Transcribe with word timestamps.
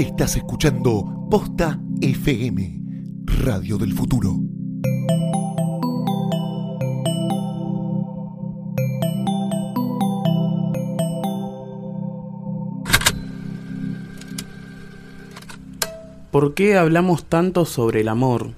Estás 0.00 0.34
escuchando 0.36 1.26
Posta 1.30 1.78
FM, 2.00 2.80
Radio 3.44 3.76
del 3.76 3.92
Futuro. 3.92 4.34
¿Por 16.30 16.54
qué 16.54 16.78
hablamos 16.78 17.26
tanto 17.26 17.66
sobre 17.66 18.00
el 18.00 18.08
amor? 18.08 18.52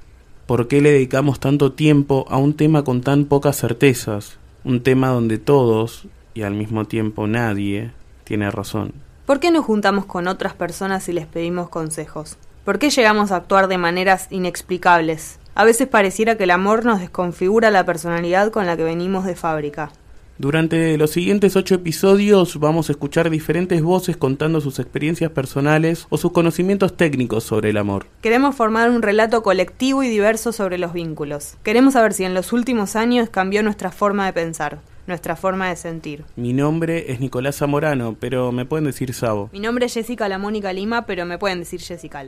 ¿Por 0.46 0.68
qué 0.68 0.80
le 0.80 0.92
dedicamos 0.92 1.40
tanto 1.40 1.72
tiempo 1.72 2.24
a 2.28 2.36
un 2.36 2.54
tema 2.54 2.84
con 2.84 3.00
tan 3.00 3.24
pocas 3.24 3.56
certezas? 3.56 4.38
Un 4.62 4.84
tema 4.84 5.08
donde 5.08 5.38
todos, 5.38 6.06
y 6.34 6.42
al 6.42 6.54
mismo 6.54 6.84
tiempo 6.84 7.26
nadie, 7.26 7.90
tiene 8.22 8.48
razón. 8.52 8.92
¿Por 9.32 9.40
qué 9.40 9.50
nos 9.50 9.64
juntamos 9.64 10.04
con 10.04 10.28
otras 10.28 10.52
personas 10.52 11.08
y 11.08 11.14
les 11.14 11.24
pedimos 11.26 11.70
consejos? 11.70 12.36
¿Por 12.66 12.78
qué 12.78 12.90
llegamos 12.90 13.32
a 13.32 13.36
actuar 13.36 13.66
de 13.66 13.78
maneras 13.78 14.26
inexplicables? 14.28 15.38
A 15.54 15.64
veces 15.64 15.88
pareciera 15.88 16.36
que 16.36 16.44
el 16.44 16.50
amor 16.50 16.84
nos 16.84 17.00
desconfigura 17.00 17.70
la 17.70 17.86
personalidad 17.86 18.50
con 18.50 18.66
la 18.66 18.76
que 18.76 18.84
venimos 18.84 19.24
de 19.24 19.34
fábrica. 19.34 19.90
Durante 20.36 20.98
los 20.98 21.12
siguientes 21.12 21.56
ocho 21.56 21.76
episodios 21.76 22.60
vamos 22.60 22.90
a 22.90 22.92
escuchar 22.92 23.30
diferentes 23.30 23.80
voces 23.80 24.18
contando 24.18 24.60
sus 24.60 24.78
experiencias 24.78 25.30
personales 25.30 26.06
o 26.10 26.18
sus 26.18 26.32
conocimientos 26.32 26.94
técnicos 26.94 27.42
sobre 27.42 27.70
el 27.70 27.78
amor. 27.78 28.04
Queremos 28.20 28.54
formar 28.54 28.90
un 28.90 29.00
relato 29.00 29.42
colectivo 29.42 30.02
y 30.02 30.10
diverso 30.10 30.52
sobre 30.52 30.76
los 30.76 30.92
vínculos. 30.92 31.56
Queremos 31.62 31.94
saber 31.94 32.12
si 32.12 32.24
en 32.24 32.34
los 32.34 32.52
últimos 32.52 32.96
años 32.96 33.30
cambió 33.30 33.62
nuestra 33.62 33.92
forma 33.92 34.26
de 34.26 34.34
pensar, 34.34 34.80
nuestra 35.06 35.36
forma 35.36 35.68
de 35.68 35.76
sentir. 35.76 36.24
Mi 36.36 36.52
nombre 36.52 37.12
es 37.12 37.20
Nicolás 37.20 37.56
Zamorano, 37.56 38.16
pero 38.18 38.52
me 38.52 38.64
pueden 38.64 38.84
decir 38.84 39.12
Sabo. 39.14 39.50
Mi 39.52 39.60
nombre 39.60 39.86
es 39.86 39.94
Jessica 39.94 40.28
La 40.28 40.38
Mónica 40.38 40.72
Lima, 40.72 41.06
pero 41.06 41.26
me 41.26 41.38
pueden 41.38 41.60
decir 41.60 41.80
Jessica. 41.80 42.24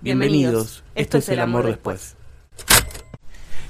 Bienvenidos. 0.00 0.82
Esto, 0.94 1.18
es 1.18 1.28
el 1.28 1.40
amor 1.40 1.66
después. 1.66 2.16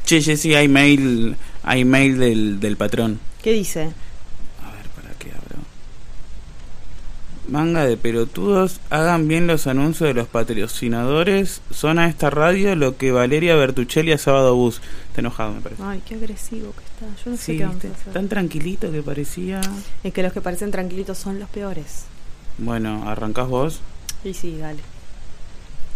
Che, 0.04 0.22
Jessy, 0.22 0.54
hay 0.54 0.68
mail, 0.68 1.36
hay 1.62 1.84
mail 1.84 2.18
del, 2.18 2.60
del 2.60 2.76
patrón. 2.76 3.20
¿Qué 3.42 3.52
dice? 3.52 3.82
A 3.82 4.72
ver, 4.72 4.88
¿para 4.94 5.14
qué 5.18 5.30
abro? 5.30 5.62
Manga 7.48 7.86
de 7.86 7.96
pelotudos, 7.96 8.78
hagan 8.90 9.26
bien 9.26 9.46
los 9.46 9.66
anuncios 9.66 10.08
de 10.08 10.14
los 10.14 10.28
patrocinadores. 10.28 11.62
Son 11.70 11.98
a 11.98 12.06
esta 12.06 12.28
radio 12.28 12.76
lo 12.76 12.98
que 12.98 13.10
Valeria 13.10 13.56
Bertuccelli 13.56 14.12
a 14.12 14.18
Sábado 14.18 14.54
Bus. 14.54 14.82
Está 15.08 15.22
enojado, 15.22 15.54
me 15.54 15.60
parece. 15.62 15.82
Ay, 15.82 16.02
qué 16.06 16.16
agresivo 16.16 16.72
que 16.72 16.84
está. 16.84 17.24
Yo 17.24 17.30
no 17.30 17.36
sé 17.38 17.56
qué 17.56 17.64
vamos 17.64 17.84
a 17.84 17.88
hacer. 17.88 18.12
tan 18.12 18.28
tranquilito 18.28 18.92
que 18.92 19.02
parecía. 19.02 19.62
Es 20.04 20.12
que 20.12 20.22
los 20.22 20.32
que 20.34 20.42
parecen 20.42 20.70
tranquilitos 20.70 21.16
son 21.16 21.40
los 21.40 21.48
peores. 21.48 22.04
Bueno, 22.58 23.08
arrancás 23.08 23.48
vos. 23.48 23.80
Y 24.24 24.34
sí, 24.34 24.58
dale. 24.58 24.80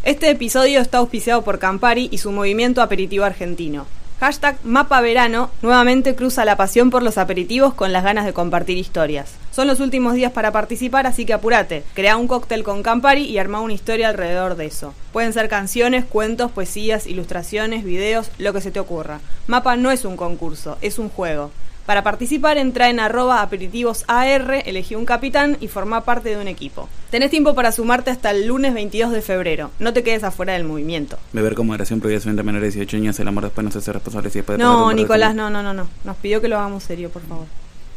Este 0.05 0.31
episodio 0.31 0.81
está 0.81 0.99
auspiciado 0.99 1.43
por 1.43 1.59
Campari 1.59 2.09
y 2.11 2.19
su 2.19 2.33
movimiento 2.33 2.81
aperitivo 2.81 3.25
argentino. 3.25 3.87
Hashtag 4.23 4.57
Mapa 4.63 5.01
Verano 5.01 5.51
nuevamente 5.63 6.15
cruza 6.15 6.45
la 6.45 6.57
pasión 6.57 6.91
por 6.91 7.03
los 7.03 7.19
aperitivos 7.19 7.75
con 7.75 7.93
las 7.93 8.05
ganas 8.05 8.25
de 8.25 8.33
compartir 8.33 8.79
historias. 8.79 9.35
Son 9.51 9.67
los 9.67 9.81
últimos 9.81 10.15
días 10.15 10.31
para 10.31 10.53
participar, 10.53 11.09
así 11.09 11.27
que 11.27 11.33
apúrate. 11.33 11.83
Crea 11.95 12.17
un 12.17 12.29
cóctel 12.29 12.63
con 12.63 12.85
Campari 12.85 13.25
y 13.25 13.39
arma 13.39 13.59
una 13.59 13.73
historia 13.73 14.09
alrededor 14.09 14.55
de 14.55 14.67
eso. 14.67 14.95
Pueden 15.13 15.33
ser 15.33 15.49
canciones, 15.49 16.05
cuentos, 16.05 16.53
poesías, 16.53 17.09
ilustraciones, 17.09 17.83
videos, 17.83 18.31
lo 18.39 18.53
que 18.53 18.61
se 18.61 18.71
te 18.71 18.79
ocurra. 18.79 19.19
Mapa 19.49 19.75
no 19.75 19.91
es 19.91 20.05
un 20.05 20.17
concurso, 20.17 20.79
es 20.83 21.01
un 21.01 21.09
juego. 21.09 21.51
Para 21.87 22.05
participar 22.05 22.59
entra 22.59 22.91
en 22.91 23.01
arroba 23.01 23.43
aperitivosAR, 23.43 24.63
elegí 24.67 24.95
un 24.95 25.05
capitán 25.05 25.57
y 25.61 25.67
forma 25.67 26.03
parte 26.03 26.29
de 26.29 26.41
un 26.41 26.47
equipo. 26.47 26.89
Tenés 27.11 27.31
tiempo 27.31 27.55
para 27.55 27.73
sumarte 27.73 28.11
hasta 28.11 28.31
el 28.31 28.47
lunes 28.47 28.73
22 28.73 29.11
de 29.11 29.21
febrero. 29.21 29.73
No 29.81 29.93
te 29.93 30.05
quedes 30.05 30.23
afuera 30.23 30.53
del 30.53 30.65
movimiento. 30.65 31.19
Beber 31.33 31.55
con 31.55 31.67
moderación, 31.67 32.01
prohibición 32.01 32.37
de 32.37 32.43
menores 32.45 32.75
de 32.75 32.81
18 32.81 32.97
años, 32.99 33.19
el 33.19 33.29
amor 33.29 33.45
después 33.45 33.65
no 33.65 33.71
se 33.73 33.79
hace 33.79 33.93
responsable 33.93 34.31
si 34.31 34.39
después 34.39 34.59
de 34.59 34.65
No, 34.65 34.93
Nicolás, 34.93 35.35
no, 35.35 35.51
no, 35.51 35.63
no, 35.63 35.75
no. 35.75 35.89
Nos 36.05 36.17
pidió 36.19 36.41
que 36.41 36.49
lo 36.49 36.57
hagamos 36.57 36.85
serio, 36.85 37.11
por 37.11 37.23
favor. 37.23 37.47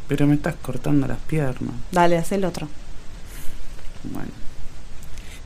Pero 0.08 0.26
me 0.26 0.34
estás 0.34 0.56
cortando 0.56 1.06
las 1.06 1.18
piernas. 1.18 1.74
Dale, 1.92 2.18
haz 2.18 2.32
el 2.32 2.44
otro. 2.44 2.68
Bueno. 4.02 4.45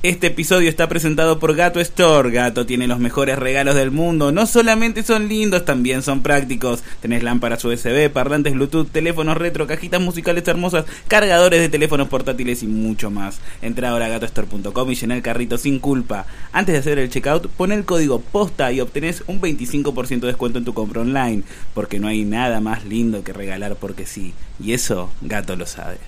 Este 0.03 0.29
episodio 0.29 0.71
está 0.71 0.89
presentado 0.89 1.39
por 1.39 1.55
Gato 1.55 1.79
Store. 1.79 2.31
Gato 2.31 2.65
tiene 2.65 2.87
los 2.87 2.99
mejores 2.99 3.39
regalos 3.39 3.75
del 3.75 3.91
mundo. 3.91 4.33
No 4.33 4.47
solamente 4.47 5.03
son 5.03 5.29
lindos, 5.29 5.67
también 5.67 6.01
son 6.01 6.23
prácticos. 6.23 6.83
Tenés 7.03 7.23
lámparas 7.23 7.63
USB, 7.67 8.09
parlantes 8.11 8.55
Bluetooth, 8.55 8.91
teléfonos 8.91 9.37
retro, 9.37 9.67
cajitas 9.67 10.01
musicales 10.01 10.49
hermosas, 10.49 10.87
cargadores 11.07 11.61
de 11.61 11.69
teléfonos 11.69 12.09
portátiles 12.09 12.63
y 12.63 12.67
mucho 12.67 13.11
más. 13.11 13.43
Entra 13.61 13.91
ahora 13.91 14.07
a 14.07 14.09
gatostore.com 14.09 14.91
y 14.91 14.95
llena 14.95 15.17
el 15.17 15.23
carrito 15.23 15.59
sin 15.59 15.79
culpa. 15.79 16.25
Antes 16.51 16.73
de 16.73 16.79
hacer 16.79 16.99
el 16.99 17.11
checkout, 17.11 17.49
pon 17.49 17.71
el 17.71 17.85
código 17.85 18.21
POSTA 18.21 18.73
y 18.73 18.81
obtenés 18.81 19.23
un 19.27 19.43
25% 19.43 20.21
de 20.21 20.29
descuento 20.29 20.59
en 20.59 20.65
tu 20.65 20.73
compra 20.73 21.03
online. 21.03 21.43
Porque 21.75 22.01
no 22.01 22.09
hay 22.09 22.25
nada 22.25 22.63
más 22.63 22.87
lindo 22.87 23.23
que 23.23 23.35
regalar 23.35 23.77
porque 23.77 24.07
sí. 24.07 24.33
Y 24.59 24.73
eso, 24.73 25.11
Gato 25.21 25.57
lo 25.57 25.67
sabe. 25.67 25.99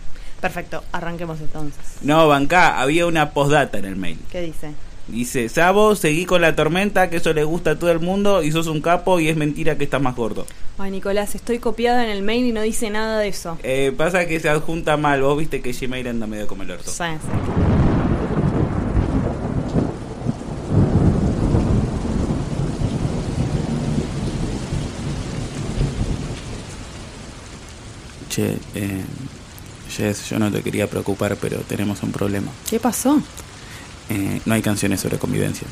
Perfecto, 0.42 0.82
arranquemos 0.90 1.40
entonces. 1.40 1.78
No, 2.02 2.26
banca, 2.26 2.80
había 2.80 3.06
una 3.06 3.30
postdata 3.30 3.78
en 3.78 3.84
el 3.84 3.94
mail. 3.94 4.18
¿Qué 4.28 4.42
dice? 4.42 4.72
Dice, 5.06 5.48
Sabo, 5.48 5.94
seguí 5.94 6.26
con 6.26 6.40
la 6.40 6.56
tormenta, 6.56 7.10
que 7.10 7.18
eso 7.18 7.32
le 7.32 7.44
gusta 7.44 7.70
a 7.70 7.78
todo 7.78 7.92
el 7.92 8.00
mundo 8.00 8.42
y 8.42 8.50
sos 8.50 8.66
un 8.66 8.80
capo 8.80 9.20
y 9.20 9.28
es 9.28 9.36
mentira 9.36 9.78
que 9.78 9.84
estás 9.84 10.02
más 10.02 10.16
gordo. 10.16 10.44
Ay, 10.78 10.90
Nicolás, 10.90 11.36
estoy 11.36 11.60
copiada 11.60 12.02
en 12.02 12.10
el 12.10 12.22
mail 12.22 12.46
y 12.46 12.52
no 12.52 12.60
dice 12.60 12.90
nada 12.90 13.20
de 13.20 13.28
eso. 13.28 13.56
Eh, 13.62 13.94
pasa 13.96 14.26
que 14.26 14.40
se 14.40 14.48
adjunta 14.48 14.96
mal, 14.96 15.22
vos 15.22 15.38
viste 15.38 15.62
que 15.62 15.72
Gmail 15.72 16.08
anda 16.08 16.26
medio 16.26 16.48
como 16.48 16.64
el 16.64 16.72
orto. 16.72 16.90
Sí, 16.90 17.04
sí. 17.04 17.82
Che, 28.28 28.58
eh, 28.74 29.04
Jess, 29.96 30.30
yo 30.30 30.38
no 30.38 30.50
te 30.50 30.62
quería 30.62 30.88
preocupar, 30.88 31.36
pero 31.36 31.58
tenemos 31.58 32.02
un 32.02 32.12
problema. 32.12 32.50
¿Qué 32.68 32.80
pasó? 32.80 33.20
Eh, 34.08 34.40
no 34.44 34.54
hay 34.54 34.62
canciones 34.62 35.00
sobre 35.00 35.18
convivencia. 35.18 35.66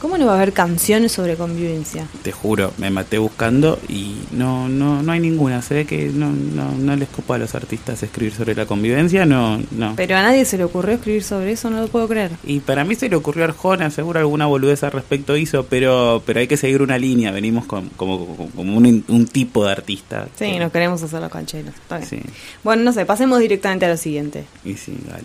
¿Cómo 0.00 0.16
no 0.16 0.26
va 0.26 0.32
a 0.34 0.36
haber 0.36 0.52
canciones 0.52 1.10
sobre 1.10 1.34
convivencia? 1.34 2.06
Te 2.22 2.30
juro, 2.30 2.72
me 2.78 2.88
maté 2.88 3.18
buscando 3.18 3.80
y 3.88 4.14
no, 4.30 4.68
no, 4.68 5.02
no 5.02 5.10
hay 5.12 5.18
ninguna. 5.18 5.60
Se 5.60 5.74
ve 5.74 5.86
que 5.86 6.06
no, 6.06 6.30
no, 6.30 6.70
no 6.72 6.94
les 6.94 7.08
copa 7.08 7.34
a 7.34 7.38
los 7.38 7.54
artistas 7.56 8.00
escribir 8.04 8.32
sobre 8.32 8.54
la 8.54 8.64
convivencia, 8.64 9.26
no, 9.26 9.60
no. 9.72 9.94
Pero 9.96 10.16
a 10.16 10.22
nadie 10.22 10.44
se 10.44 10.56
le 10.56 10.62
ocurrió 10.64 10.94
escribir 10.94 11.24
sobre 11.24 11.50
eso, 11.52 11.68
no 11.68 11.80
lo 11.80 11.88
puedo 11.88 12.06
creer. 12.06 12.30
Y 12.44 12.60
para 12.60 12.84
mí 12.84 12.94
se 12.94 13.08
le 13.08 13.16
ocurrió 13.16 13.42
a 13.42 13.48
Arjona, 13.48 13.90
seguro 13.90 14.20
alguna 14.20 14.46
boludez 14.46 14.84
al 14.84 14.92
respecto 14.92 15.36
hizo, 15.36 15.64
pero 15.66 16.22
pero 16.24 16.38
hay 16.40 16.46
que 16.46 16.56
seguir 16.56 16.80
una 16.80 16.96
línea, 16.96 17.32
venimos 17.32 17.66
con, 17.66 17.88
como, 17.90 18.36
como, 18.54 18.76
un, 18.76 19.04
un 19.08 19.26
tipo 19.26 19.64
de 19.66 19.72
artista. 19.72 20.28
Sí, 20.38 20.44
Que- 20.52 20.60
no 20.60 20.70
queremos 20.70 21.02
hacer 21.02 21.20
los 21.20 21.30
cancheros. 21.30 21.74
Está 21.74 21.98
bien. 21.98 22.08
Sí, 22.08 22.20
Bueno, 22.62 22.84
no 22.84 22.92
sé, 22.92 23.04
pasemos 23.04 23.40
directamente 23.40 23.86
a 23.86 23.88
lo 23.88 23.96
siguiente. 23.96 24.44
y 24.64 24.74
sí, 24.74 24.96
dale. 25.08 25.24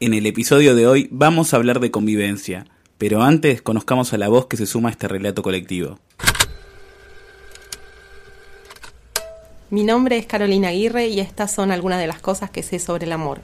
En 0.00 0.14
el 0.14 0.24
episodio 0.26 0.74
de 0.74 0.86
hoy 0.86 1.08
vamos 1.10 1.52
a 1.52 1.56
hablar 1.56 1.80
de 1.80 1.90
convivencia, 1.90 2.64
pero 2.98 3.22
antes 3.22 3.62
conozcamos 3.62 4.12
a 4.12 4.18
la 4.18 4.28
voz 4.28 4.46
que 4.46 4.56
se 4.56 4.66
suma 4.66 4.88
a 4.88 4.92
este 4.92 5.08
relato 5.08 5.42
colectivo. 5.42 5.98
Mi 9.70 9.84
nombre 9.84 10.18
es 10.18 10.26
Carolina 10.26 10.68
Aguirre 10.68 11.08
y 11.08 11.20
estas 11.20 11.52
son 11.52 11.70
algunas 11.70 12.00
de 12.00 12.06
las 12.06 12.20
cosas 12.20 12.50
que 12.50 12.62
sé 12.62 12.78
sobre 12.78 13.06
el 13.06 13.12
amor. 13.12 13.40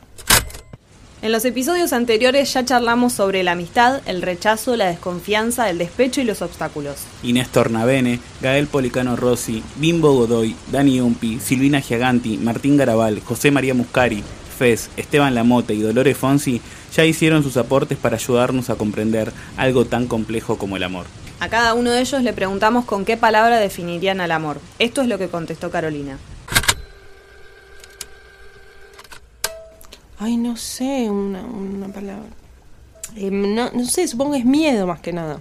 En 1.21 1.33
los 1.33 1.45
episodios 1.47 1.95
anteriores 1.95 2.53
ya 2.53 2.65
charlamos 2.65 3.15
sobre 3.15 3.43
la 3.43 3.53
amistad, 3.53 4.03
el 4.05 4.21
rechazo, 4.21 4.77
la 4.77 4.87
desconfianza, 4.87 5.71
el 5.71 5.79
despecho 5.79 6.21
y 6.21 6.25
los 6.25 6.43
obstáculos. 6.43 6.97
Inés 7.23 7.49
Tornavene, 7.49 8.21
Gael 8.43 8.67
Policano 8.67 9.17
Rossi, 9.17 9.63
Bimbo 9.77 10.13
Godoy, 10.13 10.55
Dani 10.71 11.01
Umpi, 11.01 11.41
Silvina 11.41 11.81
Giaganti, 11.81 12.37
Martín 12.37 12.77
Garabal, 12.77 13.21
José 13.21 13.51
María 13.51 13.73
Muscari, 13.73 14.23
Fez, 14.59 14.91
Esteban 14.97 15.35
Lamote 15.35 15.75
y 15.75 15.81
Dolores 15.81 16.17
Fonsi 16.17 16.61
ya 16.95 17.05
hicieron 17.05 17.43
sus 17.43 17.57
aportes 17.57 17.99
para 17.99 18.17
ayudarnos 18.17 18.71
a 18.71 18.77
comprender 18.77 19.33
algo 19.57 19.85
tan 19.85 20.07
complejo 20.07 20.59
como 20.59 20.77
el 20.77 20.83
amor. 20.83 21.07
A 21.41 21.49
cada 21.49 21.75
uno 21.75 21.91
de 21.91 22.01
ellos 22.01 22.23
le 22.23 22.33
preguntamos 22.33 22.85
con 22.85 23.05
qué 23.05 23.17
palabra 23.17 23.59
definirían 23.59 24.21
al 24.21 24.31
amor. 24.31 24.61
Esto 24.79 25.03
es 25.03 25.09
lo 25.09 25.19
que 25.19 25.29
contestó 25.29 25.71
Carolina. 25.71 26.19
Ay, 30.19 30.37
no 30.37 30.57
sé, 30.57 31.11
una, 31.11 31.43
una 31.43 31.89
palabra. 31.89 32.31
Eh, 33.17 33.31
no, 33.31 33.71
no 33.73 33.85
sé, 33.85 34.09
supongo 34.09 34.33
que 34.33 34.39
es 34.39 34.45
miedo 34.45 34.87
más 34.87 35.01
que 35.01 35.13
nada. 35.13 35.41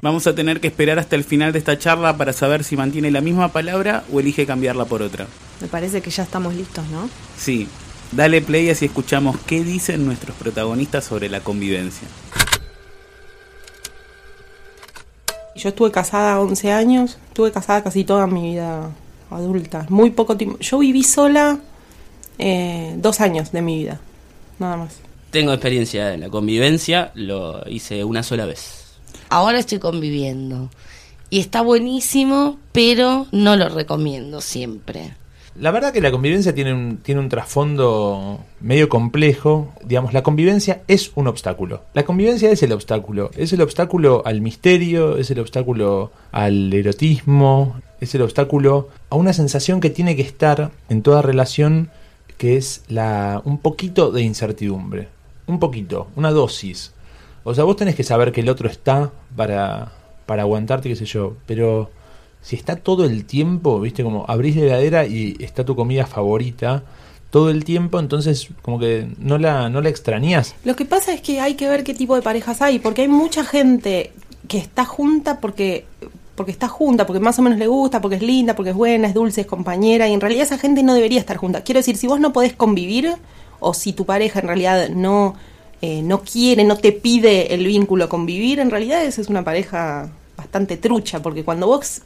Vamos 0.00 0.26
a 0.26 0.34
tener 0.34 0.60
que 0.60 0.68
esperar 0.68 0.98
hasta 0.98 1.16
el 1.16 1.24
final 1.24 1.52
de 1.52 1.58
esta 1.58 1.78
charla 1.78 2.16
para 2.16 2.32
saber 2.32 2.62
si 2.62 2.76
mantiene 2.76 3.10
la 3.10 3.20
misma 3.20 3.52
palabra 3.52 4.04
o 4.12 4.20
elige 4.20 4.46
cambiarla 4.46 4.84
por 4.84 5.02
otra. 5.02 5.26
Me 5.60 5.66
parece 5.66 6.02
que 6.02 6.10
ya 6.10 6.22
estamos 6.22 6.54
listos, 6.54 6.86
¿no? 6.88 7.08
Sí, 7.36 7.68
dale 8.14 8.40
play 8.40 8.70
así 8.70 8.86
escuchamos 8.86 9.36
qué 9.46 9.62
dicen 9.62 10.04
nuestros 10.06 10.36
protagonistas 10.36 11.04
sobre 11.04 11.28
la 11.28 11.40
convivencia. 11.40 12.08
Yo 15.56 15.68
estuve 15.68 15.90
casada 15.92 16.40
11 16.40 16.72
años, 16.72 17.18
estuve 17.28 17.52
casada 17.52 17.84
casi 17.84 18.04
toda 18.04 18.26
mi 18.26 18.42
vida 18.50 18.90
adulta, 19.30 19.86
muy 19.88 20.10
poco 20.10 20.36
tiempo. 20.36 20.58
Yo 20.58 20.78
viví 20.78 21.04
sola 21.04 21.58
eh, 22.38 22.94
dos 22.98 23.20
años 23.20 23.52
de 23.52 23.62
mi 23.62 23.78
vida, 23.78 24.00
nada 24.58 24.76
más. 24.76 24.96
Tengo 25.30 25.52
experiencia 25.52 26.14
en 26.14 26.20
la 26.20 26.28
convivencia, 26.28 27.12
lo 27.14 27.62
hice 27.68 28.04
una 28.04 28.22
sola 28.22 28.46
vez. 28.46 28.84
Ahora 29.28 29.58
estoy 29.58 29.78
conviviendo. 29.78 30.70
Y 31.30 31.40
está 31.40 31.62
buenísimo, 31.62 32.58
pero 32.72 33.26
no 33.32 33.56
lo 33.56 33.68
recomiendo 33.68 34.40
siempre. 34.40 35.14
La 35.56 35.70
verdad 35.70 35.92
que 35.92 36.00
la 36.00 36.10
convivencia 36.10 36.52
tiene 36.52 36.72
un, 36.72 36.96
tiene 36.96 37.20
un 37.20 37.28
trasfondo 37.28 38.40
medio 38.60 38.88
complejo. 38.88 39.72
Digamos, 39.84 40.12
la 40.12 40.24
convivencia 40.24 40.82
es 40.88 41.12
un 41.14 41.28
obstáculo. 41.28 41.82
La 41.94 42.04
convivencia 42.04 42.50
es 42.50 42.62
el 42.64 42.72
obstáculo. 42.72 43.30
Es 43.36 43.52
el 43.52 43.60
obstáculo 43.60 44.22
al 44.24 44.40
misterio, 44.40 45.16
es 45.16 45.30
el 45.30 45.38
obstáculo 45.38 46.10
al 46.32 46.72
erotismo, 46.72 47.80
es 48.00 48.14
el 48.16 48.22
obstáculo 48.22 48.88
a 49.10 49.14
una 49.14 49.32
sensación 49.32 49.80
que 49.80 49.90
tiene 49.90 50.16
que 50.16 50.22
estar 50.22 50.72
en 50.88 51.02
toda 51.02 51.22
relación 51.22 51.90
que 52.36 52.56
es 52.56 52.82
la 52.88 53.40
un 53.44 53.58
poquito 53.58 54.10
de 54.10 54.22
incertidumbre. 54.22 55.08
Un 55.46 55.60
poquito, 55.60 56.08
una 56.16 56.32
dosis. 56.32 56.92
O 57.44 57.54
sea, 57.54 57.62
vos 57.62 57.76
tenés 57.76 57.94
que 57.94 58.02
saber 58.02 58.32
que 58.32 58.40
el 58.40 58.48
otro 58.48 58.68
está 58.68 59.12
para, 59.36 59.92
para 60.26 60.42
aguantarte, 60.42 60.88
qué 60.88 60.96
sé 60.96 61.04
yo, 61.04 61.36
pero 61.46 61.90
si 62.44 62.56
está 62.56 62.76
todo 62.76 63.06
el 63.06 63.24
tiempo, 63.24 63.80
viste, 63.80 64.04
como 64.04 64.26
abrís 64.28 64.54
la 64.56 64.64
heladera 64.64 65.06
y 65.06 65.34
está 65.40 65.64
tu 65.64 65.74
comida 65.74 66.04
favorita 66.06 66.84
todo 67.30 67.50
el 67.50 67.64
tiempo, 67.64 67.98
entonces 67.98 68.48
como 68.62 68.78
que 68.78 69.08
no 69.18 69.38
la, 69.38 69.70
no 69.70 69.80
la 69.80 69.88
extrañas. 69.88 70.54
Lo 70.62 70.76
que 70.76 70.84
pasa 70.84 71.14
es 71.14 71.22
que 71.22 71.40
hay 71.40 71.54
que 71.54 71.68
ver 71.68 71.82
qué 71.82 71.94
tipo 71.94 72.14
de 72.14 72.22
parejas 72.22 72.60
hay, 72.60 72.78
porque 72.78 73.02
hay 73.02 73.08
mucha 73.08 73.44
gente 73.44 74.12
que 74.46 74.58
está 74.58 74.84
junta 74.84 75.40
porque 75.40 75.86
porque 76.34 76.52
está 76.52 76.68
junta, 76.68 77.06
porque 77.06 77.20
más 77.20 77.38
o 77.38 77.42
menos 77.42 77.58
le 77.58 77.66
gusta, 77.66 78.00
porque 78.00 78.16
es 78.16 78.22
linda, 78.22 78.54
porque 78.54 78.70
es 78.70 78.76
buena, 78.76 79.08
es 79.08 79.14
dulce, 79.14 79.42
es 79.42 79.46
compañera, 79.46 80.06
y 80.08 80.12
en 80.12 80.20
realidad 80.20 80.44
esa 80.44 80.58
gente 80.58 80.82
no 80.82 80.94
debería 80.94 81.20
estar 81.20 81.36
junta. 81.36 81.62
Quiero 81.62 81.78
decir, 81.78 81.96
si 81.96 82.08
vos 82.08 82.20
no 82.20 82.32
podés 82.32 82.52
convivir, 82.54 83.14
o 83.60 83.72
si 83.72 83.92
tu 83.92 84.04
pareja 84.04 84.40
en 84.40 84.48
realidad 84.48 84.88
no, 84.90 85.36
eh, 85.80 86.02
no 86.02 86.22
quiere, 86.22 86.64
no 86.64 86.76
te 86.76 86.92
pide 86.92 87.54
el 87.54 87.64
vínculo 87.66 88.08
convivir, 88.08 88.58
en 88.58 88.70
realidad 88.70 89.04
esa 89.04 89.20
es 89.20 89.28
una 89.28 89.44
pareja 89.44 90.10
bastante 90.36 90.76
trucha, 90.76 91.22
porque 91.22 91.44
cuando 91.44 91.66
vos 91.66 92.02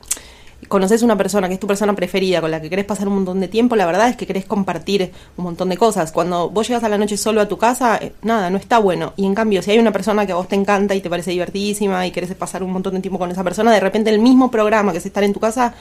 conoces 0.66 1.02
una 1.02 1.16
persona 1.16 1.46
que 1.46 1.54
es 1.54 1.60
tu 1.60 1.66
persona 1.66 1.94
preferida, 1.94 2.40
con 2.40 2.50
la 2.50 2.60
que 2.60 2.68
querés 2.68 2.84
pasar 2.84 3.06
un 3.06 3.14
montón 3.14 3.40
de 3.40 3.48
tiempo, 3.48 3.76
la 3.76 3.86
verdad 3.86 4.08
es 4.08 4.16
que 4.16 4.26
querés 4.26 4.44
compartir 4.44 5.12
un 5.36 5.44
montón 5.44 5.68
de 5.68 5.76
cosas. 5.76 6.10
Cuando 6.10 6.50
vos 6.50 6.66
llegas 6.66 6.82
a 6.82 6.88
la 6.88 6.98
noche 6.98 7.16
solo 7.16 7.40
a 7.40 7.48
tu 7.48 7.58
casa, 7.58 7.98
eh, 7.98 8.12
nada, 8.22 8.50
no 8.50 8.56
está 8.56 8.78
bueno. 8.78 9.12
Y 9.16 9.24
en 9.24 9.34
cambio, 9.34 9.62
si 9.62 9.70
hay 9.70 9.78
una 9.78 9.92
persona 9.92 10.26
que 10.26 10.32
a 10.32 10.34
vos 10.34 10.48
te 10.48 10.56
encanta 10.56 10.94
y 10.94 11.00
te 11.00 11.08
parece 11.08 11.30
divertidísima 11.30 12.06
y 12.06 12.10
querés 12.10 12.34
pasar 12.34 12.62
un 12.62 12.72
montón 12.72 12.94
de 12.94 13.00
tiempo 13.00 13.18
con 13.18 13.30
esa 13.30 13.44
persona, 13.44 13.72
de 13.72 13.80
repente 13.80 14.10
el 14.10 14.18
mismo 14.18 14.50
programa 14.50 14.92
que 14.92 14.98
es 14.98 15.06
estar 15.06 15.22
en 15.22 15.32
tu 15.32 15.40
casa 15.40 15.74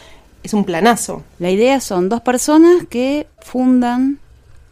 es 0.44 0.54
un 0.54 0.64
planazo. 0.64 1.24
La 1.40 1.50
idea 1.50 1.82
son 1.82 2.10
dos 2.10 2.22
personas 2.22 2.86
que 2.90 3.28
fundan 3.40 4.20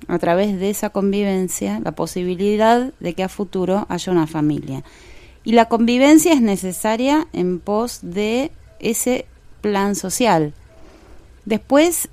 a 0.07 0.19
través 0.19 0.59
de 0.59 0.69
esa 0.69 0.89
convivencia 0.89 1.79
la 1.83 1.93
posibilidad 1.93 2.91
de 2.99 3.13
que 3.13 3.23
a 3.23 3.29
futuro 3.29 3.87
haya 3.89 4.11
una 4.11 4.27
familia. 4.27 4.83
Y 5.43 5.53
la 5.53 5.65
convivencia 5.65 6.33
es 6.33 6.41
necesaria 6.41 7.27
en 7.33 7.59
pos 7.59 7.99
de 8.01 8.51
ese 8.79 9.25
plan 9.65 9.95
social. 9.95 10.53
Después, 11.45 12.09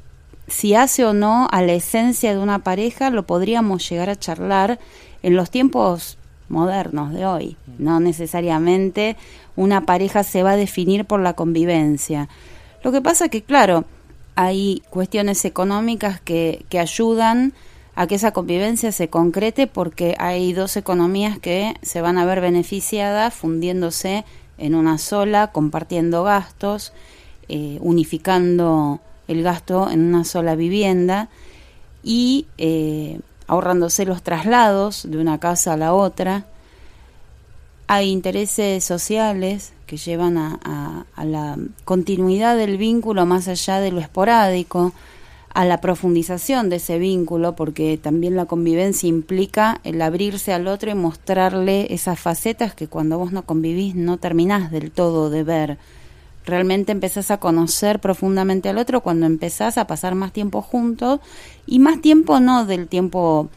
si 0.49 0.75
hace 0.75 1.04
o 1.04 1.12
no 1.12 1.49
a 1.52 1.60
la 1.60 1.75
esencia 1.75 2.32
de 2.32 2.40
una 2.40 2.60
pareja, 2.60 3.10
lo 3.10 3.26
podríamos 3.26 3.87
llegar 3.87 4.08
a 4.08 4.19
charlar 4.19 4.78
en 5.22 5.37
los 5.37 5.50
tiempos 5.50 6.16
modernos 6.49 7.12
de 7.12 7.26
hoy. 7.26 7.56
No 7.76 8.00
necesariamente 8.00 9.19
una 9.54 9.84
pareja 9.84 10.22
se 10.22 10.43
va 10.43 10.52
a 10.52 10.56
definir 10.56 11.04
por 11.04 11.20
la 11.20 11.34
convivencia. 11.34 12.31
Lo 12.82 12.90
que 12.90 13.02
pasa 13.02 13.28
que, 13.28 13.43
claro, 13.43 13.84
hay 14.34 14.82
cuestiones 14.88 15.44
económicas 15.44 16.22
que, 16.22 16.64
que 16.70 16.78
ayudan 16.78 17.52
a 17.94 18.06
que 18.06 18.14
esa 18.14 18.32
convivencia 18.32 18.93
se 18.93 19.08
concrete 19.08 19.66
porque 19.66 20.16
hay 20.19 20.55
dos 20.55 20.78
economías 20.78 21.38
que 21.38 21.75
se 21.82 22.00
van 22.00 22.16
a 22.16 22.25
ver 22.25 22.40
beneficiadas 22.40 23.34
fundiéndose 23.34 24.25
en 24.56 24.75
una 24.75 24.96
sola, 24.96 25.52
compartiendo 25.52 26.25
gastos 26.25 26.94
eh, 27.54 27.76
unificando 27.82 28.99
el 29.28 29.43
gasto 29.43 29.90
en 29.90 30.00
una 30.00 30.25
sola 30.25 30.54
vivienda 30.54 31.28
y 32.02 32.46
eh, 32.56 33.20
ahorrándose 33.46 34.06
los 34.06 34.22
traslados 34.22 35.02
de 35.10 35.19
una 35.19 35.38
casa 35.38 35.75
a 35.75 35.76
la 35.76 35.93
otra. 35.93 36.46
Hay 37.88 38.08
intereses 38.08 38.82
sociales 38.82 39.75
que 39.84 39.99
llevan 39.99 40.38
a, 40.38 41.04
a 41.14 41.25
la 41.26 41.58
continuidad 41.84 42.56
del 42.56 42.78
vínculo 42.78 43.26
más 43.26 43.49
allá 43.49 43.81
de 43.81 43.93
lo 43.93 44.00
esporádico, 44.00 44.94
a 45.52 45.66
la 45.66 45.82
profundización 45.82 46.70
de 46.70 46.76
ese 46.76 46.98
vínculo, 46.98 47.55
porque 47.55 47.98
también 47.98 48.34
la 48.34 48.46
convivencia 48.46 49.10
implica 49.10 49.78
el 49.84 50.00
abrirse 50.00 50.55
al 50.55 50.69
otro 50.69 50.90
y 50.90 50.94
mostrarle 50.94 51.93
esas 51.93 52.19
facetas 52.19 52.75
que 52.75 52.88
cuando 52.88 53.19
vos 53.19 53.31
no 53.31 53.43
convivís 53.43 53.94
no 53.94 54.16
terminás 54.16 54.70
del 54.70 54.90
todo 54.90 55.28
de 55.28 55.43
ver 55.43 55.78
realmente 56.44 56.92
empezás 56.92 57.30
a 57.30 57.38
conocer 57.38 58.00
profundamente 58.00 58.68
al 58.68 58.78
otro 58.78 59.00
cuando 59.00 59.26
empezás 59.26 59.78
a 59.78 59.86
pasar 59.86 60.14
más 60.14 60.32
tiempo 60.32 60.62
juntos 60.62 61.20
y 61.66 61.78
más 61.78 62.00
tiempo 62.00 62.40
no 62.40 62.66
del 62.66 62.88
tiempo 62.88 63.48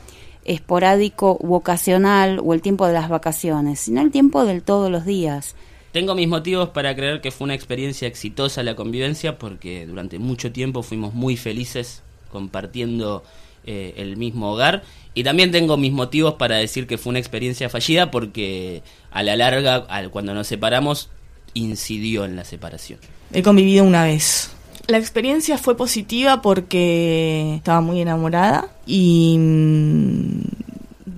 esporádico 0.46 1.38
u 1.42 1.56
ocasional 1.56 2.40
o 2.44 2.54
el 2.54 2.62
tiempo 2.62 2.88
de 2.88 2.94
las 2.94 3.10
vacaciones, 3.10 3.80
sino 3.80 4.02
el 4.02 4.12
tiempo 4.12 4.46
del 4.46 4.62
todos 4.62 4.92
los 4.92 5.06
días. 5.06 5.56
Tengo 5.92 6.14
mis 6.14 6.28
motivos 6.28 6.70
para 6.70 6.96
creer 6.96 7.22
que 7.22 7.32
fue 7.32 7.46
una 7.46 7.56
experiencia 7.56 8.08
exitosa 8.08 8.64
la 8.64 8.76
convivencia 8.76 9.40
porque 9.40 9.86
durante 9.86 10.20
mucho 10.20 10.52
tiempo 10.52 10.84
fuimos 10.84 11.14
muy 11.14 11.38
felices 11.38 12.04
compartiendo 12.32 13.24
eh, 13.66 13.94
el 13.98 14.18
mismo 14.18 14.52
hogar 14.52 14.84
y 15.14 15.24
también 15.24 15.52
tengo 15.52 15.78
mis 15.78 15.94
motivos 15.94 16.34
para 16.34 16.58
decir 16.58 16.86
que 16.86 16.98
fue 16.98 17.12
una 17.12 17.20
experiencia 17.20 17.70
fallida 17.70 18.12
porque 18.12 18.84
a 19.10 19.24
la 19.24 19.38
larga, 19.38 19.88
cuando 20.12 20.34
nos 20.34 20.48
separamos, 20.48 21.10
incidió 21.56 22.26
en 22.26 22.36
la 22.36 22.46
separación? 22.46 23.00
He 23.34 23.42
convivido 23.42 23.84
una 23.84 24.04
vez. 24.04 24.52
La 24.88 25.00
experiencia 25.00 25.58
fue 25.58 25.76
positiva 25.76 26.44
porque 26.44 27.56
estaba 27.56 27.82
muy 27.82 28.00
enamorada 28.02 28.70
y 28.86 29.36
mm, 29.40 30.42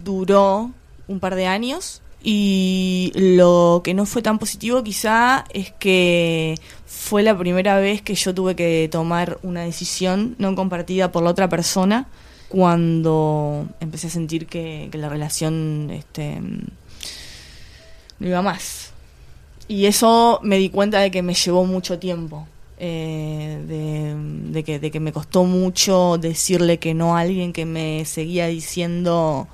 duró 0.05 0.71
un 1.07 1.19
par 1.19 1.35
de 1.35 1.47
años. 1.47 2.01
Y 2.23 3.11
lo 3.15 3.81
que 3.83 3.93
no 3.93 4.05
fue 4.05 4.21
tan 4.21 4.39
positivo 4.39 4.83
quizá 4.83 5.45
es 5.53 5.71
que 5.71 6.55
fue 6.85 7.23
la 7.23 7.37
primera 7.37 7.77
vez 7.77 8.01
que 8.01 8.15
yo 8.15 8.33
tuve 8.33 8.55
que 8.55 8.89
tomar 8.91 9.37
una 9.43 9.61
decisión 9.61 10.35
no 10.37 10.55
compartida 10.55 11.11
por 11.11 11.23
la 11.23 11.29
otra 11.29 11.47
persona 11.47 12.07
cuando 12.49 13.67
empecé 13.79 14.07
a 14.07 14.09
sentir 14.09 14.47
que, 14.47 14.89
la 14.93 15.09
relación 15.09 15.89
este, 15.91 16.39
no 18.19 18.27
iba 18.27 18.41
más 18.41 18.86
y 19.67 19.85
eso 19.85 20.39
me 20.43 20.57
di 20.57 20.69
cuenta 20.69 20.99
de 20.99 21.11
que 21.11 21.21
me 21.21 21.33
llevó 21.33 21.65
mucho 21.65 21.99
tiempo. 21.99 22.47
Eh, 22.79 24.45
de, 24.51 24.63
que, 24.63 24.77
de 24.79 24.91
que 24.91 24.99
me 24.99 25.11
costó 25.11 25.45
mucho 25.45 26.19
decirle 26.19 26.77
que 26.77 26.93
no 26.93 27.17
a 27.17 27.21
alguien 27.21 27.51
que 27.51 27.65
me 27.65 28.05
seguía 28.05 28.45
diciendo 28.47 29.47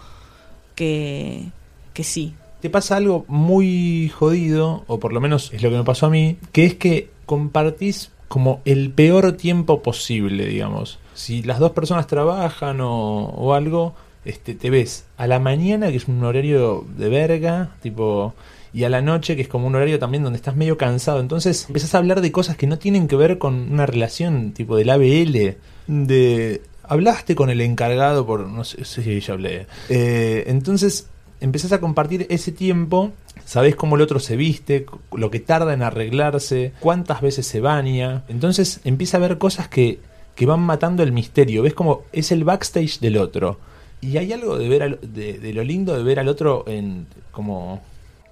que, 0.75 1.46
que 1.93 2.03
sí. 2.03 2.34
Te 2.62 2.70
pasa 2.70 2.98
algo 2.98 3.24
muy 3.29 4.10
jodido, 4.10 4.84
o 4.88 5.00
por 5.00 5.13
lo 5.13 5.22
menos 5.22 5.53
es 5.53 5.63
lo 5.63 5.70
que 5.70 5.77
me 5.77 5.84
pasó 5.86 6.08
a 6.08 6.10
mí, 6.10 6.38
que 6.51 6.65
es 6.65 6.75
que 6.75 7.10
compartís 7.25 8.12
como 8.27 8.62
el 8.65 8.91
peor 8.91 9.34
tiempo 9.34 9.82
posible, 9.82 10.46
digamos. 10.46 11.00
Si 11.13 11.43
las 11.43 11.60
dos 11.60 11.72
personas 11.72 12.08
trabajan 12.08 12.82
o, 12.82 13.25
o 13.25 13.53
algo, 13.53 13.93
este, 14.25 14.53
te 14.53 14.70
ves 14.70 15.05
a 15.17 15.27
la 15.27 15.39
mañana, 15.39 15.91
que 15.91 15.98
es 15.98 16.08
un 16.08 16.24
horario 16.24 16.86
de 16.98 17.10
verga, 17.10 17.72
tipo 17.82 18.34
y 18.73 18.85
a 18.85 18.89
la 18.89 19.01
noche, 19.01 19.35
que 19.35 19.43
es 19.43 19.47
como 19.47 19.67
un 19.67 19.75
horario 19.75 19.99
también 19.99 20.23
donde 20.23 20.37
estás 20.37 20.55
medio 20.55 20.77
cansado. 20.77 21.19
Entonces 21.19 21.65
empezás 21.67 21.93
a 21.93 21.99
hablar 21.99 22.21
de 22.21 22.31
cosas 22.31 22.57
que 22.57 22.65
no 22.65 22.79
tienen 22.79 23.07
que 23.07 23.15
ver 23.15 23.37
con 23.37 23.71
una 23.71 23.85
relación 23.85 24.51
tipo 24.51 24.75
del 24.75 24.89
ABL, 24.89 25.57
de... 25.87 26.61
Hablaste 26.85 27.35
con 27.35 27.49
el 27.49 27.61
encargado 27.61 28.25
por... 28.25 28.47
no 28.47 28.63
sé 28.63 28.83
si 28.83 29.19
ya 29.19 29.33
hablé. 29.33 29.67
Eh, 29.89 30.45
entonces 30.47 31.07
empezás 31.39 31.71
a 31.71 31.79
compartir 31.79 32.25
ese 32.29 32.51
tiempo, 32.51 33.11
sabés 33.45 33.75
cómo 33.75 33.95
el 33.95 34.01
otro 34.01 34.19
se 34.19 34.35
viste, 34.35 34.85
lo 35.15 35.29
que 35.29 35.39
tarda 35.39 35.73
en 35.73 35.83
arreglarse, 35.83 36.73
cuántas 36.79 37.21
veces 37.21 37.45
se 37.45 37.61
baña. 37.61 38.23
Entonces 38.27 38.81
empieza 38.83 39.17
a 39.17 39.21
ver 39.21 39.37
cosas 39.37 39.67
que, 39.67 39.99
que 40.35 40.45
van 40.45 40.61
matando 40.61 41.03
el 41.03 41.11
misterio. 41.11 41.61
Ves 41.61 41.73
como 41.73 42.03
es 42.11 42.31
el 42.31 42.43
backstage 42.43 42.99
del 42.99 43.17
otro. 43.17 43.59
Y 44.01 44.17
hay 44.17 44.33
algo 44.33 44.57
de 44.57 44.67
ver 44.67 44.99
de, 44.99 45.39
de, 45.39 45.53
lo 45.53 45.63
lindo 45.63 45.95
de 45.95 46.03
ver 46.03 46.19
al 46.19 46.27
otro 46.27 46.65
en 46.67 47.07
como 47.31 47.81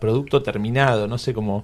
producto 0.01 0.43
terminado, 0.43 1.07
no 1.07 1.17
sé, 1.17 1.33
cómo 1.33 1.63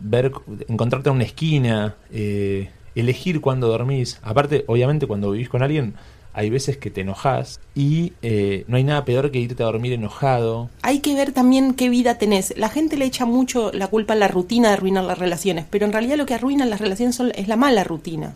ver, 0.00 0.32
encontrarte 0.68 1.10
en 1.10 1.16
una 1.16 1.24
esquina, 1.24 1.96
eh, 2.10 2.70
elegir 2.94 3.42
cuándo 3.42 3.68
dormís. 3.68 4.18
Aparte, 4.22 4.64
obviamente, 4.66 5.06
cuando 5.06 5.30
vivís 5.30 5.50
con 5.50 5.62
alguien, 5.62 5.94
hay 6.34 6.48
veces 6.48 6.78
que 6.78 6.90
te 6.90 7.02
enojas 7.02 7.60
y 7.74 8.14
eh, 8.22 8.64
no 8.66 8.78
hay 8.78 8.84
nada 8.84 9.04
peor 9.04 9.30
que 9.30 9.38
irte 9.38 9.62
a 9.62 9.66
dormir 9.66 9.92
enojado. 9.92 10.70
Hay 10.80 11.00
que 11.00 11.14
ver 11.14 11.32
también 11.32 11.74
qué 11.74 11.90
vida 11.90 12.16
tenés. 12.16 12.54
La 12.56 12.70
gente 12.70 12.96
le 12.96 13.04
echa 13.04 13.26
mucho 13.26 13.70
la 13.72 13.88
culpa 13.88 14.14
a 14.14 14.16
la 14.16 14.28
rutina 14.28 14.68
de 14.68 14.74
arruinar 14.74 15.04
las 15.04 15.18
relaciones, 15.18 15.66
pero 15.68 15.84
en 15.84 15.92
realidad 15.92 16.16
lo 16.16 16.24
que 16.24 16.34
arruina 16.34 16.64
las 16.64 16.80
relaciones 16.80 17.20
es 17.34 17.48
la 17.48 17.56
mala 17.56 17.84
rutina. 17.84 18.34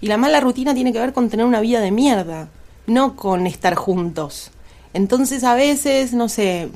Y 0.00 0.06
la 0.06 0.16
mala 0.16 0.40
rutina 0.40 0.72
tiene 0.72 0.94
que 0.94 1.00
ver 1.00 1.12
con 1.12 1.28
tener 1.28 1.44
una 1.44 1.60
vida 1.60 1.80
de 1.80 1.90
mierda, 1.90 2.48
no 2.86 3.16
con 3.16 3.46
estar 3.46 3.74
juntos. 3.74 4.50
Entonces 4.92 5.44
a 5.44 5.54
veces, 5.54 6.12
no 6.12 6.28
sé, 6.28 6.68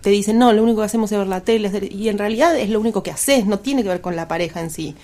te 0.00 0.10
dicen, 0.10 0.38
no, 0.38 0.52
lo 0.52 0.62
único 0.62 0.80
que 0.80 0.86
hacemos 0.86 1.12
es 1.12 1.18
ver 1.18 1.28
la 1.28 1.42
tele, 1.42 1.88
y 1.92 2.08
en 2.08 2.18
realidad 2.18 2.56
es 2.58 2.70
lo 2.70 2.80
único 2.80 3.02
que 3.02 3.12
haces, 3.12 3.46
no 3.46 3.60
tiene 3.60 3.82
que 3.82 3.88
ver 3.88 4.00
con 4.00 4.16
la 4.16 4.26
pareja 4.26 4.60
en 4.60 4.70
sí. 4.70 4.96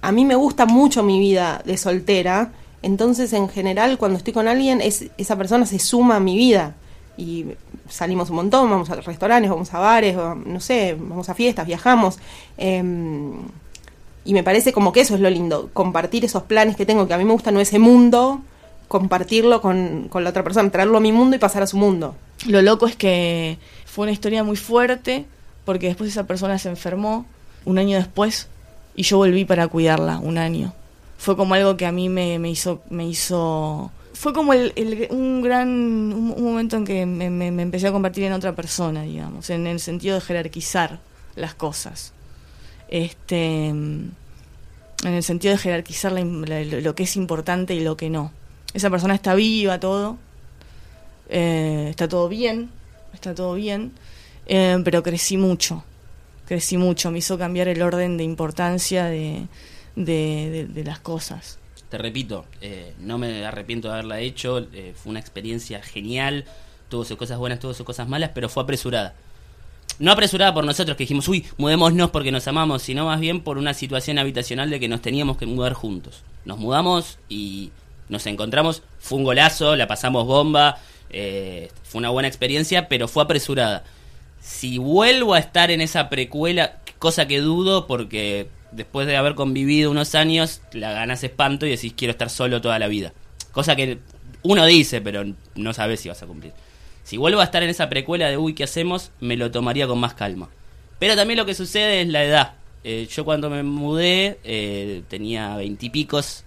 A 0.00 0.12
mí 0.12 0.24
me 0.24 0.34
gusta 0.34 0.64
mucho 0.64 1.02
mi 1.02 1.18
vida 1.18 1.62
de 1.64 1.76
soltera, 1.76 2.52
entonces 2.82 3.32
en 3.32 3.48
general 3.48 3.98
cuando 3.98 4.18
estoy 4.18 4.32
con 4.32 4.48
alguien, 4.48 4.80
es, 4.80 5.06
esa 5.18 5.36
persona 5.36 5.66
se 5.66 5.78
suma 5.78 6.16
a 6.16 6.20
mi 6.20 6.36
vida. 6.36 6.74
Y 7.16 7.46
salimos 7.88 8.30
un 8.30 8.36
montón, 8.36 8.70
vamos 8.70 8.88
a 8.90 8.94
restaurantes, 8.94 9.50
vamos 9.50 9.74
a 9.74 9.80
bares, 9.80 10.16
no 10.16 10.60
sé, 10.60 10.96
vamos 10.98 11.28
a 11.28 11.34
fiestas, 11.34 11.66
viajamos. 11.66 12.20
Em, 12.56 13.32
y 14.24 14.34
me 14.34 14.44
parece 14.44 14.72
como 14.72 14.92
que 14.92 15.00
eso 15.00 15.16
es 15.16 15.20
lo 15.20 15.28
lindo, 15.28 15.68
compartir 15.72 16.24
esos 16.24 16.44
planes 16.44 16.76
que 16.76 16.86
tengo, 16.86 17.08
que 17.08 17.14
a 17.14 17.18
mí 17.18 17.24
me 17.24 17.32
gusta 17.32 17.50
no 17.50 17.60
ese 17.60 17.80
mundo, 17.80 18.40
compartirlo 18.88 19.60
con, 19.60 20.08
con 20.08 20.24
la 20.24 20.30
otra 20.30 20.42
persona, 20.42 20.70
traerlo 20.70 20.96
a 20.98 21.00
mi 21.00 21.12
mundo 21.12 21.36
y 21.36 21.38
pasar 21.38 21.62
a 21.62 21.66
su 21.66 21.76
mundo. 21.76 22.16
Lo 22.46 22.62
loco 22.62 22.86
es 22.86 22.96
que 22.96 23.58
fue 23.86 24.04
una 24.04 24.12
historia 24.12 24.42
muy 24.44 24.56
fuerte 24.56 25.26
porque 25.64 25.88
después 25.88 26.10
esa 26.10 26.26
persona 26.26 26.58
se 26.58 26.68
enfermó 26.70 27.26
un 27.64 27.78
año 27.78 27.98
después 27.98 28.48
y 28.96 29.02
yo 29.02 29.18
volví 29.18 29.44
para 29.44 29.68
cuidarla 29.68 30.18
un 30.18 30.38
año. 30.38 30.72
Fue 31.18 31.36
como 31.36 31.54
algo 31.54 31.76
que 31.76 31.84
a 31.86 31.92
mí 31.92 32.08
me, 32.08 32.38
me 32.38 32.50
hizo 32.50 32.80
me 32.90 33.06
hizo 33.06 33.90
fue 34.14 34.32
como 34.32 34.52
el, 34.52 34.72
un 35.10 35.42
gran 35.42 35.68
un, 35.68 36.42
momento 36.42 36.76
en 36.76 36.84
que 36.84 37.06
me, 37.06 37.28
me- 37.30 37.48
empecé 37.62 37.86
a 37.88 37.92
convertir 37.92 38.24
en 38.24 38.32
otra 38.32 38.54
persona, 38.56 39.02
digamos, 39.02 39.50
en 39.50 39.66
el 39.66 39.78
sentido 39.80 40.14
de 40.16 40.20
jerarquizar 40.22 40.98
las 41.36 41.54
cosas. 41.54 42.12
Este 42.88 43.66
en 43.66 44.14
el 45.04 45.22
sentido 45.22 45.52
de 45.52 45.58
jerarquizar 45.58 46.12
la- 46.12 46.24
lo 46.64 46.94
que 46.94 47.02
es 47.04 47.16
importante 47.16 47.74
y 47.74 47.80
lo 47.80 47.96
que 47.96 48.10
no. 48.10 48.32
Esa 48.74 48.90
persona 48.90 49.14
está 49.14 49.34
viva, 49.34 49.80
todo. 49.80 50.18
Eh, 51.28 51.86
está 51.90 52.08
todo 52.08 52.28
bien, 52.28 52.70
está 53.12 53.34
todo 53.34 53.54
bien, 53.54 53.92
eh, 54.46 54.78
pero 54.82 55.02
crecí 55.02 55.36
mucho, 55.36 55.84
crecí 56.46 56.78
mucho, 56.78 57.10
me 57.10 57.18
hizo 57.18 57.36
cambiar 57.36 57.68
el 57.68 57.82
orden 57.82 58.16
de 58.16 58.24
importancia 58.24 59.06
de, 59.06 59.46
de, 59.94 60.82
las 60.84 61.00
cosas. 61.00 61.58
Te 61.90 61.98
repito, 61.98 62.46
eh, 62.60 62.94
no 63.00 63.18
me 63.18 63.44
arrepiento 63.44 63.88
de 63.88 63.94
haberla 63.94 64.20
hecho, 64.20 64.66
fue 64.94 65.10
una 65.10 65.20
experiencia 65.20 65.82
genial, 65.82 66.46
tuvo 66.88 67.04
sus 67.04 67.18
cosas 67.18 67.38
buenas, 67.38 67.58
tuvo 67.58 67.74
sus 67.74 67.84
cosas 67.84 68.08
malas, 68.08 68.30
pero 68.34 68.48
fue 68.48 68.62
apresurada. 68.62 69.14
No 69.98 70.12
apresurada 70.12 70.54
por 70.54 70.64
nosotros 70.64 70.96
que 70.96 71.02
dijimos, 71.02 71.28
uy, 71.28 71.44
mudémonos 71.56 72.10
porque 72.10 72.30
nos 72.30 72.46
amamos, 72.46 72.82
sino 72.82 73.04
más 73.04 73.20
bien 73.20 73.40
por 73.40 73.58
una 73.58 73.74
situación 73.74 74.18
habitacional 74.18 74.70
de 74.70 74.80
que 74.80 74.88
nos 74.88 75.02
teníamos 75.02 75.36
que 75.36 75.46
mudar 75.46 75.72
juntos. 75.72 76.22
Nos 76.44 76.58
mudamos 76.58 77.18
y 77.28 77.72
nos 78.08 78.26
encontramos, 78.26 78.82
fue 78.98 79.18
un 79.18 79.24
golazo, 79.24 79.76
la 79.76 79.86
pasamos 79.86 80.26
bomba, 80.26 80.78
eh, 81.10 81.70
fue 81.84 81.98
una 81.98 82.10
buena 82.10 82.28
experiencia, 82.28 82.88
pero 82.88 83.08
fue 83.08 83.22
apresurada. 83.22 83.84
Si 84.40 84.78
vuelvo 84.78 85.34
a 85.34 85.38
estar 85.38 85.70
en 85.70 85.80
esa 85.80 86.08
precuela, 86.08 86.78
cosa 86.98 87.26
que 87.26 87.40
dudo 87.40 87.86
porque 87.86 88.48
después 88.72 89.06
de 89.06 89.16
haber 89.16 89.34
convivido 89.34 89.90
unos 89.90 90.14
años, 90.14 90.60
la 90.72 90.92
ganas 90.92 91.24
espanto 91.24 91.66
y 91.66 91.70
decís 91.70 91.94
quiero 91.96 92.12
estar 92.12 92.30
solo 92.30 92.60
toda 92.60 92.78
la 92.78 92.88
vida. 92.88 93.12
Cosa 93.52 93.76
que 93.76 93.98
uno 94.42 94.66
dice, 94.66 95.00
pero 95.00 95.24
no 95.54 95.74
sabes 95.74 96.00
si 96.00 96.08
vas 96.08 96.22
a 96.22 96.26
cumplir. 96.26 96.52
Si 97.04 97.16
vuelvo 97.16 97.40
a 97.40 97.44
estar 97.44 97.62
en 97.62 97.70
esa 97.70 97.88
precuela 97.88 98.28
de 98.28 98.36
uy, 98.36 98.54
¿qué 98.54 98.64
hacemos? 98.64 99.10
Me 99.20 99.36
lo 99.36 99.50
tomaría 99.50 99.86
con 99.86 99.98
más 99.98 100.14
calma. 100.14 100.48
Pero 100.98 101.16
también 101.16 101.38
lo 101.38 101.46
que 101.46 101.54
sucede 101.54 102.02
es 102.02 102.08
la 102.08 102.24
edad. 102.24 102.54
Eh, 102.84 103.08
yo 103.10 103.24
cuando 103.24 103.50
me 103.50 103.62
mudé 103.62 104.38
eh, 104.44 105.02
tenía 105.08 105.56
veintipicos, 105.56 106.44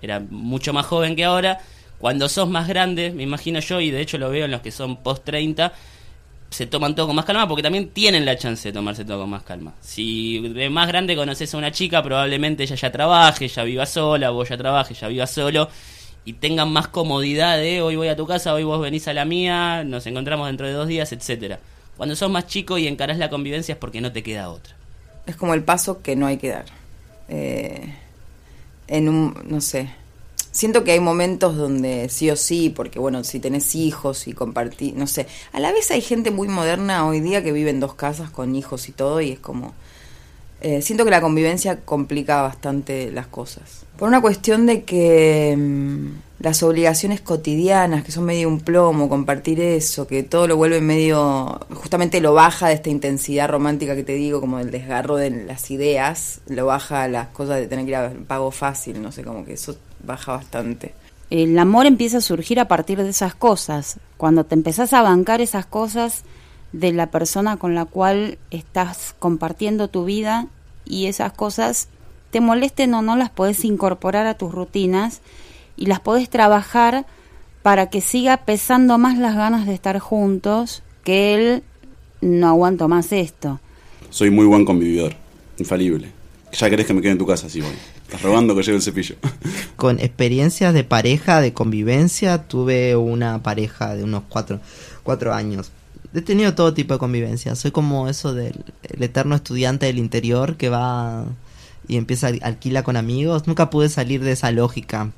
era 0.00 0.20
mucho 0.20 0.72
más 0.72 0.86
joven 0.86 1.16
que 1.16 1.24
ahora. 1.24 1.60
Cuando 1.98 2.28
sos 2.28 2.48
más 2.48 2.68
grande, 2.68 3.12
me 3.12 3.22
imagino 3.22 3.60
yo, 3.60 3.80
y 3.80 3.90
de 3.90 4.00
hecho 4.00 4.18
lo 4.18 4.30
veo 4.30 4.44
en 4.44 4.50
los 4.50 4.60
que 4.60 4.70
son 4.70 4.96
post 4.96 5.24
30, 5.24 5.72
se 6.50 6.66
toman 6.66 6.94
todo 6.94 7.08
con 7.08 7.16
más 7.16 7.24
calma 7.24 7.48
porque 7.48 7.62
también 7.62 7.88
tienen 7.88 8.24
la 8.24 8.36
chance 8.36 8.68
de 8.68 8.72
tomarse 8.72 9.04
todo 9.04 9.20
con 9.20 9.30
más 9.30 9.42
calma. 9.42 9.74
Si 9.80 10.40
de 10.48 10.70
más 10.70 10.86
grande 10.86 11.16
conoces 11.16 11.52
a 11.54 11.58
una 11.58 11.72
chica, 11.72 12.02
probablemente 12.02 12.62
ella 12.62 12.76
ya 12.76 12.92
trabaje, 12.92 13.48
ya 13.48 13.64
viva 13.64 13.86
sola, 13.86 14.30
vos 14.30 14.48
ya 14.48 14.56
trabajes, 14.56 15.00
ya 15.00 15.08
viva 15.08 15.26
solo 15.26 15.68
y 16.24 16.34
tengan 16.34 16.72
más 16.72 16.88
comodidad 16.88 17.58
de 17.58 17.82
hoy 17.82 17.96
voy 17.96 18.08
a 18.08 18.16
tu 18.16 18.26
casa, 18.26 18.54
hoy 18.54 18.64
vos 18.64 18.80
venís 18.80 19.06
a 19.08 19.12
la 19.12 19.24
mía, 19.24 19.84
nos 19.84 20.06
encontramos 20.06 20.46
dentro 20.46 20.66
de 20.66 20.72
dos 20.72 20.88
días, 20.88 21.12
etcétera. 21.12 21.58
Cuando 21.96 22.16
sos 22.16 22.30
más 22.30 22.46
chico 22.46 22.78
y 22.78 22.86
encarás 22.86 23.18
la 23.18 23.30
convivencia 23.30 23.74
es 23.74 23.78
porque 23.78 24.00
no 24.00 24.10
te 24.10 24.22
queda 24.22 24.48
otra. 24.48 24.74
Es 25.26 25.36
como 25.36 25.54
el 25.54 25.62
paso 25.64 26.02
que 26.02 26.16
no 26.16 26.26
hay 26.26 26.38
que 26.38 26.48
dar. 26.50 26.64
Eh, 27.28 27.94
en 28.88 29.08
un, 29.08 29.34
no 29.46 29.60
sé. 29.60 29.90
Siento 30.50 30.84
que 30.84 30.92
hay 30.92 31.00
momentos 31.00 31.56
donde 31.56 32.08
sí 32.08 32.30
o 32.30 32.36
sí, 32.36 32.70
porque 32.70 32.98
bueno, 33.00 33.24
si 33.24 33.40
tenés 33.40 33.74
hijos 33.74 34.28
y 34.28 34.34
compartís, 34.34 34.94
no 34.94 35.06
sé. 35.06 35.26
A 35.52 35.58
la 35.60 35.72
vez 35.72 35.90
hay 35.90 36.00
gente 36.00 36.30
muy 36.30 36.46
moderna 36.48 37.06
hoy 37.06 37.20
día 37.20 37.42
que 37.42 37.52
vive 37.52 37.70
en 37.70 37.80
dos 37.80 37.94
casas 37.94 38.30
con 38.30 38.54
hijos 38.54 38.88
y 38.88 38.92
todo 38.92 39.20
y 39.20 39.32
es 39.32 39.40
como... 39.40 39.74
eh, 40.60 40.80
siento 40.80 41.04
que 41.04 41.10
la 41.10 41.20
convivencia 41.20 41.80
complica 41.84 42.42
bastante 42.42 43.10
las 43.10 43.26
cosas. 43.26 43.84
Por 43.98 44.08
una 44.08 44.20
cuestión 44.20 44.66
de 44.66 44.84
que 44.84 45.56
mm, 45.58 46.08
las 46.38 46.62
obligaciones 46.62 47.20
cotidianas, 47.20 48.04
que 48.04 48.12
son 48.12 48.24
medio 48.24 48.48
un 48.48 48.60
plomo, 48.60 49.08
compartir 49.08 49.60
eso, 49.60 50.06
que 50.06 50.22
todo 50.22 50.46
lo 50.46 50.56
vuelve 50.56 50.80
medio, 50.80 51.60
justamente 51.74 52.20
lo 52.20 52.34
baja 52.34 52.68
de 52.68 52.74
esta 52.74 52.90
intensidad 52.90 53.48
romántica 53.48 53.94
que 53.94 54.02
te 54.02 54.14
digo, 54.14 54.40
como 54.40 54.58
el 54.58 54.70
desgarro 54.70 55.16
de 55.16 55.30
las 55.30 55.70
ideas, 55.70 56.40
lo 56.46 56.66
baja 56.66 57.04
a 57.04 57.08
las 57.08 57.28
cosas 57.28 57.58
de 57.58 57.66
tener 57.66 57.84
que 57.84 57.92
ir 57.92 57.96
a 57.96 58.12
pago 58.26 58.50
fácil, 58.50 59.00
no 59.00 59.12
sé, 59.12 59.22
como 59.22 59.44
que 59.44 59.54
eso 59.54 59.76
baja 60.04 60.32
bastante. 60.32 60.94
El 61.30 61.58
amor 61.58 61.86
empieza 61.86 62.18
a 62.18 62.20
surgir 62.20 62.60
a 62.60 62.68
partir 62.68 63.02
de 63.02 63.08
esas 63.08 63.34
cosas. 63.34 63.98
Cuando 64.16 64.44
te 64.44 64.54
empezás 64.54 64.92
a 64.92 65.02
bancar 65.02 65.40
esas 65.40 65.66
cosas 65.66 66.22
de 66.72 66.92
la 66.92 67.10
persona 67.10 67.56
con 67.56 67.74
la 67.74 67.84
cual 67.84 68.38
estás 68.50 69.14
compartiendo 69.18 69.88
tu 69.88 70.04
vida 70.04 70.48
y 70.84 71.06
esas 71.06 71.32
cosas 71.32 71.88
te 72.30 72.40
molesten 72.40 72.92
o 72.94 73.02
no 73.02 73.16
las 73.16 73.30
podés 73.30 73.64
incorporar 73.64 74.26
a 74.26 74.34
tus 74.34 74.52
rutinas 74.52 75.22
y 75.76 75.86
las 75.86 76.00
podés 76.00 76.28
trabajar 76.28 77.06
para 77.62 77.88
que 77.88 78.00
siga 78.00 78.38
pesando 78.38 78.98
más 78.98 79.18
las 79.18 79.34
ganas 79.34 79.66
de 79.66 79.74
estar 79.74 79.98
juntos 79.98 80.82
que 81.02 81.34
él 81.34 81.62
no 82.20 82.48
aguanto 82.48 82.88
más 82.88 83.12
esto. 83.12 83.60
Soy 84.10 84.30
muy 84.30 84.46
buen 84.46 84.64
convividor, 84.64 85.14
infalible. 85.58 86.08
Ya 86.52 86.70
querés 86.70 86.86
que 86.86 86.94
me 86.94 87.02
quede 87.02 87.12
en 87.12 87.18
tu 87.18 87.26
casa, 87.26 87.48
sí 87.48 87.60
voy. 87.60 87.72
Estás 88.04 88.22
robando 88.22 88.54
que 88.54 88.62
lleve 88.62 88.76
el 88.76 88.82
cepillo. 88.82 89.16
Con 89.76 89.98
experiencias 89.98 90.72
de 90.72 90.84
pareja, 90.84 91.40
de 91.40 91.52
convivencia, 91.52 92.46
tuve 92.46 92.96
una 92.96 93.42
pareja 93.42 93.96
de 93.96 94.04
unos 94.04 94.22
cuatro, 94.28 94.60
cuatro 95.02 95.34
años. 95.34 95.72
He 96.14 96.20
tenido 96.20 96.54
todo 96.54 96.74
tipo 96.74 96.94
de 96.94 97.00
convivencia. 97.00 97.56
Soy 97.56 97.72
como 97.72 98.08
eso 98.08 98.34
del 98.34 98.64
el 98.82 99.02
eterno 99.02 99.34
estudiante 99.34 99.86
del 99.86 99.98
interior 99.98 100.56
que 100.56 100.68
va 100.68 101.24
y 101.88 101.96
empieza 101.96 102.28
a 102.28 102.46
alquila 102.46 102.84
con 102.84 102.96
amigos. 102.96 103.48
Nunca 103.48 103.68
pude 103.70 103.88
salir 103.88 104.22
de 104.22 104.32
esa 104.32 104.52
lógica. 104.52 105.10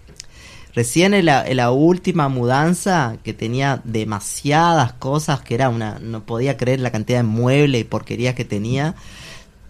Recién 0.77 1.15
en 1.15 1.25
la, 1.25 1.71
última 1.71 2.29
mudanza, 2.29 3.17
que 3.25 3.33
tenía 3.33 3.81
demasiadas 3.85 4.93
cosas, 4.93 5.41
que 5.41 5.55
era 5.55 5.71
una. 5.71 5.99
No 6.01 6.27
podía 6.27 6.59
creer 6.59 6.81
la 6.81 6.93
cantidad 6.93 7.21
de 7.21 7.23
muebles 7.23 7.81
y 7.81 7.85
porquerías 7.85 8.35
que 8.35 8.45
tenía. 8.45 8.95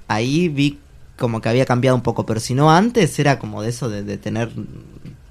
Ahí 0.08 0.48
vi 0.48 0.80
como 1.16 1.40
que 1.40 1.48
había 1.48 1.64
cambiado 1.64 1.94
un 1.94 2.02
poco, 2.02 2.26
pero 2.26 2.40
si 2.40 2.54
no 2.54 2.72
antes 2.72 3.16
era 3.20 3.38
como 3.38 3.62
de 3.62 3.68
eso 3.68 3.88
de, 3.88 4.18
tener 4.18 4.50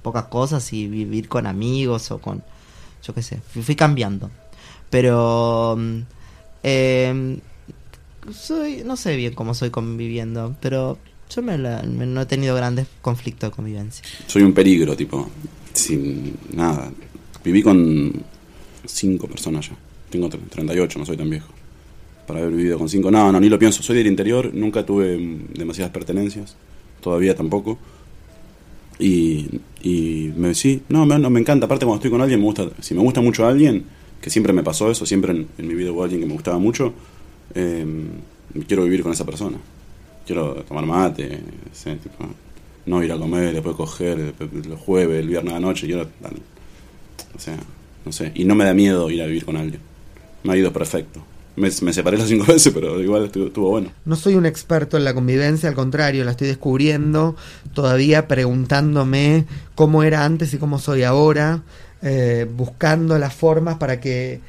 pocas 0.00 0.24
cosas 0.24 0.72
y 0.72 0.88
vivir 0.88 1.28
con 1.28 1.46
amigos 1.46 2.10
o 2.10 2.22
con. 2.22 2.42
Yo 3.04 3.12
qué 3.12 3.22
sé, 3.22 3.42
fui, 3.62 3.76
cambiando. 3.76 4.30
Pero. 4.88 5.76
mm, 5.78 5.98
eh, 6.62 7.38
soy. 8.32 8.82
No 8.82 8.96
sé 8.96 9.14
bien 9.14 9.34
cómo 9.34 9.52
soy 9.52 9.68
conviviendo, 9.68 10.56
pero 10.62 10.96
yo 11.28 11.42
me- 11.42 11.58
no 11.58 12.20
he 12.22 12.26
tenido 12.26 12.56
grandes 12.56 12.86
conflictos 13.02 13.50
de 13.50 13.56
convivencia. 13.56 14.06
Soy 14.26 14.40
un 14.40 14.54
peligro, 14.54 14.96
tipo. 14.96 15.28
Sin 15.76 16.34
nada. 16.54 16.90
Viví 17.44 17.62
con 17.62 18.12
cinco 18.84 19.28
personas 19.28 19.68
ya. 19.68 19.76
Tengo 20.10 20.28
tre- 20.28 20.40
38, 20.48 20.98
no 20.98 21.06
soy 21.06 21.16
tan 21.16 21.30
viejo. 21.30 21.48
Para 22.26 22.40
haber 22.40 22.52
vivido 22.54 22.78
con 22.78 22.88
cinco. 22.88 23.10
No, 23.10 23.30
no, 23.30 23.38
ni 23.40 23.48
lo 23.48 23.58
pienso. 23.58 23.82
Soy 23.82 23.96
del 23.96 24.06
interior, 24.06 24.52
nunca 24.54 24.84
tuve 24.84 25.16
demasiadas 25.54 25.92
pertenencias. 25.92 26.56
Todavía 27.00 27.34
tampoco. 27.36 27.78
Y, 28.98 29.60
y 29.82 30.32
me 30.36 30.54
sí, 30.54 30.82
no 30.88 31.04
me, 31.04 31.18
no, 31.18 31.28
me 31.30 31.40
encanta. 31.40 31.66
Aparte, 31.66 31.84
cuando 31.84 31.96
estoy 31.98 32.10
con 32.10 32.20
alguien, 32.22 32.40
me 32.40 32.46
gusta. 32.46 32.68
Si 32.80 32.94
me 32.94 33.00
gusta 33.02 33.20
mucho 33.20 33.46
alguien, 33.46 33.84
que 34.20 34.30
siempre 34.30 34.52
me 34.52 34.62
pasó 34.62 34.90
eso, 34.90 35.04
siempre 35.06 35.32
en, 35.32 35.68
mi 35.68 35.74
vida 35.74 35.92
hubo 35.92 36.02
alguien 36.02 36.20
que 36.20 36.26
me 36.26 36.32
gustaba 36.32 36.58
mucho, 36.58 36.94
eh, 37.54 37.84
quiero 38.66 38.84
vivir 38.84 39.02
con 39.02 39.12
esa 39.12 39.26
persona. 39.26 39.58
Quiero 40.26 40.54
tomar 40.66 40.86
mate, 40.86 41.40
sé, 41.72 41.96
tipo, 41.96 42.24
no 42.86 43.02
ir 43.02 43.12
a 43.12 43.18
comer, 43.18 43.52
después 43.52 43.76
coger, 43.76 44.34
los 44.68 44.80
jueves, 44.80 45.20
el 45.20 45.28
viernes 45.28 45.52
a 45.52 45.56
la 45.56 45.60
noche, 45.60 45.86
quiero. 45.86 46.02
O 47.34 47.38
sea, 47.38 47.56
no 48.04 48.12
sé. 48.12 48.32
Y 48.34 48.44
no 48.44 48.54
me 48.54 48.64
da 48.64 48.74
miedo 48.74 49.10
ir 49.10 49.22
a 49.22 49.26
vivir 49.26 49.44
con 49.44 49.56
alguien. 49.56 49.80
Me 50.44 50.52
ha 50.52 50.56
ido 50.56 50.72
perfecto. 50.72 51.22
Me, 51.56 51.70
me 51.82 51.92
separé 51.92 52.18
las 52.18 52.28
cinco 52.28 52.44
veces, 52.52 52.72
pero 52.72 53.00
igual 53.02 53.24
estuvo, 53.24 53.46
estuvo 53.46 53.70
bueno. 53.70 53.90
No 54.04 54.16
soy 54.16 54.34
un 54.34 54.46
experto 54.46 54.96
en 54.96 55.04
la 55.04 55.14
convivencia, 55.14 55.68
al 55.68 55.74
contrario, 55.74 56.24
la 56.24 56.32
estoy 56.32 56.48
descubriendo, 56.48 57.34
todavía 57.74 58.28
preguntándome 58.28 59.46
cómo 59.74 60.02
era 60.02 60.24
antes 60.24 60.52
y 60.54 60.58
cómo 60.58 60.78
soy 60.78 61.02
ahora. 61.02 61.62
eh, 62.02 62.46
buscando 62.54 63.18
las 63.18 63.34
formas 63.34 63.76
para 63.78 64.00
que 64.00 64.40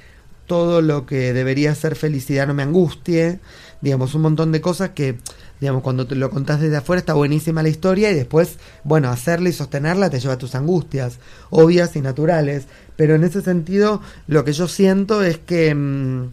todo 0.45 0.81
lo 0.81 1.05
que 1.05 1.33
debería 1.33 1.73
ser 1.75 1.95
felicidad 1.95 2.45
no 2.47 2.53
me 2.53 2.63
angustie, 2.63 3.39
digamos, 3.81 4.13
un 4.15 4.21
montón 4.21 4.51
de 4.51 4.61
cosas 4.61 4.89
que, 4.91 5.17
digamos, 5.59 5.81
cuando 5.81 6.05
te 6.05 6.15
lo 6.15 6.29
contás 6.29 6.59
desde 6.59 6.77
afuera 6.77 6.99
está 6.99 7.13
buenísima 7.13 7.63
la 7.63 7.69
historia 7.69 8.11
y 8.11 8.15
después, 8.15 8.57
bueno, 8.83 9.09
hacerla 9.09 9.49
y 9.49 9.53
sostenerla 9.53 10.09
te 10.09 10.19
lleva 10.19 10.35
a 10.35 10.37
tus 10.37 10.55
angustias, 10.55 11.19
obvias 11.49 11.95
y 11.95 12.01
naturales, 12.01 12.65
pero 12.95 13.15
en 13.15 13.23
ese 13.23 13.41
sentido 13.41 14.01
lo 14.27 14.43
que 14.43 14.53
yo 14.53 14.67
siento 14.67 15.23
es 15.23 15.37
que 15.37 15.73
mm, 15.73 16.29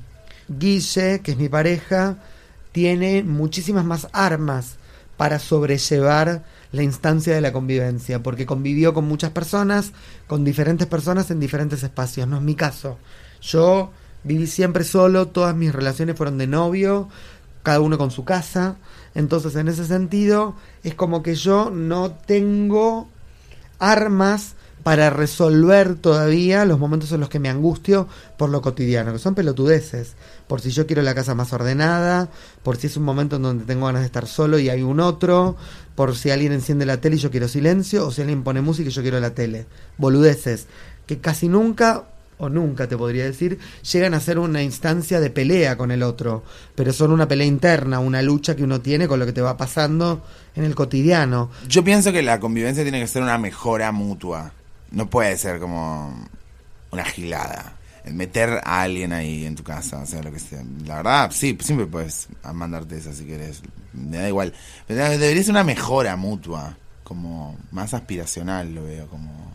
Guille, 0.49 1.21
que 1.23 1.33
es 1.33 1.39
mi 1.39 1.49
pareja, 1.49 2.19
tiene 2.73 3.23
muchísimas 3.23 3.85
más 3.85 4.09
armas 4.13 4.77
para 5.17 5.39
sobrellevar 5.39 6.43
la 6.73 6.83
instancia 6.83 7.35
de 7.35 7.41
la 7.41 7.53
convivencia, 7.53 8.23
porque 8.23 8.47
convivió 8.47 8.93
con 8.93 9.05
muchas 9.05 9.31
personas, 9.31 9.93
con 10.27 10.45
diferentes 10.45 10.89
personas 10.89 11.31
en 11.31 11.39
diferentes 11.39 11.83
espacios, 11.83 12.27
no 12.27 12.39
es 12.39 12.43
mi 12.43 12.57
caso. 12.57 12.99
Yo 13.41 13.93
viví 14.25 14.47
siempre 14.47 14.83
solo, 14.83 15.29
todas 15.29 15.55
mis 15.55 15.73
relaciones 15.73 16.17
fueron 16.17 16.37
de 16.37 16.49
novio, 16.49 17.09
cada 17.65 17.81
uno 17.81 17.99
con 17.99 18.13
su 18.13 18.25
casa, 18.25 18.77
entonces 19.17 19.57
en 19.57 19.67
ese 19.67 19.85
sentido 19.85 20.55
es 20.85 20.95
como 20.95 21.25
que 21.25 21.35
yo 21.35 21.71
no 21.71 22.13
tengo 22.13 23.09
armas 23.81 24.55
para 24.85 25.09
resolver 25.09 25.95
todavía 25.95 26.67
los 26.67 26.79
momentos 26.79 27.11
en 27.11 27.21
los 27.21 27.31
que 27.31 27.39
me 27.39 27.49
angustio 27.49 28.07
por 28.37 28.51
lo 28.51 28.61
cotidiano, 28.61 29.15
que 29.15 29.19
son 29.19 29.35
pelotudeces, 29.35 30.13
por 30.47 30.61
si 30.61 30.71
yo 30.71 30.87
quiero 30.87 31.01
la 31.01 31.15
casa 31.15 31.35
más 31.35 31.55
ordenada, 31.55 32.29
por 32.63 32.77
si 32.77 32.89
es 32.89 32.97
un 32.99 33.05
momento 33.05 33.37
en 33.37 33.43
donde 33.43 33.65
tengo 33.65 33.87
ganas 33.87 34.03
de 34.03 34.07
estar 34.07 34.27
solo 34.27 34.59
y 34.59 34.69
hay 34.69 34.83
un 34.83 35.01
otro, 35.01 35.57
por 35.95 36.15
si 36.15 36.31
alguien 36.31 36.53
enciende 36.53 36.85
la 36.85 37.01
tele 37.01 37.17
y 37.17 37.19
yo 37.19 37.31
quiero 37.31 37.49
silencio, 37.49 38.07
o 38.07 38.11
si 38.11 38.21
alguien 38.21 38.45
pone 38.45 38.61
música 38.61 38.91
y 38.91 38.93
yo 38.93 39.01
quiero 39.01 39.19
la 39.21 39.31
tele. 39.31 39.67
Boludeces, 39.97 40.67
que 41.07 41.19
casi 41.19 41.49
nunca 41.49 42.05
o 42.39 42.49
nunca 42.49 42.89
te 42.89 42.97
podría 42.97 43.25
decir, 43.25 43.59
llegan 43.93 44.15
a 44.15 44.21
ser 44.21 44.39
una 44.39 44.63
instancia 44.63 45.21
de 45.21 45.31
pelea 45.31 45.77
con 45.77 45.91
el 45.91 46.03
otro, 46.03 46.45
pero 46.75 46.93
son 46.93 47.13
una 47.13 47.29
pelea 47.29 47.47
interna, 47.47 48.01
una 48.01 48.23
lucha 48.23 48.57
que 48.57 48.65
uno 48.65 48.81
tiene 48.81 49.07
con 49.07 49.19
lo 49.19 49.27
que 49.27 49.33
te 49.33 49.41
va 49.41 49.57
pasando 49.57 50.25
en 50.55 50.65
el 50.65 50.75
cotidiano. 50.75 51.51
Yo 51.69 51.85
pienso 51.85 52.13
que 52.13 52.23
la 52.23 52.41
convivencia 52.41 52.83
tiene 52.83 53.01
que 53.01 53.07
ser 53.07 53.23
una 53.23 53.39
mejora 53.39 53.93
mutua. 53.93 54.53
No 54.91 55.09
puede 55.09 55.37
ser 55.37 55.59
como 55.59 56.29
una 56.91 57.05
gilada. 57.05 57.77
El 58.05 58.15
meter 58.15 58.61
a 58.65 58.83
alguien 58.83 59.13
ahí 59.13 59.47
en 59.47 59.55
tu 59.55 59.63
casa, 59.63 60.03
o 60.03 60.07
sea, 60.07 60.23
lo 60.23 60.31
que 60.31 60.39
sea. 60.39 60.63
La 60.85 60.97
verdad, 60.97 61.31
sí, 61.33 61.57
siempre 61.61 61.87
puedes 61.87 62.29
mandarte 62.53 62.99
esa 62.99 63.15
si 63.15 63.25
querés. 63.25 63.63
Me 63.95 64.19
da 64.19 64.29
igual. 64.29 64.53
Pero 64.87 65.09
debería 65.09 65.43
ser 65.43 65.53
una 65.53 65.65
mejora 65.65 66.15
mutua. 66.17 66.77
Como 67.03 67.59
más 67.71 67.93
aspiracional 67.95 68.75
lo 68.75 68.85
veo, 68.85 69.07
como 69.09 69.54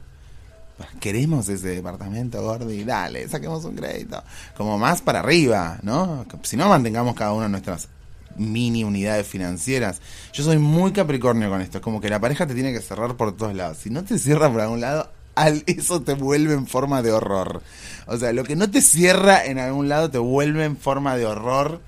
queremos 0.99 1.49
ese 1.49 1.69
departamento 1.69 2.41
gordo 2.41 2.71
y 2.71 2.83
dale, 2.83 3.27
saquemos 3.27 3.63
un 3.65 3.75
crédito. 3.75 4.23
Como 4.55 4.77
más 4.77 5.01
para 5.01 5.19
arriba, 5.19 5.79
¿no? 5.81 6.25
Si 6.43 6.57
no, 6.57 6.69
mantengamos 6.69 7.15
cada 7.15 7.33
uno 7.33 7.47
nuestras 7.47 7.89
mini 8.37 8.83
unidades 8.83 9.27
financieras. 9.27 10.01
Yo 10.33 10.43
soy 10.43 10.57
muy 10.57 10.91
capricornio 10.91 11.49
con 11.49 11.61
esto, 11.61 11.77
es 11.79 11.83
como 11.83 12.01
que 12.01 12.09
la 12.09 12.19
pareja 12.19 12.47
te 12.47 12.53
tiene 12.53 12.73
que 12.73 12.81
cerrar 12.81 13.15
por 13.15 13.35
todos 13.35 13.53
lados. 13.53 13.77
Si 13.77 13.89
no 13.89 14.03
te 14.03 14.17
cierra 14.17 14.51
por 14.51 14.61
algún 14.61 14.81
lado, 14.81 15.11
eso 15.65 16.01
te 16.01 16.13
vuelve 16.13 16.53
en 16.53 16.67
forma 16.67 17.01
de 17.01 17.11
horror. 17.11 17.61
O 18.07 18.17
sea, 18.17 18.33
lo 18.33 18.43
que 18.43 18.55
no 18.55 18.69
te 18.69 18.81
cierra 18.81 19.45
en 19.45 19.59
algún 19.59 19.89
lado 19.89 20.09
te 20.09 20.17
vuelve 20.17 20.65
en 20.65 20.77
forma 20.77 21.15
de 21.17 21.25
horror 21.25 21.81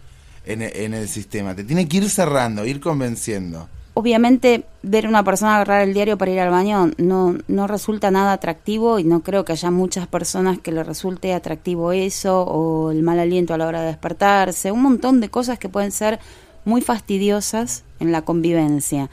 en, 0.45 0.61
en 0.61 0.93
el 0.93 1.07
sistema. 1.07 1.55
Te 1.55 1.63
tiene 1.63 1.87
que 1.87 1.97
ir 1.97 2.09
cerrando, 2.09 2.65
ir 2.65 2.79
convenciendo 2.79 3.69
obviamente 3.93 4.63
ver 4.83 5.05
a 5.05 5.09
una 5.09 5.23
persona 5.23 5.55
agarrar 5.55 5.81
el 5.81 5.93
diario 5.93 6.17
para 6.17 6.31
ir 6.31 6.39
al 6.39 6.49
baño 6.49 6.91
no, 6.97 7.37
no 7.47 7.67
resulta 7.67 8.11
nada 8.11 8.33
atractivo 8.33 8.99
y 8.99 9.03
no 9.03 9.21
creo 9.21 9.45
que 9.45 9.51
haya 9.51 9.71
muchas 9.71 10.07
personas 10.07 10.59
que 10.59 10.71
le 10.71 10.83
resulte 10.83 11.33
atractivo 11.33 11.91
eso 11.91 12.43
o 12.43 12.91
el 12.91 13.03
mal 13.03 13.19
aliento 13.19 13.53
a 13.53 13.57
la 13.57 13.67
hora 13.67 13.81
de 13.81 13.87
despertarse, 13.87 14.71
un 14.71 14.81
montón 14.81 15.19
de 15.19 15.29
cosas 15.29 15.59
que 15.59 15.69
pueden 15.69 15.91
ser 15.91 16.19
muy 16.63 16.81
fastidiosas 16.81 17.83
en 17.99 18.11
la 18.11 18.21
convivencia. 18.21 19.09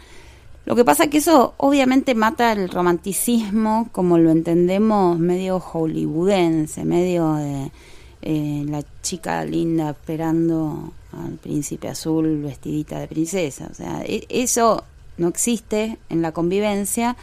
Lo 0.64 0.76
que 0.76 0.84
pasa 0.84 1.04
es 1.04 1.10
que 1.10 1.18
eso 1.18 1.54
obviamente 1.56 2.14
mata 2.14 2.52
el 2.52 2.68
romanticismo 2.68 3.88
como 3.90 4.18
lo 4.18 4.30
entendemos 4.30 5.18
medio 5.18 5.60
hollywoodense, 5.60 6.84
medio 6.84 7.34
de 7.34 7.72
eh, 8.20 8.64
la 8.68 8.82
chica 9.00 9.44
linda 9.44 9.90
esperando 9.90 10.92
al 11.12 11.32
príncipe 11.32 11.88
azul 11.88 12.42
vestidita 12.42 12.98
de 12.98 13.08
princesa. 13.08 13.68
O 13.70 13.74
sea, 13.74 14.02
e, 14.04 14.26
eso 14.28 14.84
no 15.16 15.28
existe 15.28 15.98
en 16.08 16.22
la 16.22 16.32
convivencia 16.32 17.16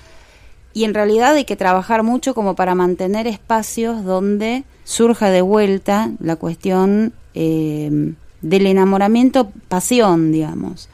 y 0.74 0.84
en 0.84 0.94
realidad 0.94 1.36
hay 1.36 1.46
que 1.46 1.56
trabajar 1.56 2.04
mucho 2.04 2.36
como 2.36 2.56
para 2.56 2.76
mantener 2.76 3.28
espacios 3.28 4.04
donde 4.04 4.66
surja 4.84 5.30
de 5.30 5.42
vuelta 5.42 6.12
la 6.20 6.36
cuestión 6.36 7.14
eh, 7.34 8.14
del 8.42 8.68
enamoramiento, 8.68 9.52
pasión, 9.70 10.32
digamos. 10.32 10.90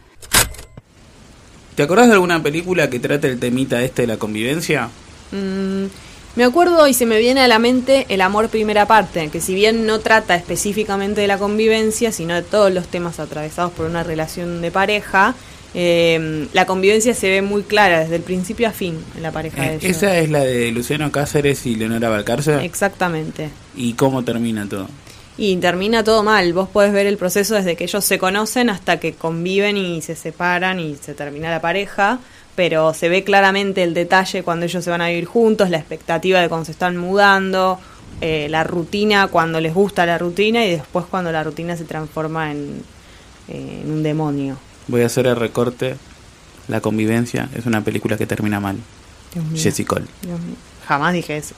¿Te 1.76 1.84
acordás 1.84 2.08
de 2.08 2.14
alguna 2.14 2.44
película 2.44 2.90
que 2.90 3.00
trate 3.00 3.28
el 3.28 3.40
temita 3.40 3.82
este 3.82 4.04
de 4.04 4.08
la 4.08 4.18
convivencia? 4.18 4.90
Mm, 5.32 5.86
me 6.36 6.44
acuerdo 6.44 6.88
y 6.88 6.94
se 6.94 7.06
me 7.06 7.20
viene 7.20 7.42
a 7.42 7.48
la 7.48 7.60
mente 7.60 8.06
El 8.10 8.22
amor 8.22 8.50
primera 8.50 8.86
parte, 8.86 9.30
que 9.30 9.42
si 9.42 9.54
bien 9.54 9.86
no 9.86 10.00
trata 10.00 10.36
específicamente 10.36 11.22
de 11.22 11.28
la 11.28 11.38
convivencia, 11.38 12.12
sino 12.12 12.36
de 12.36 12.42
todos 12.42 12.72
los 12.72 12.88
temas 12.88 13.20
atravesados 13.20 13.72
por 13.72 13.86
una 13.86 14.04
relación 14.04 14.62
de 14.62 14.72
pareja, 14.72 15.36
eh, 15.74 16.48
la 16.52 16.66
convivencia 16.66 17.14
se 17.14 17.30
ve 17.30 17.42
muy 17.42 17.64
clara 17.64 18.02
desde 18.02 18.18
el 18.18 18.24
principio 18.24 18.68
a 18.68 18.72
fin 18.72 18.98
en 19.16 19.24
la 19.24 19.32
pareja 19.32 19.62
de 19.64 19.76
ellos. 19.76 19.84
¿Esa 19.84 20.18
es 20.18 20.30
la 20.30 20.40
de 20.40 20.72
Luciano 20.72 21.12
Cáceres 21.12 21.66
y 21.66 21.76
Leonora 21.76 22.10
Valcárcel? 22.10 22.60
Exactamente. 22.60 23.50
¿Y 23.76 23.94
cómo 23.94 24.24
termina 24.24 24.68
todo? 24.68 24.90
Y 25.38 25.56
termina 25.58 26.04
todo 26.04 26.24
mal. 26.24 26.52
Vos 26.54 26.68
podés 26.68 26.92
ver 26.92 27.08
el 27.08 27.18
proceso 27.18 27.56
desde 27.56 27.76
que 27.76 27.86
ellos 27.86 28.04
se 28.04 28.20
conocen 28.20 28.70
hasta 28.70 29.00
que 29.00 29.14
conviven 29.14 29.78
y 29.78 30.02
se 30.02 30.16
separan 30.16 30.80
y 30.80 30.96
se 30.96 31.14
termina 31.14 31.50
la 31.50 31.62
pareja 31.62 32.20
pero 32.56 32.94
se 32.94 33.10
ve 33.10 33.24
claramente 33.24 33.84
el 33.84 33.94
detalle 33.94 34.44
cuando 34.44 34.66
ellos 34.66 34.84
se 34.84 34.90
van 34.90 35.02
a 35.02 35.08
vivir 35.08 35.26
juntos, 35.26 35.70
la 35.70 35.78
expectativa 35.78 36.40
de 36.40 36.50
cuando 36.50 36.66
se 36.66 36.72
están 36.72 36.98
mudando, 36.98 37.80
eh, 38.20 38.48
la 38.50 38.64
rutina 38.64 39.28
cuando 39.28 39.60
les 39.62 39.74
gusta 39.74 40.06
la 40.06 40.18
rutina 40.18 40.66
y 40.66 40.72
después 40.72 41.06
cuando 41.06 41.32
la 41.32 41.44
rutina 41.44 41.78
se 41.78 41.86
transforma 41.86 42.52
en, 42.52 42.84
eh, 43.48 43.82
en 43.84 43.92
un 43.92 44.04
demonio. 44.04 44.58
Voy 44.88 45.02
a 45.02 45.06
hacer 45.06 45.28
el 45.28 45.36
recorte. 45.36 45.96
La 46.68 46.82
convivencia 46.82 47.50
es 47.56 47.66
una 47.66 47.84
película 47.84 48.18
que 48.18 48.26
termina 48.26 48.60
mal. 48.60 48.78
Jessica 49.56 49.96
Cole. 49.96 50.06
Jamás 50.88 51.14
dije 51.14 51.38
eso. 51.38 51.56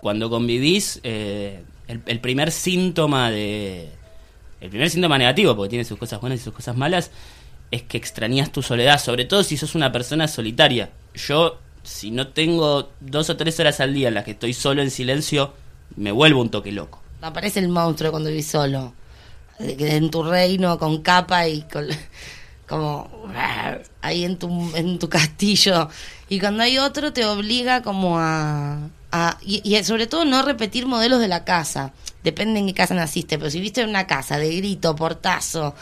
Cuando 0.00 0.30
convivís, 0.30 1.00
eh, 1.02 1.62
el 1.86 2.20
primer 2.20 2.50
síntoma 2.50 3.30
de, 3.30 3.90
el 4.60 4.70
primer 4.70 4.90
síntoma 4.90 5.18
negativo, 5.18 5.54
porque 5.54 5.70
tiene 5.70 5.84
sus 5.84 5.98
cosas 5.98 6.20
buenas 6.20 6.40
y 6.40 6.42
sus 6.42 6.52
cosas 6.52 6.76
malas, 6.76 7.10
es 7.70 7.82
que 7.82 7.96
extrañas 7.96 8.50
tu 8.50 8.62
soledad, 8.62 9.00
sobre 9.00 9.24
todo 9.24 9.42
si 9.42 9.56
sos 9.56 9.74
una 9.74 9.92
persona 9.92 10.26
solitaria. 10.26 10.90
Yo, 11.14 11.58
si 11.82 12.10
no 12.10 12.28
tengo 12.28 12.90
dos 13.00 13.30
o 13.30 13.36
tres 13.36 13.58
horas 13.60 13.80
al 13.80 13.94
día 13.94 14.08
en 14.08 14.14
las 14.14 14.24
que 14.24 14.32
estoy 14.32 14.54
solo 14.54 14.82
en 14.82 14.90
silencio, 14.90 15.52
me 15.96 16.12
vuelvo 16.12 16.40
un 16.40 16.50
toque 16.50 16.72
loco. 16.72 17.02
Aparece 17.20 17.60
el 17.60 17.68
monstruo 17.68 18.10
cuando 18.10 18.30
vivís 18.30 18.50
solo. 18.50 18.94
En 19.58 20.10
tu 20.10 20.22
reino, 20.22 20.78
con 20.78 21.02
capa 21.02 21.48
y 21.48 21.62
con, 21.62 21.86
como 22.68 23.10
ahí 24.02 24.24
en 24.24 24.38
tu, 24.38 24.76
en 24.76 24.98
tu 24.98 25.08
castillo. 25.08 25.88
Y 26.28 26.40
cuando 26.40 26.62
hay 26.62 26.78
otro 26.78 27.12
te 27.12 27.24
obliga 27.24 27.82
como 27.82 28.18
a... 28.18 28.78
a 29.12 29.38
y, 29.42 29.62
y 29.64 29.82
sobre 29.84 30.06
todo 30.06 30.24
no 30.24 30.42
repetir 30.42 30.86
modelos 30.86 31.20
de 31.20 31.28
la 31.28 31.44
casa 31.44 31.92
depende 32.22 32.60
en 32.60 32.66
qué 32.66 32.74
casa 32.74 32.94
naciste, 32.94 33.38
pero 33.38 33.50
si 33.50 33.60
viste 33.60 33.84
una 33.84 34.06
casa 34.06 34.38
de 34.38 34.54
grito, 34.56 34.94
portazo 34.96 35.74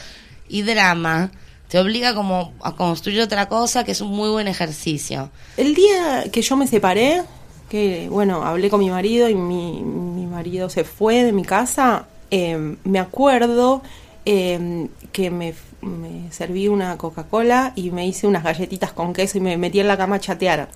y 0.49 0.63
drama, 0.63 1.31
te 1.69 1.79
obliga 1.79 2.15
como 2.15 2.53
a 2.63 2.77
construir 2.77 3.21
otra 3.21 3.49
cosa 3.49 3.85
que 3.85 3.93
es 3.93 4.01
un 4.01 4.11
muy 4.11 4.29
buen 4.31 4.49
ejercicio. 4.49 5.31
El 5.57 5.75
día 5.75 6.25
que 6.31 6.43
yo 6.43 6.57
me 6.57 6.67
separé, 6.67 7.23
que 7.69 8.09
bueno, 8.11 8.45
hablé 8.45 8.71
con 8.71 8.81
mi 8.81 8.91
marido 8.91 9.29
y 9.29 9.35
mi, 9.35 9.83
mi 9.83 10.27
marido 10.27 10.69
se 10.69 10.85
fue 10.85 11.25
de 11.25 11.33
mi 11.33 11.45
casa, 11.45 12.07
eh, 12.31 12.77
me 12.85 12.99
acuerdo 12.99 13.83
eh, 14.25 14.89
que 15.13 15.31
me, 15.31 15.55
me 15.81 16.31
serví 16.33 16.69
una 16.69 16.97
Coca-Cola 16.97 17.73
y 17.75 17.91
me 17.91 18.07
hice 18.07 18.27
unas 18.27 18.45
galletitas 18.45 18.93
con 18.93 19.13
queso 19.13 19.39
y 19.39 19.41
me 19.41 19.57
metí 19.57 19.81
en 19.81 19.89
la 19.89 19.97
cama 19.97 20.17
a 20.17 20.21
chatear 20.21 20.69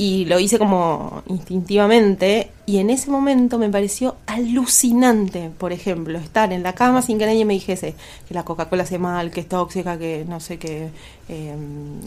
y 0.00 0.26
lo 0.26 0.38
hice 0.38 0.60
como 0.60 1.24
instintivamente 1.26 2.52
y 2.66 2.78
en 2.78 2.88
ese 2.88 3.10
momento 3.10 3.58
me 3.58 3.68
pareció 3.68 4.14
alucinante, 4.26 5.50
por 5.58 5.72
ejemplo, 5.72 6.18
estar 6.18 6.52
en 6.52 6.62
la 6.62 6.72
cama 6.72 7.02
sin 7.02 7.18
que 7.18 7.26
nadie 7.26 7.44
me 7.44 7.54
dijese 7.54 7.96
que 8.28 8.32
la 8.32 8.44
Coca-Cola 8.44 8.84
hace 8.84 8.98
mal, 8.98 9.32
que 9.32 9.40
es 9.40 9.48
tóxica, 9.48 9.98
que 9.98 10.24
no 10.26 10.38
sé, 10.38 10.56
que 10.56 10.90
eh, 11.28 11.56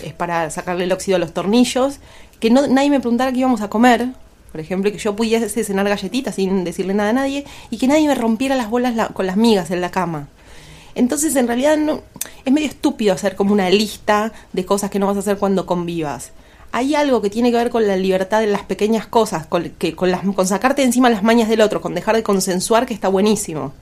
es 0.04 0.14
para 0.14 0.50
sacarle 0.50 0.86
el 0.86 0.92
óxido 0.94 1.18
a 1.18 1.20
los 1.20 1.34
tornillos, 1.34 2.00
que 2.40 2.50
no, 2.50 2.66
nadie 2.66 2.90
me 2.90 3.02
preguntara 3.02 3.34
qué 3.34 3.40
íbamos 3.40 3.60
a 3.60 3.70
comer, 3.70 4.08
por 4.54 4.62
ejemplo, 4.62 4.90
que 4.90 4.98
yo 4.98 5.14
pudiese 5.14 5.64
cenar 5.64 5.88
galletitas 5.88 6.36
sin 6.36 6.64
decirle 6.64 6.94
nada 6.94 7.10
a 7.10 7.14
nadie 7.14 7.46
y 7.70 7.78
que 7.78 7.88
nadie 7.88 8.08
me 8.08 8.16
rompiera 8.16 8.56
las 8.56 8.70
bolas 8.70 9.10
con 9.12 9.28
las 9.28 9.36
migas 9.36 9.70
en 9.70 9.82
la 9.82 9.92
cama. 9.92 10.30
Entonces, 10.96 11.36
en 11.36 11.48
realidad, 11.48 11.78
no, 11.78 12.02
es 12.46 12.54
medio 12.54 12.68
estúpido 12.68 13.14
hacer 13.14 13.36
como 13.36 13.52
una 13.52 13.70
lista 13.70 14.32
de 14.54 14.66
cosas 14.66 14.90
que 14.90 15.00
no 15.00 15.08
vas 15.08 15.18
a 15.18 15.20
hacer 15.20 15.38
cuando 15.38 15.66
convivas 15.66 16.32
hay 16.72 16.96
algo 16.96 17.22
que 17.22 17.30
tiene 17.30 17.52
que 17.52 17.58
ver 17.58 17.70
con 17.70 17.86
la 17.86 17.98
libertad 17.98 18.40
de 18.40 18.48
las 18.48 18.64
pequeñas 18.64 19.06
cosas, 19.06 19.48
con, 19.48 19.72
las, 20.02 20.22
con 20.36 20.48
sacarte 20.48 20.84
encima 20.84 21.10
las 21.10 21.24
mañas 21.24 21.50
del 21.50 21.62
otro, 21.62 21.82
con 21.82 21.94
dejar 21.94 22.16
de 22.16 22.24
consensuar 22.24 22.86
que 22.86 22.94
está 22.94 23.08
buenísimo. 23.10 23.74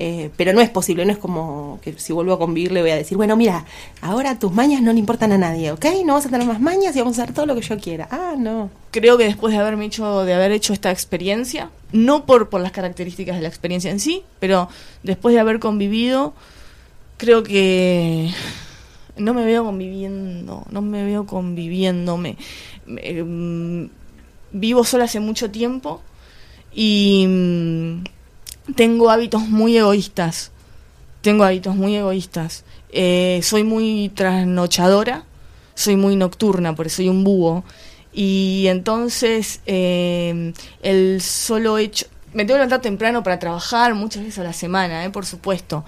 Eh, 0.00 0.30
pero 0.36 0.52
no 0.52 0.60
es 0.60 0.70
posible, 0.70 1.04
no 1.04 1.10
es 1.10 1.18
como 1.18 1.80
que 1.82 1.92
si 1.98 2.12
vuelvo 2.12 2.32
a 2.32 2.38
convivir 2.38 2.70
le 2.70 2.82
voy 2.82 2.90
a 2.90 2.94
decir, 2.94 3.16
bueno, 3.16 3.36
mira, 3.36 3.64
ahora 4.00 4.38
tus 4.38 4.52
mañas 4.52 4.80
no 4.80 4.92
le 4.92 5.00
importan 5.00 5.32
a 5.32 5.38
nadie, 5.38 5.72
¿ok? 5.72 5.86
No 6.04 6.14
vas 6.14 6.26
a 6.26 6.28
tener 6.28 6.46
más 6.46 6.60
mañas 6.60 6.94
y 6.94 7.00
vamos 7.00 7.18
a 7.18 7.24
hacer 7.24 7.34
todo 7.34 7.46
lo 7.46 7.56
que 7.56 7.62
yo 7.62 7.76
quiera. 7.78 8.06
Ah, 8.12 8.34
no. 8.38 8.70
Creo 8.92 9.18
que 9.18 9.24
después 9.24 9.52
de 9.52 9.58
haberme 9.58 9.86
hecho, 9.86 10.24
de 10.24 10.34
haber 10.34 10.52
hecho 10.52 10.72
esta 10.72 10.92
experiencia, 10.92 11.70
no 11.90 12.26
por, 12.26 12.48
por 12.48 12.60
las 12.60 12.70
características 12.70 13.34
de 13.34 13.42
la 13.42 13.48
experiencia 13.48 13.90
en 13.90 13.98
sí, 13.98 14.22
pero 14.38 14.68
después 15.02 15.34
de 15.34 15.40
haber 15.40 15.58
convivido, 15.58 16.32
creo 17.16 17.42
que 17.42 18.32
no 19.18 19.34
me 19.34 19.44
veo 19.44 19.64
conviviendo, 19.64 20.64
no 20.70 20.82
me 20.82 21.04
veo 21.04 21.26
conviviéndome. 21.26 22.36
Me- 22.86 23.22
mm, 23.22 23.90
vivo 24.52 24.84
sola 24.84 25.04
hace 25.04 25.20
mucho 25.20 25.50
tiempo 25.50 26.00
y 26.72 27.26
mm, 27.28 28.04
tengo 28.74 29.10
hábitos 29.10 29.42
muy 29.48 29.76
egoístas. 29.76 30.52
Tengo 31.22 31.44
hábitos 31.44 31.74
muy 31.74 31.96
egoístas. 31.96 32.64
Eh, 32.90 33.40
soy 33.42 33.64
muy 33.64 34.10
trasnochadora, 34.14 35.24
soy 35.74 35.96
muy 35.96 36.16
nocturna, 36.16 36.74
porque 36.74 36.90
soy 36.90 37.08
un 37.08 37.24
búho. 37.24 37.64
Y 38.12 38.66
entonces 38.68 39.60
eh, 39.66 40.52
el 40.82 41.20
solo 41.20 41.78
hecho... 41.78 42.06
Me 42.34 42.44
tengo 42.44 42.54
que 42.54 42.58
levantar 42.58 42.80
temprano 42.82 43.22
para 43.22 43.38
trabajar 43.38 43.94
muchas 43.94 44.22
veces 44.22 44.38
a 44.40 44.44
la 44.44 44.52
semana, 44.52 45.04
eh, 45.04 45.10
por 45.10 45.26
supuesto. 45.26 45.84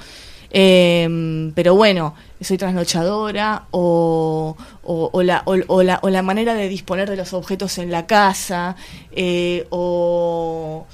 Eh, 0.50 1.52
pero 1.54 1.74
bueno, 1.74 2.14
soy 2.40 2.58
trasnochadora 2.58 3.66
o, 3.70 4.56
o, 4.82 5.22
la, 5.22 5.42
o, 5.44 5.82
la, 5.82 6.00
o 6.02 6.10
la 6.10 6.22
manera 6.22 6.54
de 6.54 6.68
disponer 6.68 7.08
de 7.10 7.16
los 7.16 7.32
objetos 7.32 7.78
en 7.78 7.90
la 7.90 8.06
casa 8.06 8.76
eh, 9.12 9.66
o 9.70 10.86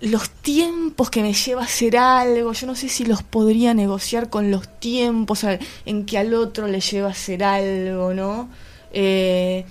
los 0.00 0.30
tiempos 0.30 1.10
que 1.10 1.22
me 1.22 1.34
lleva 1.34 1.62
a 1.62 1.64
hacer 1.64 1.96
algo, 1.96 2.52
yo 2.52 2.66
no 2.66 2.74
sé 2.74 2.88
si 2.88 3.04
los 3.04 3.22
podría 3.22 3.74
negociar 3.74 4.30
con 4.30 4.50
los 4.50 4.66
tiempos 4.80 5.44
en 5.84 6.06
que 6.06 6.18
al 6.18 6.32
otro 6.34 6.68
le 6.68 6.80
lleva 6.80 7.08
a 7.08 7.12
hacer 7.12 7.44
algo, 7.44 8.14
¿no? 8.14 8.48
Eh, 8.92 9.66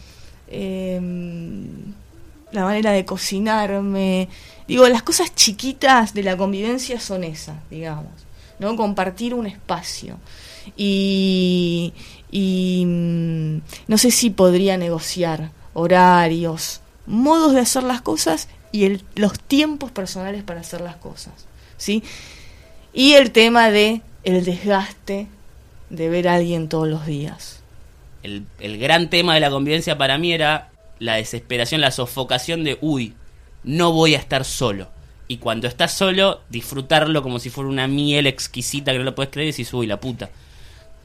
em, 0.50 1.94
la 2.52 2.64
manera 2.64 2.92
de 2.92 3.06
cocinarme. 3.06 4.30
Digo, 4.68 4.88
las 4.88 5.02
cosas 5.02 5.34
chiquitas 5.34 6.14
de 6.14 6.24
la 6.24 6.38
convivencia 6.38 7.00
son 7.00 7.24
esas, 7.24 7.58
digamos. 7.72 8.12
¿no? 8.60 8.76
Compartir 8.76 9.34
un 9.34 9.48
espacio. 9.48 10.18
Y, 10.76 11.94
mm, 12.32 13.58
no 13.88 13.98
sé 13.98 14.12
si 14.12 14.30
podría 14.30 14.78
negociar 14.78 15.52
horarios, 15.74 16.82
modos 17.06 17.54
de 17.54 17.62
hacer 17.62 17.84
las 17.84 18.02
cosas 18.02 18.48
y 18.72 18.86
el, 18.86 19.04
los 19.16 19.40
tiempos 19.40 19.92
personales 19.92 20.44
para 20.44 20.62
hacer 20.62 20.82
las 20.82 20.96
cosas. 20.96 21.34
¿sí? 21.78 22.04
Y 22.94 23.14
el 23.14 23.32
tema 23.32 23.72
de 23.72 24.02
el 24.24 24.46
desgaste 24.46 25.28
de 25.90 26.10
ver 26.10 26.28
a 26.28 26.36
alguien 26.36 26.70
todos 26.70 26.88
los 26.88 27.06
días. 27.06 27.62
el, 28.24 28.46
el 28.60 28.78
gran 28.80 29.10
tema 29.10 29.34
de 29.34 29.42
la 29.42 29.50
convivencia 29.50 29.98
para 29.98 30.18
mí 30.18 30.34
era 30.34 30.70
la 31.00 31.16
desesperación, 31.16 31.82
la 31.82 31.92
sofocación 31.92 32.64
de, 32.64 32.78
uy, 32.82 33.14
no 33.64 33.92
voy 33.92 34.16
a 34.16 34.20
estar 34.20 34.46
solo. 34.46 34.88
Y 35.28 35.38
cuando 35.38 35.68
estás 35.68 35.94
solo, 35.94 36.42
disfrutarlo 36.50 37.24
como 37.24 37.40
si 37.40 37.50
fuera 37.50 37.70
una 37.70 37.88
miel 37.88 38.28
exquisita 38.28 38.92
que 38.92 38.98
no 38.98 39.04
lo 39.04 39.16
puedes 39.16 39.32
creer 39.32 39.50
y 39.50 39.52
decís, 39.52 39.74
uy, 39.74 39.88
la 39.88 40.00
puta. 40.00 40.30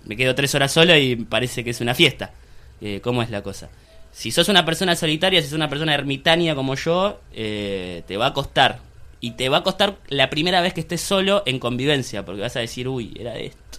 Me 0.09 0.17
quedo 0.17 0.35
tres 0.35 0.55
horas 0.55 0.73
solo 0.73 0.97
y 0.97 1.15
parece 1.17 1.63
que 1.63 1.71
es 1.71 1.81
una 1.81 1.95
fiesta. 1.95 2.33
Eh, 2.81 3.01
¿Cómo 3.03 3.23
es 3.23 3.31
la 3.31 3.43
cosa? 3.43 3.69
Si 4.11 4.31
sos 4.33 4.49
una 4.49 4.65
persona 4.65 4.97
solitaria, 4.97 5.41
si 5.41 5.49
sos 5.49 5.57
una 5.57 5.69
persona 5.69 5.95
ermitaña 5.95 6.55
como 6.55 6.75
yo, 6.75 7.21
eh, 7.33 8.03
te 8.09 8.17
va 8.17 8.27
a 8.27 8.33
costar. 8.33 8.81
Y 9.21 9.33
te 9.33 9.49
va 9.49 9.59
a 9.59 9.63
costar 9.63 9.99
la 10.09 10.31
primera 10.31 10.61
vez 10.61 10.75
que 10.75 10.81
estés 10.81 11.01
solo 11.01 11.43
en 11.45 11.59
convivencia, 11.59 12.25
porque 12.25 12.41
vas 12.41 12.57
a 12.57 12.61
decir, 12.61 12.89
uy, 12.89 13.15
era 13.19 13.37
esto. 13.37 13.79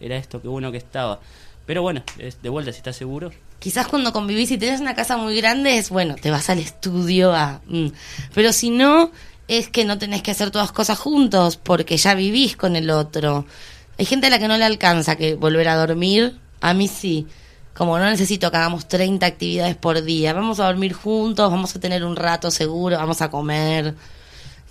Era 0.00 0.16
esto, 0.16 0.42
qué 0.42 0.48
bueno 0.48 0.72
que 0.72 0.78
estaba. 0.78 1.20
Pero 1.64 1.82
bueno, 1.82 2.02
es 2.18 2.42
de 2.42 2.48
vuelta, 2.48 2.72
si 2.72 2.78
estás 2.78 2.96
seguro. 2.96 3.30
Quizás 3.58 3.86
cuando 3.86 4.12
convivís 4.12 4.50
y 4.50 4.58
tenés 4.58 4.80
una 4.80 4.94
casa 4.94 5.16
muy 5.16 5.36
grande 5.36 5.78
es, 5.78 5.90
bueno, 5.90 6.16
te 6.20 6.30
vas 6.30 6.50
al 6.50 6.58
estudio 6.58 7.34
a... 7.34 7.60
mm. 7.66 7.88
Pero 8.34 8.52
si 8.52 8.70
no, 8.70 9.10
es 9.48 9.68
que 9.68 9.84
no 9.84 9.98
tenés 9.98 10.22
que 10.22 10.30
hacer 10.30 10.50
todas 10.50 10.72
cosas 10.72 10.98
juntos 10.98 11.56
porque 11.56 11.96
ya 11.96 12.14
vivís 12.14 12.56
con 12.56 12.76
el 12.76 12.90
otro. 12.90 13.46
Hay 13.98 14.04
gente 14.04 14.26
a 14.26 14.30
la 14.30 14.38
que 14.38 14.48
no 14.48 14.56
le 14.56 14.64
alcanza 14.64 15.16
que 15.16 15.34
volver 15.34 15.68
a 15.68 15.76
dormir. 15.76 16.38
A 16.60 16.74
mí 16.74 16.88
sí. 16.88 17.26
Como 17.74 17.98
no 17.98 18.06
necesito 18.06 18.50
que 18.50 18.56
hagamos 18.56 18.88
30 18.88 19.24
actividades 19.26 19.76
por 19.76 20.02
día. 20.02 20.32
Vamos 20.32 20.60
a 20.60 20.66
dormir 20.66 20.92
juntos, 20.92 21.50
vamos 21.50 21.74
a 21.76 21.80
tener 21.80 22.04
un 22.04 22.16
rato 22.16 22.50
seguro, 22.50 22.96
vamos 22.96 23.20
a 23.22 23.30
comer. 23.30 23.94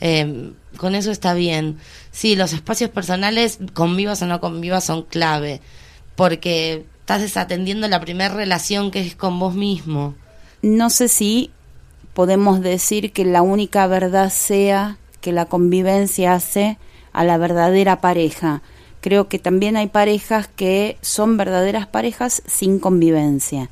Eh, 0.01 0.51
con 0.77 0.95
eso 0.95 1.11
está 1.11 1.33
bien. 1.33 1.77
Sí, 2.11 2.35
los 2.35 2.53
espacios 2.53 2.89
personales, 2.89 3.59
convivas 3.73 4.21
o 4.21 4.25
no 4.25 4.39
convivas, 4.39 4.83
son 4.83 5.03
clave. 5.03 5.61
Porque 6.15 6.85
estás 6.99 7.21
desatendiendo 7.21 7.87
la 7.87 8.01
primera 8.01 8.33
relación 8.33 8.91
que 8.91 9.01
es 9.01 9.15
con 9.15 9.39
vos 9.39 9.53
mismo. 9.53 10.15
No 10.61 10.89
sé 10.89 11.07
si 11.07 11.51
podemos 12.13 12.61
decir 12.61 13.11
que 13.11 13.25
la 13.25 13.41
única 13.41 13.85
verdad 13.87 14.31
sea 14.31 14.97
que 15.21 15.31
la 15.31 15.45
convivencia 15.45 16.33
hace 16.33 16.77
a 17.13 17.23
la 17.23 17.37
verdadera 17.37 18.01
pareja. 18.01 18.61
Creo 19.05 19.27
que 19.27 19.37
también 19.37 19.77
hay 19.77 19.85
parejas 19.85 20.47
que 20.47 20.97
son 21.01 21.37
verdaderas 21.37 21.85
parejas 21.85 22.41
sin 22.47 22.79
convivencia. 22.79 23.69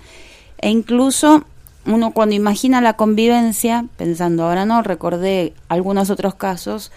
E 0.60 0.69
incluso 0.69 1.43
uno 1.88 2.12
cuando 2.12 2.36
imagina 2.36 2.82
la 2.82 2.93
convivencia, 2.93 3.88
pensando 3.98 4.43
ahora 4.43 4.67
no, 4.67 4.84
recordé 4.84 5.56
algunos 5.69 6.12
otros 6.12 6.36
casos, 6.36 6.91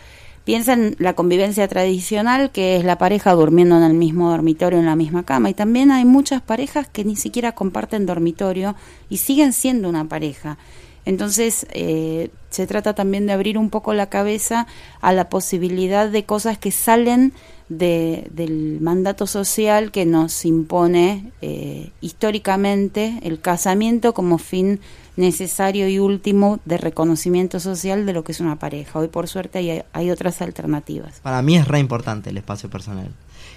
piensa 0.44 0.74
en 0.74 0.96
la 0.98 1.14
convivencia 1.14 1.66
tradicional, 1.66 2.50
que 2.50 2.76
es 2.76 2.84
la 2.84 2.98
pareja 2.98 3.32
durmiendo 3.32 3.78
en 3.78 3.84
el 3.84 3.94
mismo 3.94 4.28
dormitorio, 4.28 4.80
en 4.80 4.84
la 4.84 4.96
misma 4.96 5.22
cama. 5.22 5.48
Y 5.48 5.54
también 5.54 5.90
hay 5.90 6.04
muchas 6.04 6.42
parejas 6.42 6.86
que 6.86 7.06
ni 7.06 7.16
siquiera 7.16 7.52
comparten 7.52 8.04
dormitorio 8.04 8.76
y 9.08 9.16
siguen 9.16 9.54
siendo 9.54 9.88
una 9.88 10.04
pareja. 10.04 10.58
Entonces, 11.06 11.66
eh, 11.70 12.28
se 12.50 12.66
trata 12.66 12.94
también 12.94 13.26
de 13.26 13.32
abrir 13.32 13.56
un 13.56 13.70
poco 13.70 13.94
la 13.94 14.10
cabeza 14.10 14.66
a 15.00 15.14
la 15.14 15.30
posibilidad 15.30 16.10
de 16.10 16.24
cosas 16.24 16.58
que 16.58 16.70
salen 16.70 17.32
de, 17.68 18.28
del 18.30 18.80
mandato 18.80 19.26
social 19.26 19.90
que 19.90 20.06
nos 20.06 20.44
impone 20.44 21.32
eh, 21.42 21.90
históricamente 22.00 23.18
el 23.22 23.40
casamiento 23.40 24.14
como 24.14 24.38
fin 24.38 24.80
necesario 25.16 25.88
y 25.88 25.98
último 25.98 26.60
de 26.64 26.76
reconocimiento 26.78 27.58
social 27.58 28.04
de 28.06 28.12
lo 28.12 28.22
que 28.22 28.32
es 28.32 28.40
una 28.40 28.58
pareja. 28.58 28.98
Hoy, 28.98 29.08
por 29.08 29.28
suerte, 29.28 29.82
hay, 29.92 30.10
otras 30.10 30.42
alternativas. 30.42 31.20
Para 31.22 31.42
mí 31.42 31.56
es 31.56 31.66
re 31.66 31.78
importante 31.78 32.30
el 32.30 32.36
espacio 32.36 32.68
personal. 32.68 33.10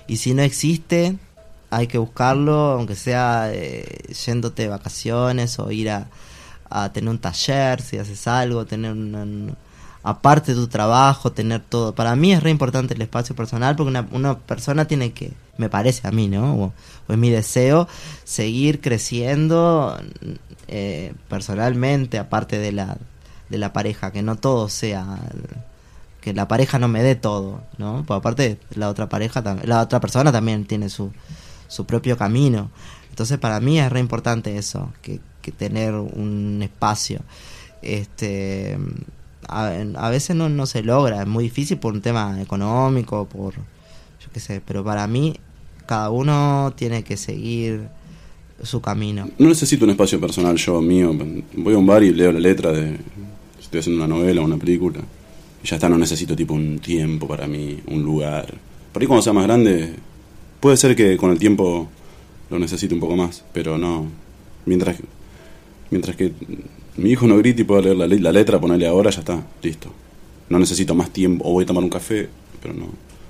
Y 0.07 0.17
si 0.17 0.33
no 0.33 0.41
existe, 0.41 1.17
hay 1.69 1.87
que 1.87 1.97
buscarlo, 1.97 2.53
aunque 2.71 2.95
sea 2.95 3.51
eh, 3.53 3.85
yéndote 4.25 4.63
de 4.63 4.69
vacaciones 4.69 5.59
o 5.59 5.69
ir 5.69 5.89
a, 5.89 6.07
a 6.69 6.91
tener 6.93 7.09
un 7.09 7.19
taller, 7.19 7.81
si 7.81 7.97
haces 7.97 8.25
algo, 8.27 8.65
tener 8.65 8.93
un- 8.93 9.55
aparte 10.03 10.53
de 10.53 10.61
tu 10.61 10.67
trabajo, 10.67 11.31
tener 11.31 11.61
todo. 11.61 11.93
Para 11.95 12.15
mí 12.15 12.31
es 12.33 12.41
re 12.41 12.49
importante 12.49 12.93
el 12.93 13.01
espacio 13.01 13.35
personal 13.35 13.75
porque 13.75 13.89
una, 13.89 14.07
una 14.11 14.37
persona 14.37 14.85
tiene 14.85 15.11
que, 15.11 15.33
me 15.57 15.69
parece 15.69 16.07
a 16.07 16.11
mí, 16.11 16.27
¿no? 16.27 16.55
O, 16.55 16.73
es 17.09 17.17
mi 17.17 17.29
deseo, 17.29 17.87
seguir 18.23 18.81
creciendo 18.81 19.99
eh, 20.67 21.13
personalmente, 21.27 22.17
aparte 22.19 22.59
de 22.59 22.71
la, 22.71 22.97
de 23.49 23.57
la 23.57 23.73
pareja, 23.73 24.11
que 24.11 24.21
no 24.21 24.35
todo 24.35 24.69
sea 24.69 25.19
que 26.21 26.33
la 26.33 26.47
pareja 26.47 26.79
no 26.79 26.87
me 26.87 27.01
dé 27.01 27.15
todo, 27.15 27.61
¿no? 27.77 28.03
Porque 28.05 28.19
aparte 28.19 28.59
la 28.75 28.89
otra 28.89 29.07
pareja, 29.09 29.41
la 29.63 29.81
otra 29.81 29.99
persona 29.99 30.31
también 30.31 30.65
tiene 30.65 30.89
su, 30.89 31.11
su 31.67 31.85
propio 31.85 32.17
camino. 32.17 32.69
Entonces 33.09 33.37
para 33.37 33.59
mí 33.59 33.79
es 33.79 33.89
re 33.91 33.99
importante 33.99 34.57
eso, 34.57 34.91
que, 35.01 35.21
que 35.41 35.51
tener 35.51 35.93
un 35.93 36.59
espacio. 36.61 37.21
Este, 37.81 38.77
a, 39.49 40.09
veces 40.09 40.35
no, 40.35 40.49
no 40.49 40.65
se 40.65 40.83
logra, 40.83 41.21
es 41.21 41.27
muy 41.27 41.45
difícil 41.45 41.77
por 41.77 41.93
un 41.93 42.01
tema 42.01 42.41
económico, 42.41 43.25
por, 43.25 43.55
yo 43.55 44.29
qué 44.33 44.39
sé, 44.39 44.61
pero 44.65 44.83
para 44.83 45.07
mí 45.07 45.35
cada 45.85 46.11
uno 46.11 46.73
tiene 46.75 47.03
que 47.03 47.17
seguir 47.17 47.87
su 48.61 48.81
camino. 48.81 49.27
No 49.37 49.49
necesito 49.49 49.85
un 49.85 49.91
espacio 49.91 50.19
personal 50.19 50.55
yo, 50.55 50.81
mío. 50.81 51.15
Voy 51.55 51.73
a 51.73 51.77
un 51.77 51.85
bar 51.85 52.03
y 52.03 52.13
leo 52.13 52.31
la 52.31 52.39
letra 52.39 52.71
de... 52.71 52.97
Estoy 53.59 53.79
haciendo 53.79 54.03
una 54.03 54.15
novela 54.15 54.41
o 54.41 54.45
una 54.45 54.57
película. 54.57 54.99
Y 55.63 55.67
ya 55.67 55.75
está, 55.75 55.89
no 55.89 55.97
necesito 55.97 56.35
tipo 56.35 56.53
un 56.53 56.79
tiempo 56.79 57.27
para 57.27 57.47
mí, 57.47 57.79
un 57.87 58.03
lugar. 58.03 58.53
Por 58.91 59.01
ahí 59.01 59.07
cuando 59.07 59.23
sea 59.23 59.33
más 59.33 59.45
grande, 59.45 59.95
puede 60.59 60.77
ser 60.77 60.95
que 60.95 61.17
con 61.17 61.31
el 61.31 61.39
tiempo 61.39 61.89
lo 62.49 62.59
necesite 62.59 62.93
un 62.93 62.99
poco 62.99 63.15
más, 63.15 63.43
pero 63.53 63.77
no. 63.77 64.07
Mientras, 64.65 64.97
mientras 65.89 66.15
que 66.15 66.33
mi 66.99 67.11
hijo 67.11 67.27
no 67.27 67.37
grite 67.37 67.61
y 67.61 67.65
pueda 67.65 67.81
leer 67.81 67.95
la, 67.97 68.07
le- 68.07 68.19
la 68.19 68.31
letra, 68.31 68.59
ponerle 68.59 68.87
ahora, 68.87 69.09
ya 69.09 69.19
está, 69.19 69.43
listo. 69.63 69.89
No 70.49 70.59
necesito 70.59 70.95
más 70.95 71.09
tiempo, 71.11 71.45
o 71.47 71.51
voy 71.53 71.63
a 71.63 71.67
tomar 71.67 71.83
un 71.83 71.89
café, 71.89 72.27
pero 72.61 72.73
no. 72.73 72.87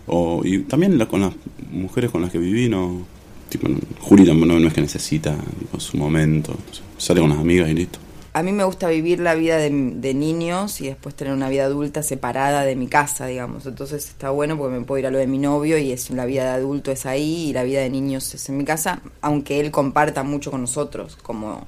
O, 0.07 0.41
y 0.43 0.59
también 0.59 0.97
la- 0.97 1.07
con 1.07 1.21
las 1.21 1.33
mujeres 1.71 2.11
con 2.11 2.21
las 2.21 2.31
que 2.31 2.37
viví, 2.39 2.69
no, 2.69 3.01
Tipo, 3.49 3.67
no- 3.67 3.79
Juli 3.99 4.25
no, 4.25 4.59
no 4.59 4.67
es 4.67 4.73
que 4.75 4.81
necesita 4.81 5.35
tipo, 5.59 5.79
su 5.79 5.97
momento. 5.97 6.55
sale 6.99 7.19
con 7.19 7.29
las 7.31 7.39
amigas 7.39 7.67
y 7.69 7.73
listo. 7.73 7.97
A 8.33 8.43
mí 8.43 8.51
me 8.51 8.63
gusta 8.63 8.87
vivir 8.89 9.19
la 9.19 9.33
vida 9.33 9.57
de, 9.57 9.71
de 9.71 10.13
niños 10.13 10.79
y 10.81 10.85
después 10.85 11.15
tener 11.15 11.33
una 11.33 11.49
vida 11.49 11.65
adulta 11.65 12.03
separada 12.03 12.61
de 12.63 12.75
mi 12.75 12.85
casa, 12.87 13.25
digamos. 13.25 13.65
Entonces 13.65 14.07
está 14.07 14.29
bueno 14.29 14.55
porque 14.55 14.77
me 14.77 14.85
puedo 14.85 14.99
ir 14.99 15.07
a 15.07 15.11
lo 15.11 15.17
de 15.17 15.25
mi 15.25 15.39
novio 15.39 15.79
y 15.79 15.91
es 15.91 16.11
la 16.11 16.27
vida 16.27 16.43
de 16.43 16.49
adulto 16.49 16.91
es 16.91 17.07
ahí 17.07 17.47
y 17.49 17.53
la 17.53 17.63
vida 17.63 17.81
de 17.81 17.89
niños 17.89 18.31
es 18.35 18.47
en 18.49 18.57
mi 18.57 18.65
casa, 18.65 19.01
aunque 19.21 19.59
él 19.59 19.71
comparta 19.71 20.21
mucho 20.21 20.51
con 20.51 20.61
nosotros 20.61 21.17
como, 21.23 21.65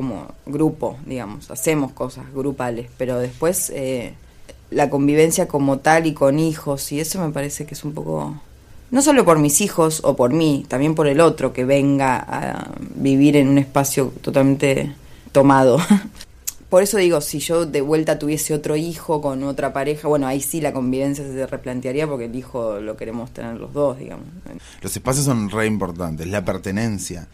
como 0.00 0.28
grupo, 0.46 0.96
digamos. 1.04 1.50
Hacemos 1.50 1.92
cosas 1.92 2.24
grupales, 2.32 2.88
pero 2.96 3.18
después 3.18 3.68
eh, 3.68 4.14
la 4.70 4.88
convivencia 4.88 5.46
como 5.46 5.80
tal 5.80 6.06
y 6.06 6.14
con 6.14 6.38
hijos 6.38 6.90
y 6.90 7.00
eso 7.00 7.20
me 7.20 7.30
parece 7.30 7.66
que 7.66 7.74
es 7.74 7.84
un 7.84 7.92
poco... 7.92 8.40
No 8.90 9.02
solo 9.02 9.26
por 9.26 9.38
mis 9.38 9.60
hijos 9.60 10.00
o 10.02 10.16
por 10.16 10.32
mí, 10.32 10.64
también 10.66 10.94
por 10.94 11.06
el 11.06 11.20
otro 11.20 11.52
que 11.52 11.66
venga 11.66 12.16
a 12.16 12.70
vivir 12.94 13.36
en 13.36 13.48
un 13.48 13.58
espacio 13.58 14.10
totalmente 14.22 14.94
tomado. 15.32 15.78
Por 16.70 16.84
eso 16.84 16.98
digo, 16.98 17.20
si 17.20 17.40
yo 17.40 17.66
de 17.66 17.80
vuelta 17.80 18.16
tuviese 18.20 18.54
otro 18.54 18.76
hijo 18.76 19.20
con 19.20 19.42
otra 19.42 19.72
pareja, 19.72 20.06
bueno, 20.06 20.28
ahí 20.28 20.40
sí 20.40 20.60
la 20.60 20.72
convivencia 20.72 21.24
se 21.24 21.46
replantearía 21.46 22.06
porque 22.06 22.26
el 22.26 22.36
hijo 22.36 22.78
lo 22.78 22.96
queremos 22.96 23.32
tener 23.32 23.56
los 23.56 23.72
dos, 23.72 23.98
digamos. 23.98 24.26
Los 24.80 24.94
espacios 24.94 25.24
son 25.24 25.50
re 25.50 25.66
importantes, 25.66 26.28
la 26.28 26.44
pertenencia, 26.44 27.26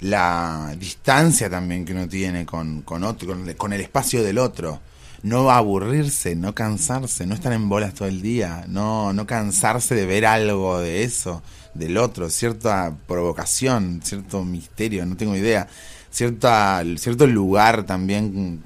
la 0.00 0.74
distancia 0.78 1.50
también 1.50 1.84
que 1.84 1.92
uno 1.92 2.08
tiene 2.08 2.46
con, 2.46 2.82
con 2.82 3.04
otro, 3.04 3.36
con, 3.56 3.72
el 3.72 3.80
espacio 3.80 4.22
del 4.22 4.38
otro. 4.38 4.80
No 5.22 5.50
aburrirse, 5.50 6.34
no 6.34 6.54
cansarse, 6.54 7.26
no 7.26 7.34
estar 7.34 7.52
en 7.52 7.68
bolas 7.68 7.92
todo 7.92 8.08
el 8.08 8.22
día, 8.22 8.64
no, 8.68 9.12
no 9.12 9.26
cansarse 9.26 9.94
de 9.94 10.06
ver 10.06 10.24
algo 10.24 10.80
de 10.80 11.04
eso, 11.04 11.42
del 11.74 11.98
otro, 11.98 12.30
cierta 12.30 12.96
provocación, 13.06 14.00
cierto 14.02 14.42
misterio, 14.44 15.04
no 15.04 15.18
tengo 15.18 15.36
idea, 15.36 15.68
cierta, 16.10 16.82
cierto 16.96 17.26
lugar 17.26 17.84
también, 17.84 18.62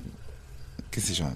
qué 0.93 1.01
sé 1.01 1.15
yo, 1.15 1.27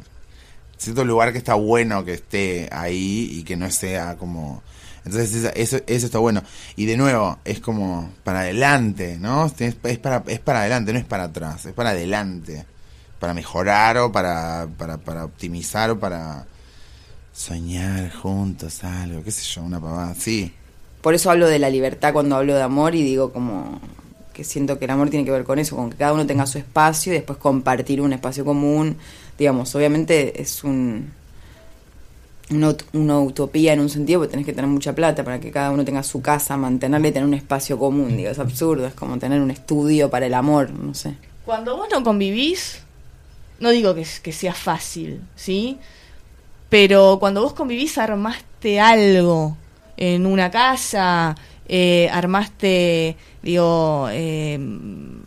cierto 0.76 1.04
lugar 1.04 1.32
que 1.32 1.38
está 1.38 1.54
bueno 1.54 2.04
que 2.04 2.14
esté 2.14 2.68
ahí 2.70 3.28
y 3.32 3.42
que 3.42 3.56
no 3.56 3.68
sea 3.72 4.16
como 4.16 4.62
entonces 5.08 5.52
eso, 5.54 5.78
eso 5.86 6.06
está 6.06 6.18
bueno. 6.18 6.42
Y 6.76 6.86
de 6.86 6.96
nuevo 6.96 7.38
es 7.44 7.60
como 7.60 8.10
para 8.24 8.40
adelante 8.40 9.16
no 9.20 9.46
es, 9.46 9.76
es 9.82 9.98
para 9.98 10.22
es 10.26 10.38
para 10.40 10.60
adelante 10.60 10.92
no 10.92 10.98
es 10.98 11.04
para 11.04 11.24
atrás 11.24 11.66
es 11.66 11.72
para 11.72 11.90
adelante. 11.90 12.64
Para 13.18 13.34
mejorar 13.34 13.98
o 13.98 14.12
para 14.12 14.68
para, 14.76 14.98
para 14.98 15.24
optimizar 15.24 15.90
o 15.90 15.98
para 15.98 16.46
soñar 17.32 18.12
juntos 18.12 18.84
algo 18.84 19.24
qué 19.24 19.30
sé 19.30 19.42
yo 19.42 19.62
una 19.62 19.80
pavada 19.80 20.14
sí. 20.14 20.52
Por 21.02 21.14
eso 21.14 21.30
hablo 21.30 21.46
de 21.46 21.58
la 21.58 21.70
libertad 21.70 22.12
cuando 22.12 22.36
hablo 22.36 22.54
de 22.54 22.62
amor 22.62 22.94
y 22.94 23.02
digo 23.02 23.32
como 23.32 23.80
que 24.32 24.44
siento 24.44 24.78
que 24.78 24.84
el 24.84 24.92
amor 24.92 25.10
tiene 25.10 25.24
que 25.24 25.32
ver 25.32 25.42
con 25.42 25.58
eso, 25.58 25.74
con 25.74 25.90
que 25.90 25.96
cada 25.96 26.12
uno 26.12 26.24
tenga 26.24 26.46
su 26.46 26.58
espacio 26.58 27.12
y 27.12 27.16
después 27.16 27.40
compartir 27.40 28.00
un 28.00 28.12
espacio 28.12 28.44
común. 28.44 28.96
Digamos, 29.36 29.74
obviamente 29.74 30.40
es 30.40 30.62
un 30.62 31.10
una, 32.50 32.74
una 32.92 33.20
utopía 33.20 33.72
en 33.72 33.80
un 33.80 33.88
sentido, 33.88 34.20
porque 34.20 34.30
tenés 34.32 34.46
que 34.46 34.52
tener 34.52 34.70
mucha 34.70 34.94
plata 34.94 35.24
para 35.24 35.40
que 35.40 35.50
cada 35.50 35.70
uno 35.70 35.84
tenga 35.84 36.02
su 36.02 36.22
casa, 36.22 36.56
mantenerla 36.56 37.08
y 37.08 37.12
tener 37.12 37.26
un 37.26 37.34
espacio 37.34 37.78
común. 37.78 38.16
Digo, 38.16 38.30
es 38.30 38.38
absurdo, 38.38 38.86
es 38.86 38.94
como 38.94 39.18
tener 39.18 39.40
un 39.40 39.50
estudio 39.50 40.10
para 40.10 40.26
el 40.26 40.34
amor, 40.34 40.70
no 40.70 40.94
sé. 40.94 41.14
Cuando 41.44 41.76
vos 41.76 41.88
no 41.90 42.02
convivís, 42.02 42.82
no 43.60 43.70
digo 43.70 43.94
que, 43.94 44.06
que 44.22 44.32
sea 44.32 44.54
fácil, 44.54 45.22
¿sí? 45.34 45.78
Pero 46.68 47.18
cuando 47.18 47.42
vos 47.42 47.54
convivís 47.54 47.96
armaste 47.98 48.80
algo 48.80 49.56
en 49.96 50.26
una 50.26 50.50
casa, 50.50 51.34
eh, 51.66 52.08
armaste, 52.12 53.16
digo, 53.42 54.08
eh, 54.10 54.58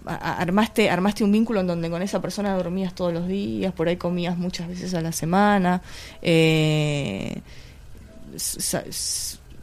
armaste, 0.06 0.90
armaste 0.90 1.24
un 1.24 1.32
vínculo 1.32 1.60
en 1.62 1.68
donde 1.68 1.90
con 1.90 2.02
esa 2.02 2.22
persona 2.22 2.56
dormías 2.56 2.94
todos 2.96 3.14
los 3.14 3.28
días, 3.28 3.74
por 3.74 3.88
ahí 3.88 3.98
comías 3.98 4.38
muchas 4.38 4.68
veces 4.68 4.94
a 4.94 5.02
la 5.02 5.12
semana, 5.12 5.82
eh, 6.22 7.42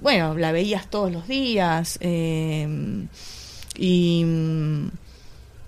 bueno, 0.01 0.35
la 0.37 0.53
veías 0.53 0.89
todos 0.89 1.11
los 1.13 1.27
días, 1.27 1.99
eh, 2.01 2.69
y 3.77 4.25
mm, 4.25 4.89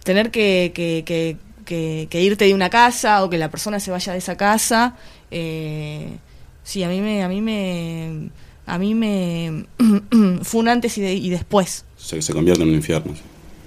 tener 0.05 0.31
que, 0.31 0.73
que, 0.75 1.03
que, 1.05 1.37
que- 1.65 2.09
que 2.11 2.23
irte 2.23 2.45
de 2.47 2.55
una 2.55 2.71
casa 2.71 3.23
o 3.25 3.31
que 3.31 3.39
la 3.39 3.51
persona 3.51 3.79
se 3.81 3.91
vaya 3.93 4.13
de 4.13 4.19
esa 4.19 4.37
casa 4.37 4.97
eh, 5.31 6.17
sí 6.65 6.83
a 6.83 6.89
mí 6.89 7.01
me 7.01 7.23
a 7.23 7.29
mí 7.29 7.41
me 7.41 8.29
a 8.67 8.79
mí 8.79 8.95
me 8.97 9.67
fue 10.43 10.61
un 10.63 10.69
antes 10.69 10.99
y, 10.99 11.01
de- 11.03 11.15
y 11.15 11.31
después 11.31 11.85
Se, 11.97 12.21
se 12.23 12.33
convierte 12.33 12.63
en 12.63 12.71
un 12.71 12.75
infierno. 12.75 13.13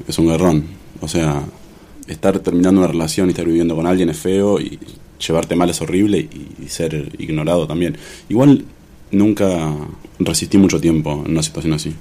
Es 0.07 0.17
un 0.19 0.27
garrón. 0.27 0.65
O 1.01 1.07
sea, 1.07 1.43
estar 2.07 2.39
terminando 2.39 2.81
una 2.81 2.87
relación 2.87 3.27
y 3.27 3.31
estar 3.31 3.45
viviendo 3.45 3.75
con 3.75 3.87
alguien 3.87 4.09
es 4.09 4.17
feo 4.17 4.59
y 4.59 4.79
llevarte 5.25 5.55
mal 5.55 5.69
es 5.69 5.81
horrible 5.81 6.19
y, 6.19 6.67
ser 6.67 7.11
ignorado 7.17 7.67
también. 7.67 7.97
Igual 8.29 8.65
nunca 9.11 9.75
resistí 10.19 10.57
mucho 10.57 10.79
tiempo 10.79 11.23
en 11.25 11.31
una 11.31 11.43
situación 11.43 11.73
así. 11.73 11.93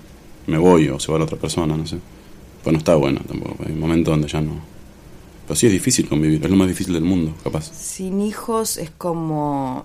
Me 0.46 0.59
voy 0.59 0.88
o 0.88 0.98
se 0.98 1.12
va 1.12 1.18
la 1.18 1.24
otra 1.24 1.38
persona, 1.38 1.76
no 1.76 1.87
sé. 1.87 1.98
Pues 2.62 2.72
no 2.72 2.78
está 2.78 2.94
bueno 2.94 3.20
tampoco. 3.26 3.64
Hay 3.66 3.74
momentos 3.74 4.12
donde 4.12 4.28
ya 4.28 4.40
no. 4.40 4.52
Pero 5.46 5.57
sí 5.57 5.66
es 5.66 5.72
difícil 5.72 6.09
convivir, 6.09 6.42
es 6.42 6.50
lo 6.50 6.57
más 6.57 6.68
difícil 6.68 6.94
del 6.94 7.02
mundo, 7.02 7.35
capaz. 7.42 7.70
Sin 7.74 8.20
hijos 8.20 8.76
es 8.76 8.90
como 8.90 9.85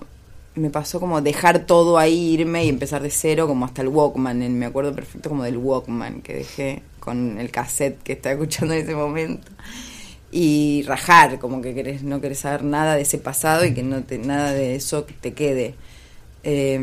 me 0.54 0.70
pasó 0.70 1.00
como 1.00 1.20
dejar 1.20 1.66
todo 1.66 1.98
ahí, 1.98 2.34
irme 2.34 2.64
y 2.64 2.68
empezar 2.68 3.02
de 3.02 3.10
cero, 3.10 3.46
como 3.46 3.64
hasta 3.64 3.82
el 3.82 3.88
Walkman. 3.88 4.58
Me 4.58 4.66
acuerdo 4.66 4.94
perfecto 4.94 5.28
como 5.28 5.44
del 5.44 5.56
Walkman 5.56 6.20
que 6.20 6.34
dejé 6.34 6.82
con 6.98 7.38
el 7.38 7.50
cassette 7.50 8.02
que 8.02 8.12
estaba 8.14 8.34
escuchando 8.34 8.74
en 8.74 8.82
ese 8.82 8.94
momento. 8.94 9.48
Y 10.30 10.84
rajar, 10.86 11.38
como 11.38 11.62
que 11.62 11.74
querés, 11.74 12.02
no 12.02 12.20
querés 12.20 12.40
saber 12.40 12.62
nada 12.64 12.96
de 12.96 13.02
ese 13.02 13.18
pasado 13.18 13.64
y 13.64 13.72
que 13.72 13.82
no 13.82 14.02
te, 14.02 14.18
nada 14.18 14.52
de 14.52 14.74
eso 14.74 15.06
te 15.20 15.32
quede. 15.32 15.74
Eh, 16.44 16.78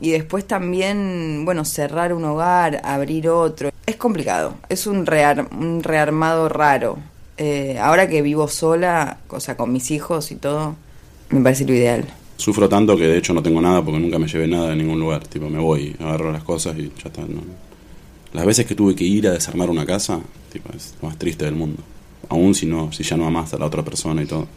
y 0.00 0.10
después 0.10 0.44
también, 0.46 1.42
bueno, 1.44 1.64
cerrar 1.64 2.12
un 2.12 2.24
hogar, 2.24 2.80
abrir 2.84 3.28
otro. 3.28 3.70
Es 3.86 3.96
complicado, 3.96 4.54
es 4.68 4.86
un, 4.86 5.06
rear- 5.06 5.48
un 5.52 5.82
rearmado 5.82 6.48
raro. 6.48 6.98
Eh, 7.36 7.78
ahora 7.80 8.08
que 8.08 8.22
vivo 8.22 8.48
sola, 8.48 9.18
o 9.28 9.40
sea, 9.40 9.56
con 9.56 9.72
mis 9.72 9.90
hijos 9.90 10.30
y 10.30 10.36
todo, 10.36 10.76
me 11.30 11.40
parece 11.40 11.64
lo 11.64 11.74
ideal. 11.74 12.04
Sufro 12.36 12.68
tanto 12.68 12.96
que 12.96 13.06
de 13.06 13.18
hecho 13.18 13.32
no 13.32 13.42
tengo 13.42 13.60
nada 13.60 13.82
porque 13.82 14.00
nunca 14.00 14.18
me 14.18 14.26
llevé 14.26 14.48
nada 14.48 14.70
de 14.70 14.76
ningún 14.76 14.98
lugar. 14.98 15.26
Tipo, 15.26 15.48
me 15.48 15.58
voy, 15.58 15.94
agarro 16.00 16.32
las 16.32 16.42
cosas 16.42 16.76
y 16.76 16.92
ya 17.02 17.08
está. 17.08 17.22
Las 18.34 18.44
veces 18.44 18.66
que 18.66 18.74
tuve 18.74 18.96
que 18.96 19.04
ir 19.04 19.28
a 19.28 19.30
desarmar 19.30 19.70
una 19.70 19.86
casa, 19.86 20.18
tipo, 20.52 20.72
es 20.74 20.94
lo 21.00 21.08
más 21.08 21.16
triste 21.16 21.44
del 21.44 21.54
mundo. 21.54 21.82
Aún 22.28 22.52
si 22.54 22.66
no, 22.66 22.92
si 22.92 23.04
ya 23.04 23.16
no 23.16 23.26
amas 23.26 23.54
a 23.54 23.58
la 23.58 23.66
otra 23.66 23.84
persona 23.84 24.22
y 24.22 24.26
todo. 24.26 24.48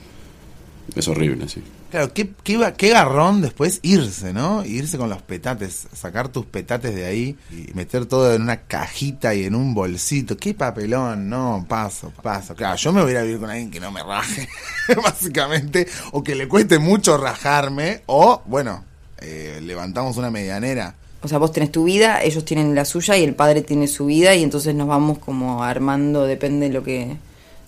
Es 0.95 1.07
horrible, 1.07 1.47
sí. 1.47 1.61
Claro, 1.91 2.11
qué, 2.11 2.33
qué, 2.43 2.73
qué 2.75 2.89
garrón 2.89 3.41
después 3.41 3.79
irse, 3.83 4.33
¿no? 4.33 4.65
Irse 4.65 4.97
con 4.97 5.09
los 5.09 5.21
petates, 5.21 5.87
sacar 5.93 6.29
tus 6.29 6.45
petates 6.45 6.95
de 6.95 7.05
ahí 7.05 7.37
y 7.51 7.71
meter 7.75 8.07
todo 8.07 8.33
en 8.33 8.41
una 8.41 8.61
cajita 8.61 9.35
y 9.35 9.43
en 9.43 9.53
un 9.53 9.75
bolsito. 9.75 10.37
Qué 10.37 10.55
papelón, 10.55 11.29
no, 11.29 11.63
paso, 11.69 12.11
paso. 12.23 12.55
Claro, 12.55 12.77
yo 12.77 12.91
me 12.91 13.03
voy 13.03 13.15
a 13.15 13.21
vivir 13.21 13.39
con 13.39 13.51
alguien 13.51 13.69
que 13.69 13.79
no 13.79 13.91
me 13.91 14.01
raje, 14.01 14.49
básicamente, 15.03 15.87
o 16.13 16.23
que 16.23 16.33
le 16.33 16.47
cueste 16.47 16.79
mucho 16.79 17.15
rajarme, 17.15 18.01
o, 18.07 18.41
bueno, 18.47 18.83
eh, 19.19 19.59
levantamos 19.61 20.17
una 20.17 20.31
medianera. 20.31 20.95
O 21.21 21.27
sea, 21.27 21.39
vos 21.39 21.51
tenés 21.51 21.71
tu 21.71 21.85
vida, 21.85 22.21
ellos 22.21 22.45
tienen 22.45 22.75
la 22.75 22.85
suya 22.85 23.17
y 23.17 23.23
el 23.23 23.33
padre 23.33 23.61
tiene 23.61 23.87
su 23.87 24.05
vida 24.05 24.35
y 24.35 24.43
entonces 24.43 24.75
nos 24.75 24.87
vamos 24.87 25.17
como 25.17 25.63
armando, 25.63 26.25
depende 26.25 26.67
de 26.67 26.73
lo 26.73 26.83
que 26.83 27.17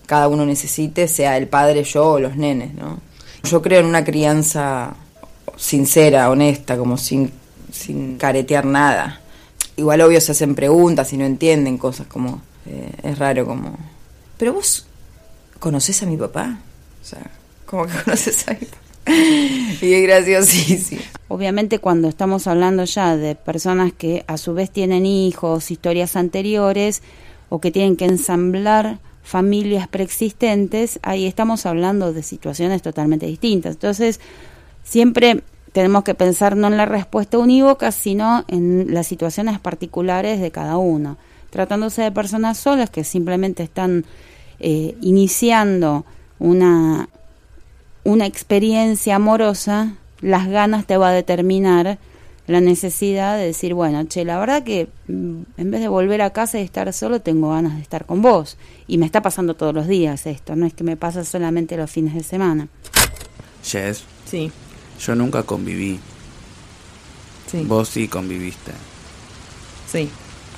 cada 0.05 0.27
uno 0.27 0.45
necesite, 0.45 1.07
sea 1.07 1.37
el 1.37 1.47
padre, 1.47 1.83
yo 1.83 2.11
o 2.13 2.19
los 2.19 2.35
nenes, 2.35 2.73
¿no? 2.73 2.99
Yo 3.43 3.61
creo 3.61 3.79
en 3.79 3.85
una 3.85 4.03
crianza 4.03 4.95
sincera, 5.55 6.29
honesta, 6.29 6.77
como 6.77 6.97
sin, 6.97 7.31
sin 7.71 8.17
caretear 8.17 8.65
nada. 8.65 9.21
Igual 9.77 10.01
obvio 10.01 10.19
se 10.21 10.31
hacen 10.31 10.55
preguntas 10.55 11.13
y 11.13 11.17
no 11.17 11.25
entienden 11.25 11.77
cosas 11.77 12.07
como... 12.07 12.41
eh, 12.65 12.91
es 13.03 13.17
raro 13.17 13.45
como... 13.45 13.77
Pero 14.37 14.53
vos 14.53 14.87
conoces 15.59 16.01
a 16.03 16.05
mi 16.05 16.17
papá? 16.17 16.59
O 17.01 17.05
sea, 17.05 17.29
como 17.65 17.85
que 17.85 17.93
conoces 18.03 18.47
a 18.47 18.53
mi 18.53 18.65
papá. 18.65 18.88
Y 19.81 20.01
graciosísimo. 20.01 21.01
Obviamente 21.27 21.79
cuando 21.79 22.07
estamos 22.07 22.47
hablando 22.47 22.83
ya 22.83 23.15
de 23.15 23.35
personas 23.35 23.93
que 23.93 24.23
a 24.27 24.37
su 24.37 24.53
vez 24.53 24.71
tienen 24.71 25.05
hijos, 25.05 25.71
historias 25.71 26.15
anteriores 26.15 27.01
o 27.49 27.61
que 27.61 27.71
tienen 27.71 27.95
que 27.95 28.05
ensamblar 28.05 28.99
familias 29.23 29.87
preexistentes, 29.87 30.99
ahí 31.03 31.27
estamos 31.27 31.65
hablando 31.65 32.13
de 32.13 32.23
situaciones 32.23 32.81
totalmente 32.81 33.25
distintas. 33.27 33.75
Entonces, 33.75 34.19
siempre 34.83 35.43
tenemos 35.71 36.03
que 36.03 36.15
pensar 36.15 36.57
no 36.57 36.67
en 36.67 36.77
la 36.77 36.85
respuesta 36.85 37.37
unívoca, 37.37 37.91
sino 37.91 38.43
en 38.47 38.93
las 38.93 39.07
situaciones 39.07 39.59
particulares 39.59 40.41
de 40.41 40.51
cada 40.51 40.77
uno. 40.77 41.17
Tratándose 41.51 42.01
de 42.01 42.11
personas 42.11 42.57
solas 42.57 42.89
que 42.89 43.03
simplemente 43.03 43.63
están 43.63 44.05
eh, 44.59 44.95
iniciando 45.01 46.05
una, 46.39 47.07
una 48.09 48.25
experiencia 48.25 49.15
amorosa, 49.15 49.93
las 50.21 50.47
ganas 50.47 50.85
te 50.87 50.97
va 50.97 51.09
a 51.09 51.13
determinar 51.13 51.99
la 52.47 52.59
necesidad 52.61 53.37
de 53.37 53.45
decir, 53.45 53.75
bueno, 53.75 54.03
che, 54.05 54.25
la 54.25 54.39
verdad 54.39 54.63
que 54.63 54.87
mm, 55.07 55.41
en 55.57 55.71
vez 55.71 55.81
de 55.81 55.87
volver 55.87 56.23
a 56.23 56.31
casa 56.31 56.59
y 56.59 56.63
estar 56.63 56.91
solo, 56.93 57.21
tengo 57.21 57.51
ganas 57.51 57.75
de 57.75 57.81
estar 57.83 58.05
con 58.05 58.23
vos. 58.23 58.57
Y 58.87 58.97
me 58.97 59.05
está 59.05 59.21
pasando 59.21 59.53
todos 59.55 59.75
los 59.75 59.87
días 59.87 60.25
esto, 60.25 60.55
no 60.55 60.65
es 60.65 60.73
que 60.73 60.83
me 60.83 60.97
pasa 60.97 61.23
solamente 61.23 61.77
los 61.77 61.91
fines 61.91 62.15
de 62.15 62.23
semana. 62.23 62.67
Jess, 63.63 64.03
Sí, 64.25 64.51
yo 64.99 65.13
nunca 65.15 65.43
conviví. 65.43 65.99
sí, 67.51 67.63
Vos 67.65 67.89
sí 67.89 68.07
conviviste. 68.07 68.71
sí. 69.91 70.09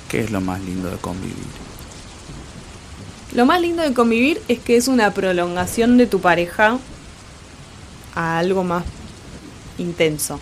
¿Qué 0.08 0.20
es 0.20 0.30
lo 0.30 0.40
más 0.42 0.60
lindo 0.60 0.90
de 0.90 0.96
convivir? 0.98 1.34
Lo 3.34 3.46
más 3.46 3.60
lindo 3.62 3.82
de 3.82 3.94
convivir 3.94 4.42
es 4.48 4.58
que 4.58 4.76
es 4.76 4.88
una 4.88 5.10
prolongación 5.12 5.96
de 5.96 6.06
tu 6.06 6.20
pareja 6.20 6.78
a 8.14 8.38
algo 8.38 8.64
más 8.64 8.84
intenso. 9.78 10.38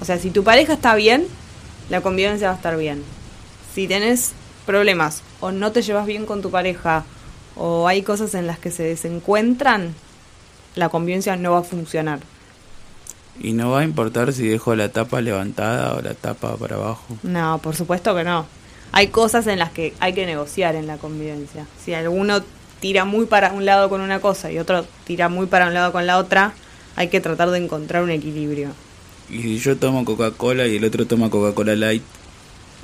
O 0.00 0.04
sea, 0.04 0.18
si 0.18 0.30
tu 0.30 0.44
pareja 0.44 0.74
está 0.74 0.94
bien, 0.94 1.26
la 1.88 2.00
convivencia 2.00 2.48
va 2.48 2.54
a 2.54 2.56
estar 2.56 2.76
bien. 2.76 3.02
Si 3.74 3.88
tenés 3.88 4.32
problemas 4.64 5.22
o 5.40 5.52
no 5.52 5.72
te 5.72 5.82
llevas 5.82 6.06
bien 6.06 6.26
con 6.26 6.42
tu 6.42 6.50
pareja 6.50 7.04
o 7.54 7.88
hay 7.88 8.02
cosas 8.02 8.34
en 8.34 8.46
las 8.46 8.58
que 8.58 8.70
se 8.70 8.82
desencuentran, 8.82 9.94
la 10.74 10.88
convivencia 10.88 11.36
no 11.36 11.52
va 11.52 11.58
a 11.58 11.62
funcionar. 11.62 12.20
¿Y 13.38 13.52
no 13.52 13.70
va 13.70 13.80
a 13.80 13.84
importar 13.84 14.32
si 14.32 14.48
dejo 14.48 14.74
la 14.74 14.90
tapa 14.90 15.20
levantada 15.20 15.94
o 15.94 16.00
la 16.00 16.14
tapa 16.14 16.56
para 16.56 16.76
abajo? 16.76 17.16
No, 17.22 17.58
por 17.58 17.76
supuesto 17.76 18.14
que 18.14 18.24
no. 18.24 18.46
Hay 18.92 19.08
cosas 19.08 19.46
en 19.46 19.58
las 19.58 19.72
que 19.72 19.94
hay 20.00 20.14
que 20.14 20.26
negociar 20.26 20.74
en 20.74 20.86
la 20.86 20.96
convivencia. 20.96 21.66
Si 21.84 21.92
alguno 21.92 22.42
tira 22.80 23.04
muy 23.04 23.26
para 23.26 23.52
un 23.52 23.64
lado 23.64 23.88
con 23.88 24.00
una 24.00 24.20
cosa 24.20 24.50
y 24.50 24.58
otro 24.58 24.86
tira 25.04 25.28
muy 25.28 25.46
para 25.46 25.66
un 25.66 25.74
lado 25.74 25.92
con 25.92 26.06
la 26.06 26.18
otra, 26.18 26.54
hay 26.96 27.08
que 27.08 27.20
tratar 27.20 27.50
de 27.50 27.58
encontrar 27.58 28.02
un 28.02 28.10
equilibrio. 28.10 28.70
Y 29.28 29.42
si 29.42 29.58
yo 29.58 29.76
tomo 29.76 30.04
Coca-Cola 30.04 30.66
y 30.66 30.76
el 30.76 30.84
otro 30.84 31.06
toma 31.06 31.30
Coca-Cola 31.30 31.76
Light, 31.76 32.02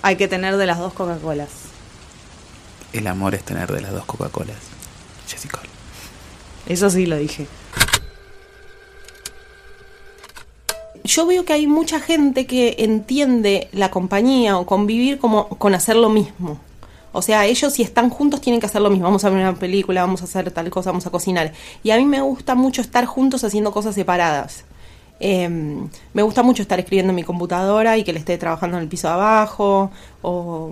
Hay 0.02 0.16
que 0.16 0.28
tener 0.28 0.56
de 0.56 0.66
las 0.66 0.78
dos 0.78 0.92
Coca-Colas. 0.92 1.48
el 2.92 3.06
amor 3.06 3.34
es 3.34 3.42
tener 3.44 3.72
de 3.72 3.80
las 3.80 3.92
dos 3.92 4.04
Coca-Colas. 4.04 4.56
Jessica. 5.28 5.60
Eso 6.66 6.90
sí 6.90 7.06
lo 7.06 7.16
dije. 7.16 7.46
yo 11.04 11.26
veo 11.26 11.44
que 11.44 11.52
hay 11.52 11.66
mucha 11.66 12.00
gente 12.00 12.46
que 12.46 12.76
entiende 12.78 13.68
la 13.72 13.90
compañía 13.90 14.56
o 14.56 14.66
convivir 14.66 15.18
como 15.18 15.48
con 15.48 15.74
hacer 15.74 15.96
lo 15.96 16.08
mismo. 16.08 16.60
O 17.12 17.22
sea, 17.22 17.46
ellos 17.46 17.72
si 17.72 17.82
están 17.82 18.10
juntos 18.10 18.40
tienen 18.40 18.60
que 18.60 18.66
hacer 18.66 18.82
lo 18.82 18.90
mismo. 18.90 19.04
Vamos 19.04 19.24
a 19.24 19.30
ver 19.30 19.38
una 19.38 19.54
película, 19.54 20.00
vamos 20.02 20.22
a 20.22 20.24
hacer 20.24 20.50
tal 20.50 20.70
cosa, 20.70 20.90
vamos 20.90 21.06
a 21.06 21.10
cocinar. 21.10 21.52
Y 21.82 21.90
a 21.90 21.96
mí 21.96 22.04
me 22.04 22.20
gusta 22.20 22.54
mucho 22.54 22.80
estar 22.80 23.04
juntos 23.04 23.44
haciendo 23.44 23.70
cosas 23.72 23.94
separadas. 23.94 24.64
Eh, 25.24 25.48
me 25.48 26.22
gusta 26.22 26.42
mucho 26.42 26.62
estar 26.62 26.80
escribiendo 26.80 27.10
en 27.10 27.16
mi 27.16 27.22
computadora 27.22 27.96
y 27.96 28.02
que 28.02 28.12
le 28.12 28.18
esté 28.18 28.36
trabajando 28.38 28.76
en 28.76 28.82
el 28.82 28.88
piso 28.88 29.06
de 29.06 29.14
abajo. 29.14 29.92
O, 30.22 30.70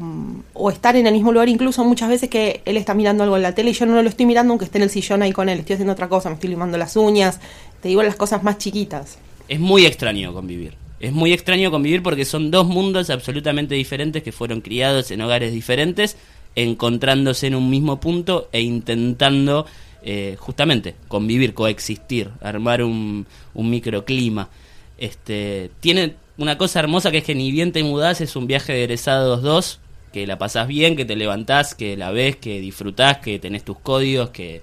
o 0.54 0.70
estar 0.70 0.96
en 0.96 1.06
el 1.06 1.12
mismo 1.14 1.30
lugar, 1.30 1.48
incluso 1.48 1.84
muchas 1.84 2.08
veces 2.08 2.28
que 2.28 2.62
él 2.64 2.76
está 2.76 2.94
mirando 2.94 3.22
algo 3.22 3.36
en 3.36 3.42
la 3.42 3.54
tele 3.54 3.70
y 3.70 3.74
yo 3.74 3.86
no 3.86 4.02
lo 4.02 4.08
estoy 4.08 4.26
mirando 4.26 4.52
aunque 4.52 4.64
esté 4.64 4.78
en 4.78 4.84
el 4.84 4.90
sillón 4.90 5.22
ahí 5.22 5.32
con 5.32 5.48
él. 5.48 5.60
Estoy 5.60 5.74
haciendo 5.74 5.92
otra 5.92 6.08
cosa, 6.08 6.30
me 6.30 6.34
estoy 6.34 6.50
limando 6.50 6.78
las 6.78 6.96
uñas. 6.96 7.38
Te 7.80 7.88
digo 7.88 8.02
las 8.02 8.16
cosas 8.16 8.42
más 8.42 8.58
chiquitas. 8.58 9.18
Es 9.46 9.60
muy 9.60 9.86
extraño 9.86 10.32
convivir. 10.32 10.76
Es 11.00 11.12
muy 11.12 11.32
extraño 11.32 11.70
convivir 11.70 12.02
porque 12.02 12.26
son 12.26 12.50
dos 12.50 12.66
mundos 12.66 13.08
absolutamente 13.08 13.74
diferentes 13.74 14.22
que 14.22 14.32
fueron 14.32 14.60
criados 14.60 15.10
en 15.10 15.22
hogares 15.22 15.52
diferentes, 15.52 16.16
encontrándose 16.54 17.46
en 17.46 17.54
un 17.54 17.70
mismo 17.70 18.00
punto 18.00 18.48
e 18.52 18.60
intentando 18.60 19.66
eh, 20.02 20.36
justamente 20.38 20.94
convivir, 21.08 21.54
coexistir, 21.54 22.30
armar 22.42 22.82
un, 22.82 23.26
un 23.54 23.70
microclima. 23.70 24.50
Este, 24.98 25.70
tiene 25.80 26.16
una 26.36 26.58
cosa 26.58 26.80
hermosa 26.80 27.10
que 27.10 27.18
es 27.18 27.24
que 27.24 27.34
ni 27.34 27.50
bien 27.50 27.72
te 27.72 27.82
mudás, 27.82 28.20
es 28.20 28.36
un 28.36 28.46
viaje 28.46 28.74
de 28.74 28.84
egresados 28.84 29.40
dos, 29.42 29.80
que 30.12 30.26
la 30.26 30.38
pasás 30.38 30.68
bien, 30.68 30.96
que 30.96 31.06
te 31.06 31.16
levantás, 31.16 31.74
que 31.74 31.96
la 31.96 32.10
ves, 32.10 32.36
que 32.36 32.60
disfrutás, 32.60 33.18
que 33.18 33.38
tenés 33.38 33.64
tus 33.64 33.78
códigos, 33.78 34.30
que 34.30 34.62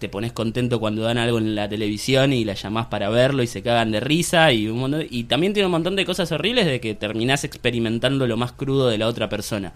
te 0.00 0.08
pones 0.08 0.32
contento 0.32 0.80
cuando 0.80 1.02
dan 1.02 1.18
algo 1.18 1.38
en 1.38 1.54
la 1.54 1.68
televisión 1.68 2.32
y 2.32 2.44
la 2.44 2.54
llamás 2.54 2.86
para 2.86 3.08
verlo 3.10 3.42
y 3.44 3.46
se 3.46 3.62
cagan 3.62 3.92
de 3.92 4.00
risa 4.00 4.52
y 4.52 4.66
un 4.66 4.80
montón- 4.80 5.06
y 5.08 5.24
también 5.24 5.52
tiene 5.52 5.66
un 5.66 5.72
montón 5.72 5.94
de 5.94 6.04
cosas 6.04 6.32
horribles 6.32 6.66
de 6.66 6.80
que 6.80 6.94
terminás 6.94 7.44
experimentando 7.44 8.26
lo 8.26 8.36
más 8.36 8.52
crudo 8.52 8.88
de 8.88 8.98
la 8.98 9.06
otra 9.06 9.28
persona. 9.28 9.72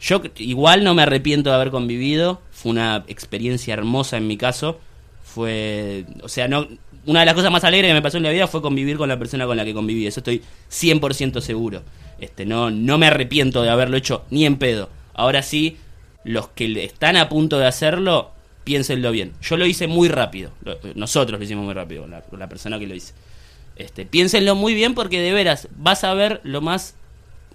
Yo 0.00 0.20
igual 0.36 0.84
no 0.84 0.94
me 0.94 1.02
arrepiento 1.02 1.50
de 1.50 1.56
haber 1.56 1.70
convivido, 1.70 2.40
fue 2.50 2.72
una 2.72 3.04
experiencia 3.08 3.72
hermosa 3.74 4.16
en 4.16 4.26
mi 4.26 4.36
caso, 4.36 4.78
fue, 5.24 6.04
o 6.22 6.28
sea, 6.28 6.48
no 6.48 6.68
una 7.06 7.20
de 7.20 7.26
las 7.26 7.34
cosas 7.34 7.50
más 7.50 7.64
alegres 7.64 7.88
que 7.90 7.94
me 7.94 8.02
pasó 8.02 8.18
en 8.18 8.24
la 8.24 8.30
vida 8.30 8.46
fue 8.46 8.60
convivir 8.60 8.98
con 8.98 9.08
la 9.08 9.18
persona 9.18 9.46
con 9.46 9.56
la 9.56 9.64
que 9.64 9.72
conviví, 9.72 10.06
eso 10.06 10.20
estoy 10.20 10.42
100% 10.68 11.40
seguro. 11.40 11.82
Este 12.20 12.44
no 12.44 12.70
no 12.70 12.98
me 12.98 13.06
arrepiento 13.06 13.62
de 13.62 13.70
haberlo 13.70 13.96
hecho 13.96 14.24
ni 14.30 14.44
en 14.44 14.56
pedo. 14.56 14.90
Ahora 15.14 15.42
sí, 15.42 15.76
los 16.24 16.48
que 16.48 16.84
están 16.84 17.16
a 17.16 17.28
punto 17.28 17.58
de 17.58 17.66
hacerlo, 17.66 18.32
piénsenlo 18.68 19.10
bien. 19.12 19.32
Yo 19.40 19.56
lo 19.56 19.64
hice 19.64 19.86
muy 19.86 20.08
rápido. 20.10 20.50
Lo- 20.62 20.76
Nosotros 20.94 21.38
lo 21.38 21.44
hicimos 21.44 21.64
muy 21.64 21.72
rápido 21.72 22.02
con 22.02 22.10
la, 22.10 22.20
con 22.20 22.38
la 22.38 22.50
persona 22.50 22.78
que 22.78 22.86
lo 22.86 22.94
hice. 22.94 23.14
Este, 23.76 24.04
piénsenlo 24.04 24.54
muy 24.56 24.74
bien 24.74 24.94
porque 24.94 25.18
de 25.20 25.32
veras 25.32 25.68
vas 25.78 26.04
a 26.04 26.12
ver 26.12 26.42
lo 26.44 26.60
más 26.60 26.94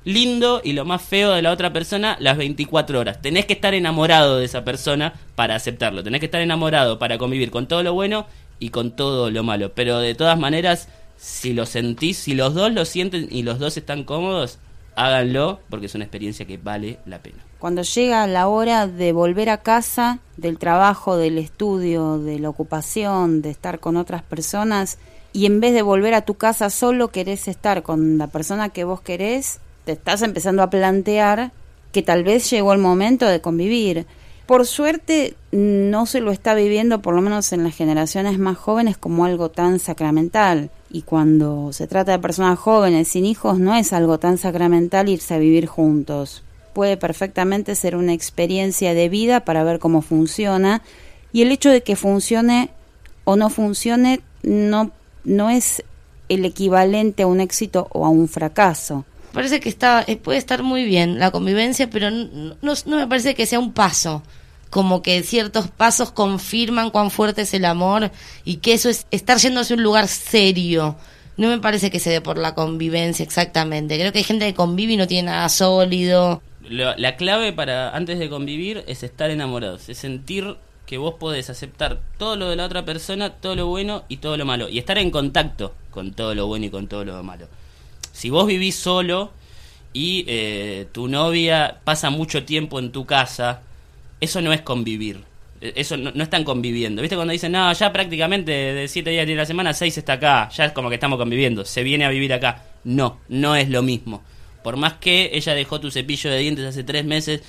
lindo 0.06 0.60
y 0.63 0.73
lo 0.73 0.86
más 0.86 1.04
feo 1.04 1.32
de 1.34 1.43
la 1.43 1.52
otra 1.52 1.71
persona 1.71 2.17
las 2.19 2.36
24 2.38 2.99
horas. 2.99 3.21
Tenés 3.21 3.45
que 3.45 3.54
estar 3.54 3.76
enamorado 3.76 4.39
de 4.39 4.45
esa 4.45 4.63
persona 4.65 5.13
para 5.36 5.54
aceptarlo. 5.54 6.04
Tenés 6.04 6.19
que 6.19 6.26
estar 6.26 6.41
enamorado 6.41 6.97
para 6.97 7.19
convivir 7.19 7.52
con 7.52 7.67
todo 7.67 7.84
lo 7.84 7.93
bueno 7.93 8.26
y 8.60 8.69
con 8.69 8.95
todo 8.95 9.30
lo 9.30 9.43
malo. 9.43 9.71
Pero 9.76 9.99
de 9.99 10.15
todas 10.15 10.39
maneras, 10.39 10.89
si 11.17 11.54
lo 11.54 11.67
sentís, 11.67 12.17
si 12.17 12.34
los 12.34 12.56
dos 12.56 12.73
lo 12.73 12.86
sienten 12.86 13.28
y 13.30 13.43
los 13.43 13.60
dos 13.60 13.78
están 13.78 14.04
cómodos, 14.04 14.58
háganlo 14.95 15.60
porque 15.69 15.86
es 15.86 15.93
una 15.95 16.06
experiencia 16.06 16.47
que 16.47 16.58
vale 16.58 16.97
la 17.06 17.19
pena. 17.19 17.38
Cuando 17.63 17.84
llega 17.84 18.28
la 18.28 18.49
hora 18.49 18.88
de 18.88 19.13
volver 19.13 19.49
a 19.49 19.60
casa, 19.60 20.19
del 20.36 20.60
trabajo, 20.60 21.15
del 21.15 21.38
estudio, 21.38 22.17
de 22.19 22.38
la 22.38 22.49
ocupación, 22.49 23.41
de 23.41 23.52
estar 23.52 23.80
con 23.80 23.95
otras 23.95 24.21
personas, 24.21 24.97
y 25.32 25.45
en 25.45 25.62
vez 25.62 25.73
de 25.73 25.82
volver 25.82 26.13
a 26.13 26.26
tu 26.26 26.34
casa 26.34 26.69
solo 26.69 27.08
querés 27.08 27.47
estar 27.47 27.82
con 27.82 28.17
la 28.17 28.28
persona 28.28 28.67
que 28.67 28.84
vos 28.84 28.99
querés, 28.99 29.62
te 29.86 29.93
estás 29.93 30.23
empezando 30.23 30.62
a 30.62 30.69
plantear 30.69 31.54
que 31.93 32.02
tal 32.02 32.26
vez 32.26 32.49
llegó 32.49 32.73
el 32.73 32.80
momento 32.80 33.28
de 33.28 33.39
convivir. 33.39 34.08
Por 34.45 34.65
suerte 34.65 35.38
no 35.54 36.06
se 36.06 36.19
lo 36.19 36.32
está 36.32 36.56
viviendo, 36.56 37.02
por 37.02 37.15
lo 37.15 37.21
menos 37.21 37.54
en 37.54 37.63
las 37.63 37.78
generaciones 37.78 38.38
más 38.39 38.58
jóvenes, 38.58 38.97
como 38.97 39.23
algo 39.23 39.52
tan 39.52 39.80
sacramental. 39.80 40.69
Y 40.91 41.04
cuando 41.04 41.71
se 41.71 41.88
trata 41.88 42.12
de 42.12 42.19
personas 42.19 42.60
jóvenes 42.60 43.08
sin 43.08 43.23
hijos, 43.23 43.58
no 43.58 43.73
es 43.73 43.93
algo 43.93 44.17
tan 44.19 44.38
sacramental 44.38 45.08
irse 45.08 45.34
a 45.34 45.38
vivir 45.38 45.67
juntos. 45.67 46.43
Puede 46.73 46.97
perfectamente 46.97 47.75
ser 47.75 47.95
una 47.95 48.13
experiencia 48.13 48.93
de 48.93 49.09
vida 49.09 49.45
para 49.45 49.63
ver 49.63 49.79
cómo 49.79 50.01
funciona. 50.01 50.81
Y 51.31 51.41
el 51.41 51.51
hecho 51.51 51.69
de 51.69 51.83
que 51.83 51.95
funcione 51.95 52.69
o 53.23 53.36
no 53.36 53.49
funcione 53.49 54.21
no, 54.43 54.91
no 55.23 55.49
es 55.49 55.83
el 56.29 56.45
equivalente 56.45 57.23
a 57.23 57.27
un 57.27 57.39
éxito 57.39 57.88
o 57.91 58.05
a 58.05 58.09
un 58.09 58.27
fracaso. 58.27 59.05
Parece 59.33 59.59
que 59.59 59.69
está, 59.69 60.03
eh, 60.05 60.15
puede 60.15 60.38
estar 60.38 60.62
muy 60.62 60.86
bien 60.86 61.17
la 61.17 61.31
convivencia, 61.31 61.89
pero 61.89 62.12
no, 62.12 62.55
no, 62.62 62.97
me 62.97 63.07
parece 63.07 63.33
que 63.33 63.47
sea 63.47 63.59
un 63.59 63.73
paso. 63.73 64.21
Como 64.69 65.01
que 65.01 65.21
ciertos 65.23 65.67
pasos 65.69 66.12
confirman 66.12 66.91
cuán 66.91 67.12
fuerte 67.12 67.43
es 67.43 67.53
el 67.53 67.65
amor 67.65 68.12
y 68.43 68.57
que 68.57 68.73
eso 68.73 68.89
es 68.89 69.05
estar 69.12 69.38
yendo 69.38 69.62
hacia 69.62 69.75
un 69.75 69.83
lugar 69.83 70.07
serio. 70.07 70.95
No 71.36 71.47
me 71.47 71.59
parece 71.59 71.89
que 71.89 71.99
se 71.99 72.12
dé 72.12 72.21
por 72.21 72.38
la 72.38 72.53
convivencia 72.53 73.23
exactamente. 73.23 73.97
Creo 73.97 74.12
que 74.12 74.19
hay 74.19 74.23
gente 74.23 74.45
que 74.45 74.53
convive 74.53 74.93
y 74.93 74.97
no 74.97 75.07
tiene 75.07 75.31
nada 75.31 75.49
sólido. 75.49 76.41
Lo- 76.69 76.95
la 76.95 77.15
clave 77.17 77.52
para 77.54 77.95
antes 77.95 78.19
de 78.19 78.30
convivir 78.30 78.84
es 78.88 79.04
estar 79.04 79.30
enamorados, 79.32 79.89
es 79.89 79.97
sentir 79.97 80.56
que 80.86 80.97
vos 80.97 81.15
podés 81.15 81.49
aceptar 81.49 81.99
todo 82.17 82.36
lo 82.36 82.49
de 82.49 82.56
la 82.56 82.65
otra 82.65 82.86
persona, 82.86 83.32
todo 83.32 83.56
lo 83.56 83.67
bueno 83.67 84.04
y 84.08 84.17
todo 84.17 84.38
lo 84.38 84.45
malo, 84.45 84.69
y 84.69 84.78
estar 84.78 84.97
en 84.97 85.12
contacto 85.12 85.73
con 85.91 86.13
todo 86.13 86.36
lo 86.36 86.47
bueno 86.47 86.65
y 86.65 86.69
con 86.69 86.88
todo 86.88 87.04
lo 87.06 87.21
malo. 87.23 87.47
Si 88.12 88.30
vos 88.30 88.47
vivís 88.47 88.76
solo 88.76 89.32
y 89.93 90.26
eh, 90.28 90.88
tu 90.91 91.08
novia 91.08 91.80
pasa 91.84 92.09
mucho 92.09 92.43
tiempo 92.45 92.80
en 92.80 92.91
tu 92.91 93.05
casa, 93.05 93.61
eso 94.22 94.41
no 94.41 94.53
es 94.53 94.61
convivir. 94.61 95.22
Eh, 95.61 95.74
Eso 95.76 95.97
no, 95.97 96.11
están 96.24 96.43
conviviendo. 96.43 97.01
¿Viste 97.01 97.16
cuando 97.16 97.32
dicen, 97.34 97.51
no, 97.53 97.72
ya 97.74 97.91
prácticamente 97.93 98.51
de 98.51 98.88
siete 98.88 99.09
días 99.11 99.28
de 99.28 99.36
la 99.36 99.45
semana, 99.45 99.74
seis 99.74 99.97
está 99.97 100.14
acá, 100.14 100.49
ya 100.49 100.66
es 100.66 100.72
como 100.74 100.89
que 100.89 100.95
estamos 100.95 101.18
conviviendo, 101.20 101.66
se 101.66 101.84
viene 101.84 102.05
a 102.05 102.09
vivir 102.09 102.34
acá? 102.34 102.64
No, 102.84 103.20
no 103.30 103.55
es 103.55 103.70
lo 103.70 103.82
mismo. 103.82 104.24
Por 104.64 104.78
más 104.78 104.93
que 104.93 105.32
ella 105.34 105.53
dejó 105.53 105.80
tu 105.80 105.91
cepillo 105.91 106.30
de 106.30 106.39
dientes 106.39 106.66
hace 106.66 106.84
tres 106.84 107.05
meses 107.05 107.41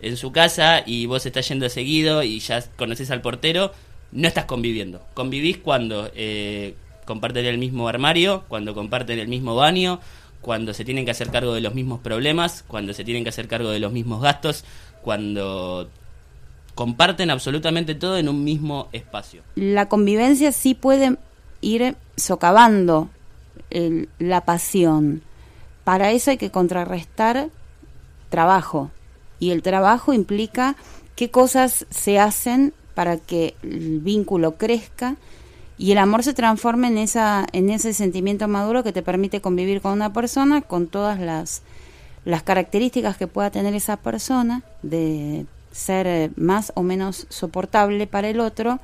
en 0.00 0.16
su 0.16 0.32
casa 0.32 0.82
y 0.84 1.06
vos 1.06 1.24
estás 1.26 1.46
yendo 1.48 1.68
seguido 1.68 2.22
y 2.22 2.40
ya 2.40 2.62
conoces 2.76 3.10
al 3.10 3.20
portero, 3.20 3.72
no 4.10 4.26
estás 4.26 4.46
conviviendo. 4.46 5.00
Convivís 5.14 5.58
cuando 5.58 6.10
eh, 6.14 6.74
comparten 7.04 7.46
el 7.46 7.58
mismo 7.58 7.88
armario, 7.88 8.44
cuando 8.48 8.74
comparten 8.74 9.18
el 9.18 9.28
mismo 9.28 9.54
baño, 9.54 10.00
cuando 10.40 10.74
se 10.74 10.84
tienen 10.84 11.04
que 11.04 11.12
hacer 11.12 11.30
cargo 11.30 11.54
de 11.54 11.60
los 11.60 11.74
mismos 11.74 12.00
problemas, 12.00 12.64
cuando 12.66 12.92
se 12.94 13.04
tienen 13.04 13.22
que 13.22 13.28
hacer 13.28 13.46
cargo 13.48 13.70
de 13.70 13.78
los 13.78 13.92
mismos 13.92 14.20
gastos, 14.22 14.64
cuando 15.02 15.88
comparten 16.74 17.30
absolutamente 17.30 17.94
todo 17.94 18.16
en 18.18 18.28
un 18.28 18.42
mismo 18.44 18.88
espacio. 18.92 19.42
la 19.54 19.88
convivencia 19.88 20.52
sí 20.52 20.74
puede 20.74 21.16
ir 21.60 21.94
socavando 22.16 23.10
el- 23.70 24.08
la 24.18 24.44
pasión, 24.44 25.22
para 25.84 26.12
eso 26.12 26.30
hay 26.30 26.36
que 26.36 26.50
contrarrestar 26.50 27.48
trabajo. 28.28 28.90
Y 29.38 29.50
el 29.50 29.62
trabajo 29.62 30.12
implica 30.12 30.76
qué 31.16 31.30
cosas 31.30 31.86
se 31.90 32.18
hacen 32.18 32.72
para 32.94 33.16
que 33.16 33.54
el 33.62 34.00
vínculo 34.00 34.56
crezca 34.56 35.16
y 35.78 35.92
el 35.92 35.98
amor 35.98 36.22
se 36.22 36.34
transforme 36.34 36.88
en 36.88 36.98
esa 36.98 37.46
en 37.52 37.70
ese 37.70 37.94
sentimiento 37.94 38.46
maduro 38.46 38.84
que 38.84 38.92
te 38.92 39.02
permite 39.02 39.40
convivir 39.40 39.80
con 39.80 39.92
una 39.92 40.12
persona 40.12 40.60
con 40.60 40.86
todas 40.86 41.18
las 41.18 41.62
las 42.24 42.42
características 42.42 43.16
que 43.16 43.26
pueda 43.26 43.50
tener 43.50 43.74
esa 43.74 43.96
persona 43.96 44.62
de 44.82 45.46
ser 45.72 46.30
más 46.36 46.72
o 46.76 46.82
menos 46.82 47.26
soportable 47.30 48.06
para 48.06 48.28
el 48.28 48.40
otro 48.40 48.78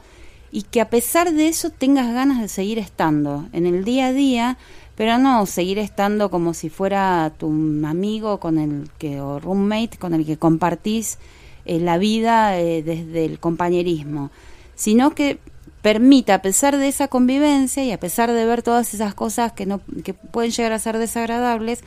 y 0.51 0.63
que 0.63 0.81
a 0.81 0.89
pesar 0.89 1.33
de 1.33 1.49
eso 1.49 1.71
tengas 1.71 2.13
ganas 2.13 2.41
de 2.41 2.49
seguir 2.49 2.79
estando 2.79 3.47
en 3.53 3.67
el 3.67 3.85
día 3.85 4.07
a 4.07 4.13
día, 4.13 4.59
pero 4.99 5.17
no 5.17 5.47
seguir 5.47 5.79
estando 5.79 6.29
como 6.29 6.55
si 6.55 6.71
fuera 6.71 7.33
tu 7.39 7.47
amigo 7.87 8.41
con 8.41 8.59
el 8.59 8.91
que 8.99 9.21
o 9.21 9.39
roommate 9.39 9.97
con 9.97 10.13
el 10.13 10.27
que 10.27 10.39
compartís 10.39 11.19
eh, 11.67 11.79
la 11.79 11.99
vida 11.99 12.59
eh, 12.59 12.83
desde 12.83 13.25
el 13.25 13.39
compañerismo, 13.39 14.33
sino 14.75 15.15
que 15.15 15.39
permita 15.83 16.35
a 16.35 16.43
pesar 16.43 16.77
de 16.77 16.89
esa 16.89 17.07
convivencia 17.07 17.85
y 17.85 17.93
a 17.93 18.01
pesar 18.01 18.33
de 18.33 18.45
ver 18.45 18.65
todas 18.65 18.93
esas 18.93 19.15
cosas 19.15 19.53
que 19.53 19.67
no 19.67 19.81
que 20.03 20.15
pueden 20.15 20.51
llegar 20.51 20.73
a 20.73 20.81
ser 20.81 20.99
desagradables, 20.99 21.85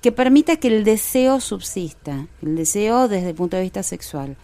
que 0.00 0.10
permita 0.10 0.56
que 0.56 0.66
el 0.66 0.82
deseo 0.82 1.38
subsista, 1.38 2.26
el 2.42 2.56
deseo 2.56 3.06
desde 3.06 3.28
el 3.28 3.36
punto 3.36 3.58
de 3.58 3.62
vista 3.62 3.84
sexual. 3.84 4.36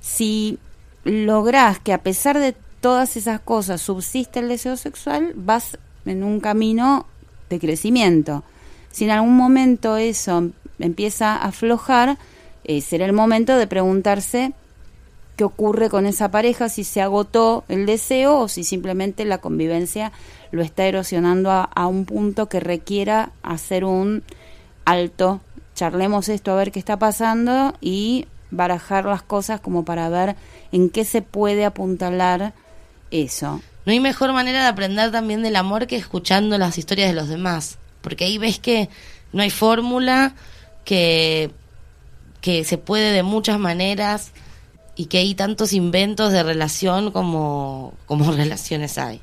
Si 0.00 0.58
lográs 1.04 1.78
que 1.78 1.92
a 1.92 2.02
pesar 2.02 2.40
de 2.40 2.56
todas 2.80 3.16
esas 3.16 3.38
cosas 3.38 3.80
subsiste 3.80 4.40
el 4.40 4.48
deseo 4.48 4.76
sexual, 4.76 5.32
vas 5.36 5.78
en 6.06 6.24
un 6.24 6.40
camino 6.40 7.06
crecimiento. 7.58 8.44
Si 8.90 9.04
en 9.04 9.10
algún 9.10 9.36
momento 9.36 9.96
eso 9.96 10.50
empieza 10.78 11.34
a 11.34 11.46
aflojar, 11.46 12.18
eh, 12.64 12.80
será 12.80 13.06
el 13.06 13.12
momento 13.12 13.56
de 13.56 13.66
preguntarse 13.66 14.52
qué 15.36 15.44
ocurre 15.44 15.88
con 15.88 16.06
esa 16.06 16.30
pareja, 16.30 16.68
si 16.68 16.84
se 16.84 17.00
agotó 17.00 17.64
el 17.68 17.86
deseo 17.86 18.38
o 18.38 18.48
si 18.48 18.64
simplemente 18.64 19.24
la 19.24 19.38
convivencia 19.38 20.12
lo 20.50 20.62
está 20.62 20.84
erosionando 20.84 21.50
a 21.50 21.86
un 21.86 22.04
punto 22.04 22.48
que 22.48 22.60
requiera 22.60 23.32
hacer 23.42 23.84
un 23.84 24.22
alto, 24.84 25.40
charlemos 25.74 26.28
esto 26.28 26.52
a 26.52 26.56
ver 26.56 26.72
qué 26.72 26.78
está 26.78 26.98
pasando 26.98 27.74
y 27.80 28.26
barajar 28.50 29.06
las 29.06 29.22
cosas 29.22 29.60
como 29.60 29.84
para 29.84 30.08
ver 30.10 30.36
en 30.70 30.90
qué 30.90 31.04
se 31.04 31.22
puede 31.22 31.64
apuntalar 31.64 32.52
eso. 33.10 33.62
No 33.84 33.92
hay 33.92 34.00
mejor 34.00 34.32
manera 34.32 34.62
de 34.62 34.68
aprender 34.68 35.10
también 35.10 35.42
del 35.42 35.56
amor 35.56 35.86
que 35.86 35.96
escuchando 35.96 36.56
las 36.58 36.78
historias 36.78 37.08
de 37.08 37.14
los 37.14 37.28
demás, 37.28 37.78
porque 38.00 38.24
ahí 38.24 38.38
ves 38.38 38.58
que 38.58 38.88
no 39.32 39.42
hay 39.42 39.50
fórmula, 39.50 40.34
que, 40.84 41.50
que 42.40 42.64
se 42.64 42.78
puede 42.78 43.12
de 43.12 43.22
muchas 43.22 43.58
maneras 43.58 44.30
y 44.94 45.06
que 45.06 45.18
hay 45.18 45.34
tantos 45.34 45.72
inventos 45.72 46.32
de 46.32 46.42
relación 46.42 47.10
como, 47.10 47.94
como 48.06 48.30
relaciones 48.36 48.98
hay. 48.98 49.20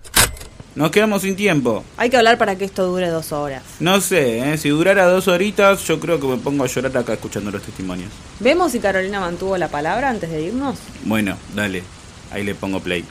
Nos 0.76 0.92
quedamos 0.92 1.24
sin 1.24 1.36
tiempo. 1.36 1.84
Hay 1.98 2.10
que 2.10 2.18
hablar 2.18 2.38
para 2.38 2.58
que 2.58 2.64
esto 2.64 2.86
dure 2.86 3.10
dos 3.10 3.32
horas. 3.32 3.64
No 3.80 4.00
sé, 4.02 4.40
¿eh? 4.40 4.58
si 4.58 4.70
durara 4.70 5.06
dos 5.08 5.28
horitas, 5.28 5.84
yo 5.86 6.00
creo 6.00 6.20
que 6.20 6.28
me 6.28 6.38
pongo 6.38 6.64
a 6.64 6.68
llorar 6.68 6.96
acá 6.96 7.14
escuchando 7.14 7.52
los 7.52 7.62
testimonios. 7.62 8.12
¿Vemos 8.40 8.72
si 8.72 8.80
Carolina 8.80 9.20
mantuvo 9.20 9.58
la 9.58 9.68
palabra 9.68 10.10
antes 10.10 10.30
de 10.30 10.42
irnos? 10.42 10.78
Bueno, 11.04 11.38
dale, 11.56 11.84
ahí 12.32 12.44
le 12.44 12.56
pongo 12.56 12.80
play. 12.80 13.04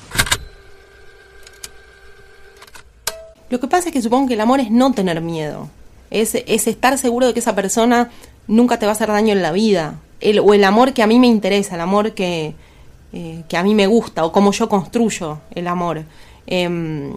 Lo 3.50 3.60
que 3.60 3.68
pasa 3.68 3.88
es 3.88 3.92
que 3.92 4.02
supongo 4.02 4.28
que 4.28 4.34
el 4.34 4.40
amor 4.40 4.60
es 4.60 4.70
no 4.70 4.92
tener 4.92 5.20
miedo. 5.20 5.68
Es, 6.10 6.34
es 6.34 6.66
estar 6.66 6.98
seguro 6.98 7.26
de 7.26 7.34
que 7.34 7.40
esa 7.40 7.54
persona 7.54 8.10
nunca 8.46 8.78
te 8.78 8.86
va 8.86 8.92
a 8.92 8.94
hacer 8.94 9.08
daño 9.08 9.32
en 9.32 9.42
la 9.42 9.52
vida. 9.52 10.00
El, 10.20 10.40
o 10.40 10.54
el 10.54 10.64
amor 10.64 10.92
que 10.92 11.02
a 11.02 11.06
mí 11.06 11.18
me 11.18 11.28
interesa, 11.28 11.76
el 11.76 11.80
amor 11.80 12.12
que, 12.12 12.54
eh, 13.12 13.42
que 13.48 13.56
a 13.56 13.62
mí 13.62 13.74
me 13.74 13.86
gusta, 13.86 14.24
o 14.24 14.32
cómo 14.32 14.52
yo 14.52 14.68
construyo 14.68 15.38
el 15.54 15.66
amor. 15.68 16.02
Em, 16.46 17.12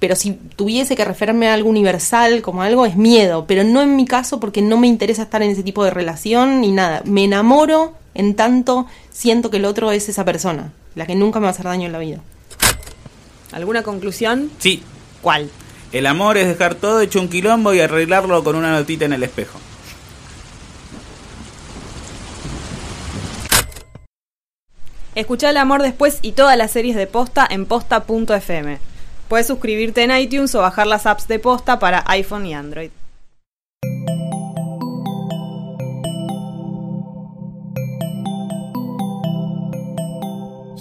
pero 0.00 0.16
si 0.16 0.32
tuviese 0.32 0.96
que 0.96 1.04
referirme 1.04 1.48
a 1.48 1.54
algo 1.54 1.68
universal 1.68 2.42
como 2.42 2.62
algo, 2.62 2.86
es 2.86 2.96
miedo, 2.96 3.44
pero 3.46 3.64
no 3.64 3.82
en 3.82 3.94
mi 3.96 4.06
caso 4.06 4.40
porque 4.40 4.62
no 4.62 4.78
me 4.78 4.86
interesa 4.86 5.22
estar 5.22 5.42
en 5.42 5.50
ese 5.50 5.62
tipo 5.62 5.84
de 5.84 5.90
relación 5.90 6.60
ni 6.62 6.72
nada. 6.72 7.02
Me 7.04 7.24
enamoro 7.24 7.92
en 8.14 8.34
tanto 8.34 8.86
siento 9.10 9.50
que 9.50 9.58
el 9.58 9.66
otro 9.66 9.92
es 9.92 10.08
esa 10.08 10.24
persona, 10.24 10.72
la 10.94 11.06
que 11.06 11.14
nunca 11.14 11.38
me 11.38 11.44
va 11.44 11.48
a 11.48 11.52
hacer 11.52 11.66
daño 11.66 11.86
en 11.86 11.92
la 11.92 11.98
vida. 11.98 12.20
¿Alguna 13.52 13.82
conclusión? 13.82 14.50
Sí. 14.58 14.82
¿Cuál? 15.20 15.50
El 15.92 16.06
amor 16.06 16.36
es 16.38 16.46
dejar 16.46 16.74
todo 16.76 17.00
hecho 17.00 17.20
un 17.20 17.28
quilombo 17.28 17.74
y 17.74 17.80
arreglarlo 17.80 18.44
con 18.44 18.56
una 18.56 18.70
notita 18.70 19.04
en 19.04 19.12
el 19.12 19.22
espejo. 19.22 19.58
Escucha 25.16 25.50
El 25.50 25.56
Amor 25.56 25.82
Después 25.82 26.20
y 26.22 26.32
todas 26.32 26.56
las 26.56 26.70
series 26.70 26.94
de 26.94 27.08
Posta 27.08 27.46
en 27.50 27.66
posta.fm. 27.66 28.78
Puedes 29.28 29.46
suscribirte 29.46 30.04
en 30.04 30.16
iTunes 30.16 30.54
o 30.54 30.60
bajar 30.60 30.86
las 30.86 31.06
apps 31.06 31.26
de 31.26 31.40
Posta 31.40 31.80
para 31.80 32.04
iPhone 32.06 32.46
y 32.46 32.54
Android. 32.54 32.90